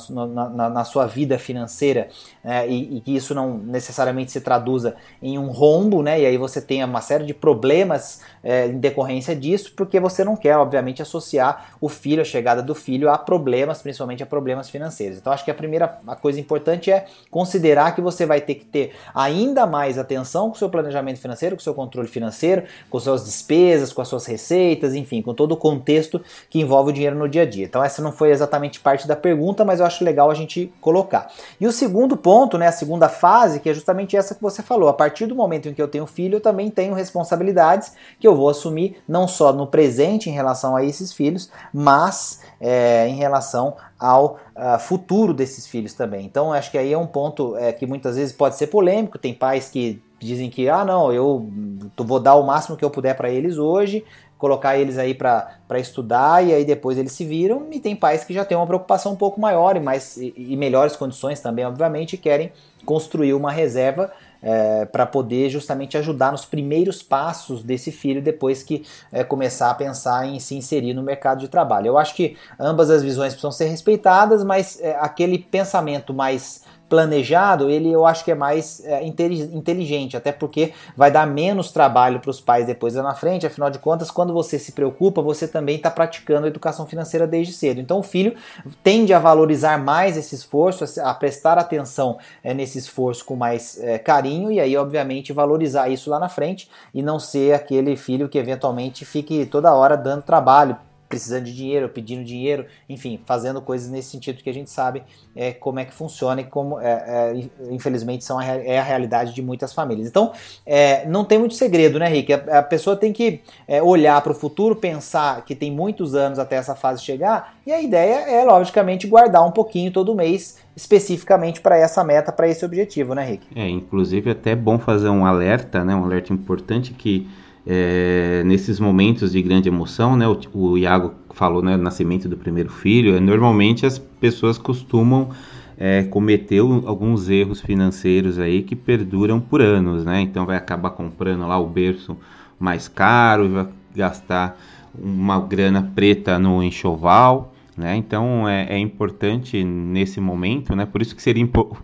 na, 0.49 0.69
na 0.69 0.83
sua 0.83 1.05
vida 1.05 1.37
financeira 1.39 2.09
é, 2.43 2.67
e, 2.67 2.97
e, 2.97 3.01
que 3.01 3.15
isso 3.15 3.33
não 3.33 3.57
necessariamente 3.57 4.31
se 4.31 4.41
traduza 4.41 4.95
em 5.21 5.37
um 5.37 5.47
rombo, 5.47 6.01
né? 6.01 6.19
E 6.21 6.25
aí 6.25 6.37
você 6.37 6.61
tenha 6.61 6.85
uma 6.85 7.01
série 7.01 7.25
de 7.25 7.33
problemas 7.33 8.21
é, 8.43 8.67
em 8.67 8.79
decorrência 8.79 9.35
disso, 9.35 9.73
porque 9.75 9.99
você 9.99 10.23
não 10.23 10.35
quer, 10.35 10.57
obviamente, 10.57 11.01
associar 11.01 11.73
o 11.81 11.89
filho, 11.89 12.21
a 12.21 12.25
chegada 12.25 12.61
do 12.61 12.73
filho, 12.73 13.09
a 13.09 13.17
problemas, 13.17 13.81
principalmente 13.81 14.23
a 14.23 14.25
problemas 14.25 14.69
financeiros. 14.69 15.17
Então 15.17 15.33
acho 15.33 15.43
que 15.43 15.51
a 15.51 15.55
primeira 15.55 15.99
a 16.07 16.15
coisa 16.15 16.39
importante 16.39 16.91
é 16.91 17.05
considerar 17.29 17.93
que 17.93 18.01
você 18.01 18.25
vai 18.25 18.41
ter 18.41 18.55
que 18.55 18.65
ter 18.65 18.95
ainda 19.13 19.65
mais 19.65 19.97
atenção 19.97 20.49
com 20.49 20.55
o 20.55 20.57
seu 20.57 20.69
planejamento 20.69 21.19
financeiro, 21.19 21.55
com 21.55 21.59
o 21.59 21.63
seu 21.63 21.73
controle 21.73 22.06
financeiro, 22.07 22.63
com 22.89 22.99
suas 22.99 23.25
despesas, 23.25 23.93
com 23.93 24.01
as 24.01 24.07
suas 24.07 24.25
receitas, 24.25 24.93
enfim, 24.95 25.21
com 25.21 25.33
todo 25.33 25.51
o 25.53 25.57
contexto 25.57 26.21
que 26.49 26.59
envolve 26.59 26.91
o 26.91 26.93
dinheiro 26.93 27.15
no 27.15 27.27
dia 27.27 27.43
a 27.43 27.45
dia. 27.45 27.65
Então 27.65 27.83
essa 27.83 28.01
não 28.01 28.11
foi 28.11 28.31
exatamente 28.31 28.79
parte 28.79 29.07
da 29.07 29.15
pergunta, 29.15 29.63
mas 29.65 29.79
eu 29.79 29.85
acho 29.85 30.03
legal 30.03 30.29
a 30.29 30.33
gente 30.33 30.71
colocar. 30.81 31.31
E 31.59 31.67
o 31.67 31.71
segundo 31.71 32.15
ponto, 32.15 32.57
né, 32.57 32.67
a 32.67 32.71
segunda 32.71 33.09
fase, 33.09 33.59
que 33.59 33.69
é 33.69 33.73
justamente 33.73 34.15
essa 34.15 34.35
que 34.35 34.41
você 34.41 34.61
falou. 34.61 34.89
A 34.89 34.93
partir 34.93 35.25
do 35.25 35.35
momento 35.35 35.69
em 35.69 35.73
que 35.73 35.81
eu 35.81 35.87
tenho 35.87 36.05
filho, 36.05 36.37
eu 36.37 36.41
também 36.41 36.69
tenho 36.69 36.93
responsabilidades 36.93 37.93
que 38.19 38.27
eu 38.27 38.35
vou 38.35 38.49
assumir 38.49 38.97
não 39.07 39.27
só 39.27 39.51
no 39.53 39.67
presente 39.67 40.29
em 40.29 40.33
relação 40.33 40.75
a 40.75 40.83
esses 40.83 41.13
filhos, 41.13 41.49
mas 41.73 42.41
é, 42.59 43.07
em 43.07 43.15
relação 43.15 43.75
ao 43.99 44.39
uh, 44.55 44.79
futuro 44.79 45.33
desses 45.33 45.65
filhos 45.65 45.93
também. 45.93 46.25
Então 46.25 46.53
acho 46.53 46.69
que 46.69 46.77
aí 46.77 46.93
é 46.93 46.97
um 46.97 47.07
ponto 47.07 47.55
é, 47.57 47.71
que 47.71 47.85
muitas 47.85 48.15
vezes 48.15 48.31
pode 48.33 48.55
ser 48.55 48.67
polêmico. 48.67 49.17
Tem 49.17 49.33
pais 49.33 49.69
que 49.69 50.01
dizem 50.19 50.49
que 50.49 50.67
ah 50.69 50.83
não, 50.83 51.11
eu 51.11 51.49
vou 51.97 52.19
dar 52.19 52.35
o 52.35 52.43
máximo 52.43 52.77
que 52.77 52.83
eu 52.83 52.89
puder 52.89 53.15
para 53.15 53.29
eles 53.29 53.57
hoje, 53.57 54.03
colocar 54.37 54.77
eles 54.77 54.97
aí 54.97 55.13
para 55.13 55.79
estudar 55.79 56.45
e 56.45 56.53
aí 56.53 56.63
depois 56.63 56.97
eles 56.97 57.11
se 57.11 57.25
viram. 57.25 57.67
E 57.71 57.79
tem 57.79 57.95
pais 57.95 58.23
que 58.23 58.33
já 58.33 58.45
têm 58.45 58.57
uma 58.57 58.67
preocupação 58.67 59.13
um 59.13 59.15
pouco 59.15 59.39
maior 59.41 59.75
e, 59.75 59.79
mais, 59.79 60.17
e, 60.17 60.33
e 60.35 60.55
melhores 60.55 60.95
condições 60.95 61.39
também, 61.39 61.65
obviamente, 61.65 62.13
e 62.13 62.17
querem 62.17 62.51
construir 62.85 63.33
uma 63.33 63.51
reserva 63.51 64.11
é, 64.41 64.85
para 64.85 65.05
poder 65.05 65.49
justamente 65.49 65.97
ajudar 65.97 66.31
nos 66.31 66.45
primeiros 66.45 67.01
passos 67.01 67.63
desse 67.63 67.91
filho 67.91 68.21
depois 68.21 68.63
que 68.63 68.85
é, 69.11 69.23
começar 69.23 69.71
a 69.71 69.73
pensar 69.73 70.27
em 70.27 70.39
se 70.39 70.55
inserir 70.55 70.93
no 70.93 71.03
mercado 71.03 71.39
de 71.39 71.47
trabalho. 71.47 71.87
Eu 71.87 71.97
acho 71.97 72.15
que 72.15 72.37
ambas 72.59 72.89
as 72.89 73.01
visões 73.01 73.33
precisam 73.33 73.51
ser 73.51 73.65
respeitadas, 73.65 74.43
mas 74.43 74.79
é, 74.79 74.95
aquele 74.99 75.39
pensamento 75.39 76.13
mais 76.13 76.63
planejado, 76.89 77.69
ele 77.69 77.91
eu 77.91 78.05
acho 78.05 78.23
que 78.23 78.31
é 78.31 78.35
mais 78.35 78.83
é, 78.85 79.03
inteligente, 79.05 80.15
até 80.15 80.31
porque 80.31 80.73
vai 80.95 81.11
dar 81.11 81.27
menos 81.27 81.71
trabalho 81.71 82.19
para 82.19 82.29
os 82.29 82.39
pais 82.39 82.65
depois 82.65 82.95
lá 82.95 83.03
na 83.03 83.13
frente, 83.13 83.45
afinal 83.45 83.69
de 83.69 83.79
contas, 83.79 84.09
quando 84.09 84.33
você 84.33 84.57
se 84.57 84.71
preocupa, 84.71 85.21
você 85.21 85.47
também 85.47 85.75
está 85.75 85.91
praticando 85.91 86.45
a 86.45 86.49
educação 86.49 86.85
financeira 86.85 87.27
desde 87.27 87.53
cedo. 87.53 87.81
Então 87.81 87.99
o 87.99 88.03
filho 88.03 88.35
tende 88.83 89.13
a 89.13 89.19
valorizar 89.19 89.77
mais 89.77 90.17
esse 90.17 90.35
esforço, 90.35 90.85
a 91.01 91.13
prestar 91.13 91.57
atenção 91.57 92.17
é, 92.43 92.53
nesse 92.53 92.77
esforço 92.77 93.25
com 93.25 93.35
mais 93.35 93.79
é, 93.81 93.97
carinho 93.97 94.51
e 94.51 94.59
aí, 94.59 94.77
obviamente, 94.77 95.33
valorizar 95.33 95.89
isso 95.89 96.09
lá 96.09 96.19
na 96.19 96.29
frente 96.29 96.69
e 96.93 97.01
não 97.01 97.19
ser 97.19 97.53
aquele 97.53 97.95
filho 97.95 98.29
que 98.29 98.37
eventualmente 98.37 99.03
fique 99.03 99.45
toda 99.45 99.73
hora 99.73 99.97
dando 99.97 100.21
trabalho 100.21 100.77
precisando 101.07 101.45
de 101.45 101.53
dinheiro, 101.53 101.89
pedindo 101.89 102.23
dinheiro, 102.23 102.65
enfim, 102.89 103.19
fazendo 103.25 103.61
coisas 103.61 103.89
nesse 103.89 104.09
sentido 104.09 104.43
que 104.43 104.49
a 104.49 104.53
gente 104.53 104.69
sabe 104.69 105.03
é, 105.35 105.53
como 105.53 105.79
é 105.79 105.85
que 105.85 105.93
funciona 105.93 106.41
e 106.41 106.43
como, 106.43 106.79
é, 106.79 106.91
é, 106.91 107.49
infelizmente, 107.71 108.23
são 108.23 108.37
a, 108.37 108.45
é 108.45 108.77
a 108.77 108.83
realidade 108.83 109.33
de 109.33 109.41
muitas 109.41 109.73
famílias. 109.73 110.07
Então, 110.07 110.33
é, 110.65 111.05
não 111.07 111.23
tem 111.23 111.37
muito 111.37 111.53
segredo, 111.53 111.99
né, 111.99 112.07
Rick? 112.07 112.33
A, 112.33 112.59
a 112.59 112.63
pessoa 112.63 112.95
tem 112.95 113.13
que 113.13 113.41
é, 113.67 113.81
olhar 113.81 114.21
para 114.21 114.31
o 114.31 114.35
futuro, 114.35 114.75
pensar 114.75 115.43
que 115.45 115.55
tem 115.55 115.71
muitos 115.71 116.15
anos 116.15 116.39
até 116.39 116.55
essa 116.55 116.75
fase 116.75 117.03
chegar, 117.03 117.55
e 117.65 117.71
a 117.71 117.81
ideia 117.81 118.29
é, 118.29 118.43
logicamente, 118.43 119.07
guardar 119.07 119.45
um 119.45 119.51
pouquinho 119.51 119.91
todo 119.91 120.13
mês 120.15 120.57
especificamente 120.75 121.59
para 121.59 121.75
essa 121.75 122.03
meta, 122.03 122.31
para 122.31 122.47
esse 122.47 122.63
objetivo, 122.63 123.15
né, 123.15 123.25
Rick? 123.25 123.47
É, 123.55 123.67
inclusive 123.67 124.29
até 124.29 124.51
é 124.51 124.55
bom 124.55 124.77
fazer 124.77 125.09
um 125.09 125.25
alerta, 125.25 125.83
né, 125.83 125.95
um 125.95 126.03
alerta 126.03 126.31
importante 126.31 126.93
que 126.93 127.27
é, 127.69 128.43
nesses 128.45 128.79
momentos 128.79 129.33
de 129.33 129.41
grande 129.41 129.67
emoção, 129.67 130.15
né, 130.15 130.25
o, 130.25 130.39
o 130.53 130.77
Iago 130.77 131.13
falou, 131.31 131.61
né, 131.61 131.75
nascimento 131.75 132.29
do 132.29 132.37
primeiro 132.37 132.69
filho, 132.69 133.15
é, 133.15 133.19
normalmente 133.19 133.85
as 133.85 133.99
pessoas 133.99 134.57
costumam 134.57 135.29
é, 135.77 136.03
cometer 136.03 136.59
alguns 136.59 137.29
erros 137.29 137.59
financeiros 137.59 138.39
aí 138.39 138.63
que 138.63 138.73
perduram 138.73 139.41
por 139.41 139.61
anos, 139.61 140.05
né, 140.05 140.21
então 140.21 140.45
vai 140.45 140.55
acabar 140.55 140.91
comprando 140.91 141.45
lá 141.45 141.59
o 141.59 141.67
berço 141.67 142.15
mais 142.57 142.87
caro, 142.87 143.49
vai 143.49 143.67
gastar 143.93 144.57
uma 144.97 145.37
grana 145.39 145.91
preta 145.93 146.39
no 146.39 146.63
enxoval, 146.63 147.53
né? 147.77 147.95
Então 147.95 148.49
é, 148.49 148.65
é, 148.69 148.79
importante 148.79 149.63
nesse 149.63 150.19
momento, 150.19 150.75
né? 150.75 150.87
por 150.87 150.99
isso 150.99 151.15
que 151.15 151.21
seria 151.21 151.43
impo 151.43 151.77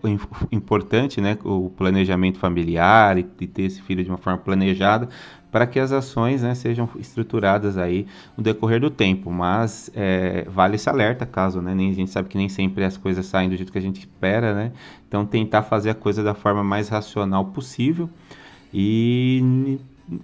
importante 0.51 1.21
né? 1.21 1.37
o 1.43 1.69
planejamento 1.69 2.39
familiar 2.39 3.19
e, 3.19 3.27
e, 3.39 3.45
ter 3.45 3.63
esse 3.63 3.79
filho 3.79 4.03
de 4.03 4.09
uma 4.09 4.17
forma 4.17 4.39
planejada 4.39 5.07
para 5.53 5.67
que 5.67 5.79
as 5.79 5.91
ações 5.91 6.41
né, 6.41 6.55
sejam 6.55 6.89
estruturadas 6.97 7.77
aí 7.77 8.07
no 8.35 8.43
decorrer 8.43 8.81
do 8.81 8.89
tempo. 8.89 9.29
Mas 9.29 9.91
é, 9.93 10.47
vale 10.49 10.77
esse 10.77 10.89
alerta 10.89 11.27
caso, 11.27 11.61
né? 11.61 11.75
Nem, 11.75 11.91
a 11.91 11.93
gente 11.93 12.09
sabe 12.09 12.27
que 12.27 12.35
nem 12.35 12.49
sempre 12.49 12.83
as 12.83 12.97
coisas 12.97 13.23
saem 13.27 13.49
do 13.49 13.55
jeito 13.55 13.71
que 13.71 13.77
a 13.77 13.81
gente 13.81 13.99
espera, 13.99 14.55
né? 14.55 14.71
Então 15.07 15.23
tentar 15.27 15.61
fazer 15.61 15.91
a 15.91 15.93
coisa 15.93 16.23
da 16.23 16.33
forma 16.33 16.63
mais 16.63 16.89
racional 16.89 17.45
possível 17.45 18.09
e 18.73 19.77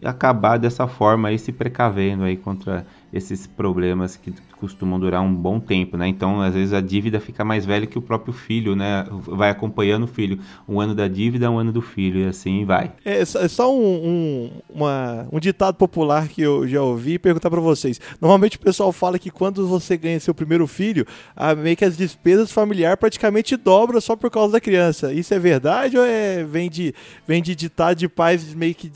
acabar 0.04 0.58
dessa 0.58 0.88
forma 0.88 1.30
aí 1.30 1.38
se 1.38 1.52
precavendo 1.52 2.24
aí 2.24 2.36
contra 2.36 2.84
esses 3.12 3.48
problemas 3.48 4.16
que 4.16 4.34
costumam 4.58 5.00
durar 5.00 5.22
um 5.22 5.34
bom 5.34 5.60
tempo, 5.60 5.98
né? 5.98 6.08
Então, 6.08 6.42
às 6.42 6.54
vezes 6.54 6.74
a 6.74 6.82
dívida 6.82 7.20
fica 7.20 7.44
mais 7.44 7.66
velha 7.66 7.88
que 7.88 7.98
o 7.98 8.02
próprio 8.02 8.34
filho, 8.34 8.76
né? 8.76 9.06
Vai 9.10 9.50
acompanhando 9.50 10.04
o 10.04 10.08
filho. 10.08 10.40
Um 10.68 10.80
ano 10.80 10.94
da 10.94 11.08
dívida, 11.08 11.50
um 11.50 11.58
ano 11.58 11.72
do 11.72 11.82
filho, 11.82 12.20
e 12.20 12.26
assim 12.26 12.66
vai. 12.66 12.92
É, 13.04 13.20
é 13.22 13.26
só 13.26 13.74
um, 13.74 13.82
um, 13.82 14.52
uma, 14.70 15.28
um 15.32 15.40
ditado 15.40 15.76
popular 15.76 16.28
que 16.28 16.42
eu 16.42 16.68
já 16.68 16.82
ouvi 16.82 17.18
perguntar 17.18 17.50
para 17.50 17.62
vocês. 17.62 18.00
Normalmente 18.22 18.58
o 18.58 18.60
pessoal 18.60 18.92
fala 18.92 19.18
que 19.18 19.32
quando 19.32 19.68
você 19.68 19.98
ganha 19.98 20.20
seu 20.20 20.34
primeiro 20.34 20.68
filho, 20.68 21.06
a, 21.36 21.56
meio 21.56 21.76
que 21.76 21.86
as 21.86 21.98
despesas 21.98 22.52
familiares 22.52 23.00
praticamente 23.00 23.56
dobram 23.58 24.00
só 24.02 24.16
por 24.16 24.30
causa 24.30 24.54
da 24.54 24.62
criança. 24.62 25.14
Isso 25.14 25.34
é 25.34 25.40
verdade 25.40 25.98
ou 25.98 26.06
é, 26.06 26.44
vem, 26.44 26.70
de, 26.70 26.94
vem 27.28 27.42
de 27.42 27.56
ditado 27.56 27.98
de 27.98 28.08
pais 28.08 28.54
meio 28.54 28.76
que, 28.76 28.92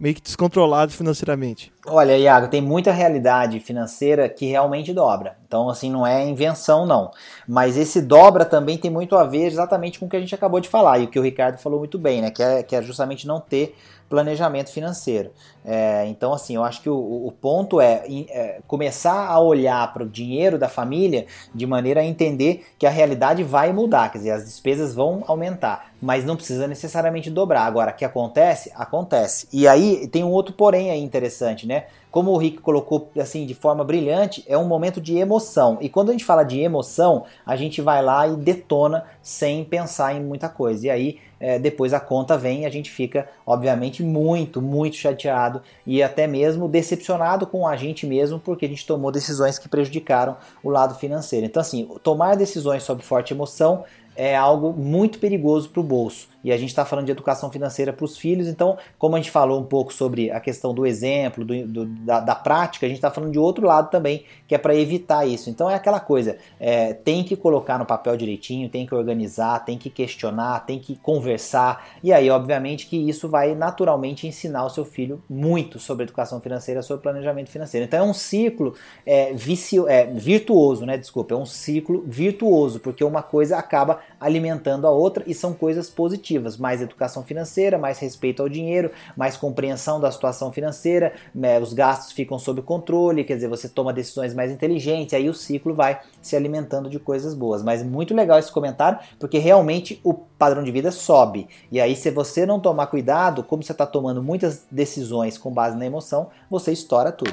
meio 0.00 0.14
que 0.14 0.22
descontrolados 0.22 0.94
financeiramente? 0.94 1.72
Olha, 1.84 2.16
Iago, 2.16 2.46
tem 2.46 2.60
muita 2.60 2.92
realidade 2.92 3.58
financeira 3.58 4.28
que 4.28 4.46
realmente 4.46 4.94
dobra. 4.94 5.36
Então, 5.44 5.68
assim, 5.68 5.90
não 5.90 6.06
é 6.06 6.24
invenção, 6.24 6.86
não. 6.86 7.10
Mas 7.46 7.76
esse 7.76 8.00
dobra 8.00 8.44
também 8.44 8.78
tem 8.78 8.88
muito 8.88 9.16
a 9.16 9.24
ver 9.24 9.46
exatamente 9.46 9.98
com 9.98 10.06
o 10.06 10.08
que 10.08 10.16
a 10.16 10.20
gente 10.20 10.32
acabou 10.32 10.60
de 10.60 10.68
falar 10.68 11.00
e 11.00 11.04
o 11.04 11.08
que 11.08 11.18
o 11.18 11.22
Ricardo 11.22 11.58
falou 11.58 11.80
muito 11.80 11.98
bem, 11.98 12.22
né? 12.22 12.30
Que 12.30 12.40
é, 12.40 12.62
que 12.62 12.76
é 12.76 12.82
justamente 12.82 13.26
não 13.26 13.40
ter 13.40 13.74
planejamento 14.08 14.70
financeiro. 14.70 15.32
É, 15.64 16.06
então, 16.08 16.32
assim, 16.32 16.56
eu 16.56 16.64
acho 16.64 16.82
que 16.82 16.90
o, 16.90 16.96
o 16.96 17.32
ponto 17.32 17.80
é, 17.80 18.02
é, 18.30 18.60
começar 18.66 19.28
a 19.28 19.38
olhar 19.38 19.92
para 19.92 20.02
o 20.02 20.08
dinheiro 20.08 20.58
da 20.58 20.68
família 20.68 21.26
de 21.54 21.66
maneira 21.66 22.00
a 22.00 22.04
entender 22.04 22.66
que 22.78 22.86
a 22.86 22.90
realidade 22.90 23.44
vai 23.44 23.72
mudar, 23.72 24.10
quer 24.10 24.18
dizer, 24.18 24.30
as 24.30 24.44
despesas 24.44 24.94
vão 24.94 25.22
aumentar, 25.26 25.92
mas 26.00 26.24
não 26.24 26.34
precisa 26.34 26.66
necessariamente 26.66 27.30
dobrar. 27.30 27.64
Agora, 27.64 27.92
o 27.92 27.94
que 27.94 28.04
acontece? 28.04 28.72
Acontece. 28.74 29.46
E 29.52 29.68
aí 29.68 30.08
tem 30.08 30.24
um 30.24 30.30
outro 30.30 30.52
porém 30.52 30.90
aí 30.90 31.00
interessante, 31.00 31.66
né? 31.66 31.84
como 32.12 32.30
o 32.30 32.36
Rick 32.36 32.58
colocou 32.58 33.10
assim 33.18 33.46
de 33.46 33.54
forma 33.54 33.82
brilhante, 33.82 34.44
é 34.46 34.56
um 34.56 34.66
momento 34.66 35.00
de 35.00 35.16
emoção. 35.16 35.78
E 35.80 35.88
quando 35.88 36.10
a 36.10 36.12
gente 36.12 36.26
fala 36.26 36.44
de 36.44 36.60
emoção, 36.60 37.24
a 37.44 37.56
gente 37.56 37.80
vai 37.80 38.02
lá 38.02 38.28
e 38.28 38.36
detona 38.36 39.04
sem 39.22 39.64
pensar 39.64 40.14
em 40.14 40.22
muita 40.22 40.46
coisa. 40.46 40.86
E 40.86 40.90
aí 40.90 41.18
é, 41.40 41.58
depois 41.58 41.92
a 41.92 41.98
conta 41.98 42.38
vem 42.38 42.62
e 42.62 42.66
a 42.66 42.70
gente 42.70 42.88
fica, 42.88 43.28
obviamente, 43.44 44.00
muito, 44.00 44.62
muito 44.62 44.94
chateado 44.94 45.51
e 45.86 46.02
até 46.02 46.26
mesmo 46.26 46.68
decepcionado 46.68 47.46
com 47.46 47.66
a 47.66 47.76
gente 47.76 48.06
mesmo, 48.06 48.38
porque 48.38 48.64
a 48.64 48.68
gente 48.68 48.86
tomou 48.86 49.10
decisões 49.10 49.58
que 49.58 49.68
prejudicaram 49.68 50.36
o 50.62 50.70
lado 50.70 50.94
financeiro. 50.94 51.44
Então, 51.44 51.60
assim, 51.60 51.88
tomar 52.02 52.36
decisões 52.36 52.82
sob 52.82 53.02
forte 53.02 53.34
emoção 53.34 53.84
é 54.14 54.36
algo 54.36 54.72
muito 54.72 55.18
perigoso 55.18 55.68
para 55.70 55.80
o 55.80 55.84
bolso. 55.84 56.31
E 56.44 56.52
a 56.52 56.56
gente 56.56 56.70
está 56.70 56.84
falando 56.84 57.06
de 57.06 57.12
educação 57.12 57.50
financeira 57.50 57.92
para 57.92 58.04
os 58.04 58.16
filhos, 58.16 58.48
então, 58.48 58.76
como 58.98 59.16
a 59.16 59.18
gente 59.18 59.30
falou 59.30 59.60
um 59.60 59.64
pouco 59.64 59.92
sobre 59.92 60.30
a 60.30 60.40
questão 60.40 60.74
do 60.74 60.86
exemplo, 60.86 61.44
do, 61.44 61.66
do, 61.66 61.86
da, 61.86 62.20
da, 62.20 62.34
prática, 62.34 62.86
a 62.86 62.88
gente 62.88 62.98
está 62.98 63.10
falando 63.10 63.32
de 63.32 63.38
outro 63.38 63.66
lado 63.66 63.90
também, 63.90 64.24
que 64.48 64.54
é 64.54 64.58
para 64.58 64.74
evitar 64.74 65.26
isso. 65.26 65.50
Então 65.50 65.70
é 65.70 65.74
aquela 65.74 66.00
coisa, 66.00 66.36
é, 66.58 66.92
tem 66.92 67.22
que 67.22 67.36
colocar 67.36 67.78
no 67.78 67.86
papel 67.86 68.16
direitinho, 68.16 68.68
tem 68.68 68.86
que 68.86 68.94
organizar, 68.94 69.64
tem 69.64 69.78
que 69.78 69.88
questionar, 69.88 70.60
tem 70.66 70.78
que 70.78 70.96
conversar, 70.96 71.86
e 72.02 72.12
aí, 72.12 72.28
obviamente, 72.30 72.86
que 72.86 72.96
isso 72.96 73.28
vai 73.28 73.54
naturalmente 73.54 74.26
ensinar 74.26 74.64
o 74.64 74.70
seu 74.70 74.84
filho 74.84 75.22
muito 75.28 75.78
sobre 75.78 76.04
educação 76.04 76.40
financeira, 76.40 76.82
sobre 76.82 77.02
planejamento 77.02 77.50
financeiro. 77.50 77.86
Então 77.86 78.00
é 78.00 78.08
um 78.08 78.14
ciclo 78.14 78.74
é, 79.06 79.32
vicio, 79.32 79.88
é, 79.88 80.06
virtuoso, 80.06 80.84
né? 80.84 80.96
Desculpa, 80.96 81.34
é 81.34 81.36
um 81.36 81.46
ciclo 81.46 82.02
virtuoso, 82.06 82.80
porque 82.80 83.04
uma 83.04 83.22
coisa 83.22 83.56
acaba 83.56 84.00
alimentando 84.20 84.86
a 84.86 84.90
outra 84.90 85.24
e 85.26 85.34
são 85.34 85.52
coisas 85.52 85.88
positivas. 85.88 86.31
Mais 86.58 86.80
educação 86.80 87.22
financeira, 87.22 87.78
mais 87.78 87.98
respeito 87.98 88.42
ao 88.42 88.48
dinheiro, 88.48 88.90
mais 89.16 89.36
compreensão 89.36 90.00
da 90.00 90.10
situação 90.10 90.52
financeira, 90.52 91.12
né, 91.34 91.58
os 91.58 91.72
gastos 91.72 92.12
ficam 92.12 92.38
sob 92.38 92.62
controle, 92.62 93.24
quer 93.24 93.34
dizer, 93.34 93.48
você 93.48 93.68
toma 93.68 93.92
decisões 93.92 94.34
mais 94.34 94.50
inteligentes, 94.50 95.14
aí 95.14 95.28
o 95.28 95.34
ciclo 95.34 95.74
vai 95.74 96.00
se 96.20 96.36
alimentando 96.36 96.88
de 96.88 96.98
coisas 96.98 97.34
boas. 97.34 97.62
Mas 97.62 97.82
muito 97.82 98.14
legal 98.14 98.38
esse 98.38 98.52
comentário, 98.52 98.98
porque 99.18 99.38
realmente 99.38 100.00
o 100.04 100.14
padrão 100.14 100.62
de 100.62 100.70
vida 100.70 100.90
sobe. 100.90 101.48
E 101.70 101.80
aí, 101.80 101.94
se 101.94 102.10
você 102.10 102.44
não 102.44 102.60
tomar 102.60 102.86
cuidado, 102.86 103.42
como 103.42 103.62
você 103.62 103.72
está 103.72 103.86
tomando 103.86 104.22
muitas 104.22 104.66
decisões 104.70 105.38
com 105.38 105.50
base 105.50 105.76
na 105.76 105.86
emoção, 105.86 106.28
você 106.50 106.72
estoura 106.72 107.12
tudo. 107.12 107.30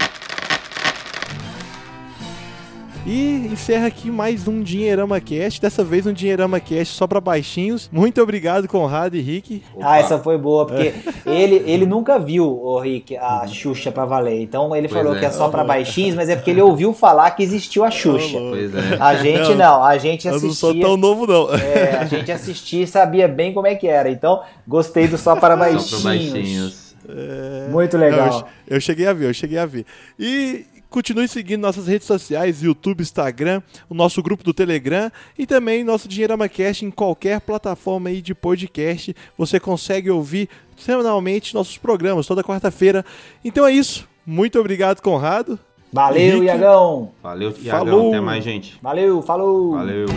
E 3.11 3.49
encerra 3.51 3.87
aqui 3.87 4.11
mais 4.11 4.47
um 4.47 4.61
Dinheirama 4.61 5.19
Cast. 5.19 5.59
Dessa 5.59 5.83
vez 5.83 6.05
um 6.05 6.13
Dinheirama 6.13 6.59
Cast 6.59 6.93
só 6.93 7.07
para 7.07 7.19
baixinhos. 7.19 7.89
Muito 7.91 8.21
obrigado, 8.21 8.67
Conrado 8.67 9.17
e 9.17 9.19
Rick. 9.19 9.63
Opa. 9.73 9.93
Ah, 9.93 9.97
essa 9.97 10.19
foi 10.19 10.37
boa, 10.37 10.67
porque 10.67 10.93
ele, 11.25 11.63
ele 11.65 11.87
nunca 11.87 12.19
viu, 12.19 12.45
o 12.45 12.79
Rick, 12.79 13.17
a 13.17 13.47
Xuxa 13.47 13.91
pra 13.91 14.05
valer. 14.05 14.43
Então 14.43 14.75
ele 14.75 14.87
pois 14.87 15.01
falou 15.01 15.17
é. 15.17 15.19
que 15.21 15.25
é 15.25 15.31
só 15.31 15.49
para 15.49 15.63
baixinhos, 15.63 16.13
mas 16.15 16.29
é 16.29 16.35
porque 16.35 16.51
ele 16.51 16.61
ouviu 16.61 16.93
falar 16.93 17.31
que 17.31 17.41
existiu 17.41 17.83
a 17.83 17.89
Xuxa. 17.89 18.37
Pois 18.37 18.75
é. 18.75 18.97
A 18.99 19.15
gente 19.15 19.55
não, 19.55 19.83
a 19.83 19.97
gente 19.97 20.29
assistia. 20.29 20.45
Eu 20.45 20.47
não 20.47 20.53
sou 20.53 20.79
tão 20.79 20.95
novo, 20.95 21.25
não. 21.25 21.51
É, 21.55 21.97
a 21.97 22.05
gente 22.05 22.31
assistia 22.31 22.83
e 22.83 22.87
sabia 22.87 23.27
bem 23.27 23.55
como 23.55 23.65
é 23.65 23.73
que 23.73 23.87
era. 23.87 24.11
Então, 24.11 24.43
gostei 24.67 25.07
do 25.07 25.17
só 25.17 25.35
para 25.35 25.57
baixinhos. 25.57 25.89
Só 25.89 26.01
para 26.01 26.09
baixinhos. 26.11 26.89
É... 27.07 27.67
Muito 27.69 27.97
legal. 27.97 28.29
Não, 28.29 28.39
eu, 28.67 28.75
eu 28.75 28.81
cheguei 28.81 29.07
a 29.07 29.13
ver, 29.13 29.29
eu 29.29 29.33
cheguei 29.33 29.57
a 29.57 29.65
ver. 29.65 29.85
E 30.19 30.65
Continue 30.89 31.27
seguindo 31.27 31.61
nossas 31.61 31.87
redes 31.87 32.07
sociais, 32.07 32.63
YouTube, 32.63 33.01
Instagram, 33.01 33.61
o 33.87 33.93
nosso 33.93 34.23
grupo 34.23 34.43
do 34.43 34.53
Telegram 34.53 35.11
e 35.37 35.45
também 35.45 35.83
nosso 35.83 36.07
Dinheirama 36.07 36.49
Cast 36.49 36.83
em 36.83 36.89
qualquer 36.89 37.39
plataforma 37.41 38.09
aí 38.09 38.21
de 38.21 38.33
podcast. 38.33 39.15
Você 39.37 39.59
consegue 39.59 40.09
ouvir 40.09 40.49
semanalmente 40.75 41.53
nossos 41.53 41.77
programas 41.77 42.25
toda 42.25 42.43
quarta-feira. 42.43 43.05
Então 43.45 43.67
é 43.67 43.71
isso. 43.71 44.07
Muito 44.25 44.59
obrigado, 44.59 45.01
Conrado. 45.01 45.59
Valeu, 45.91 46.21
Henrique. 46.21 46.45
Iagão. 46.45 47.11
Valeu, 47.21 47.53
Iagão. 47.61 47.85
Falou. 47.85 48.07
Até 48.09 48.21
mais, 48.21 48.43
gente. 48.43 48.79
Valeu, 48.81 49.21
falou. 49.21 49.71
Valeu. 49.71 50.07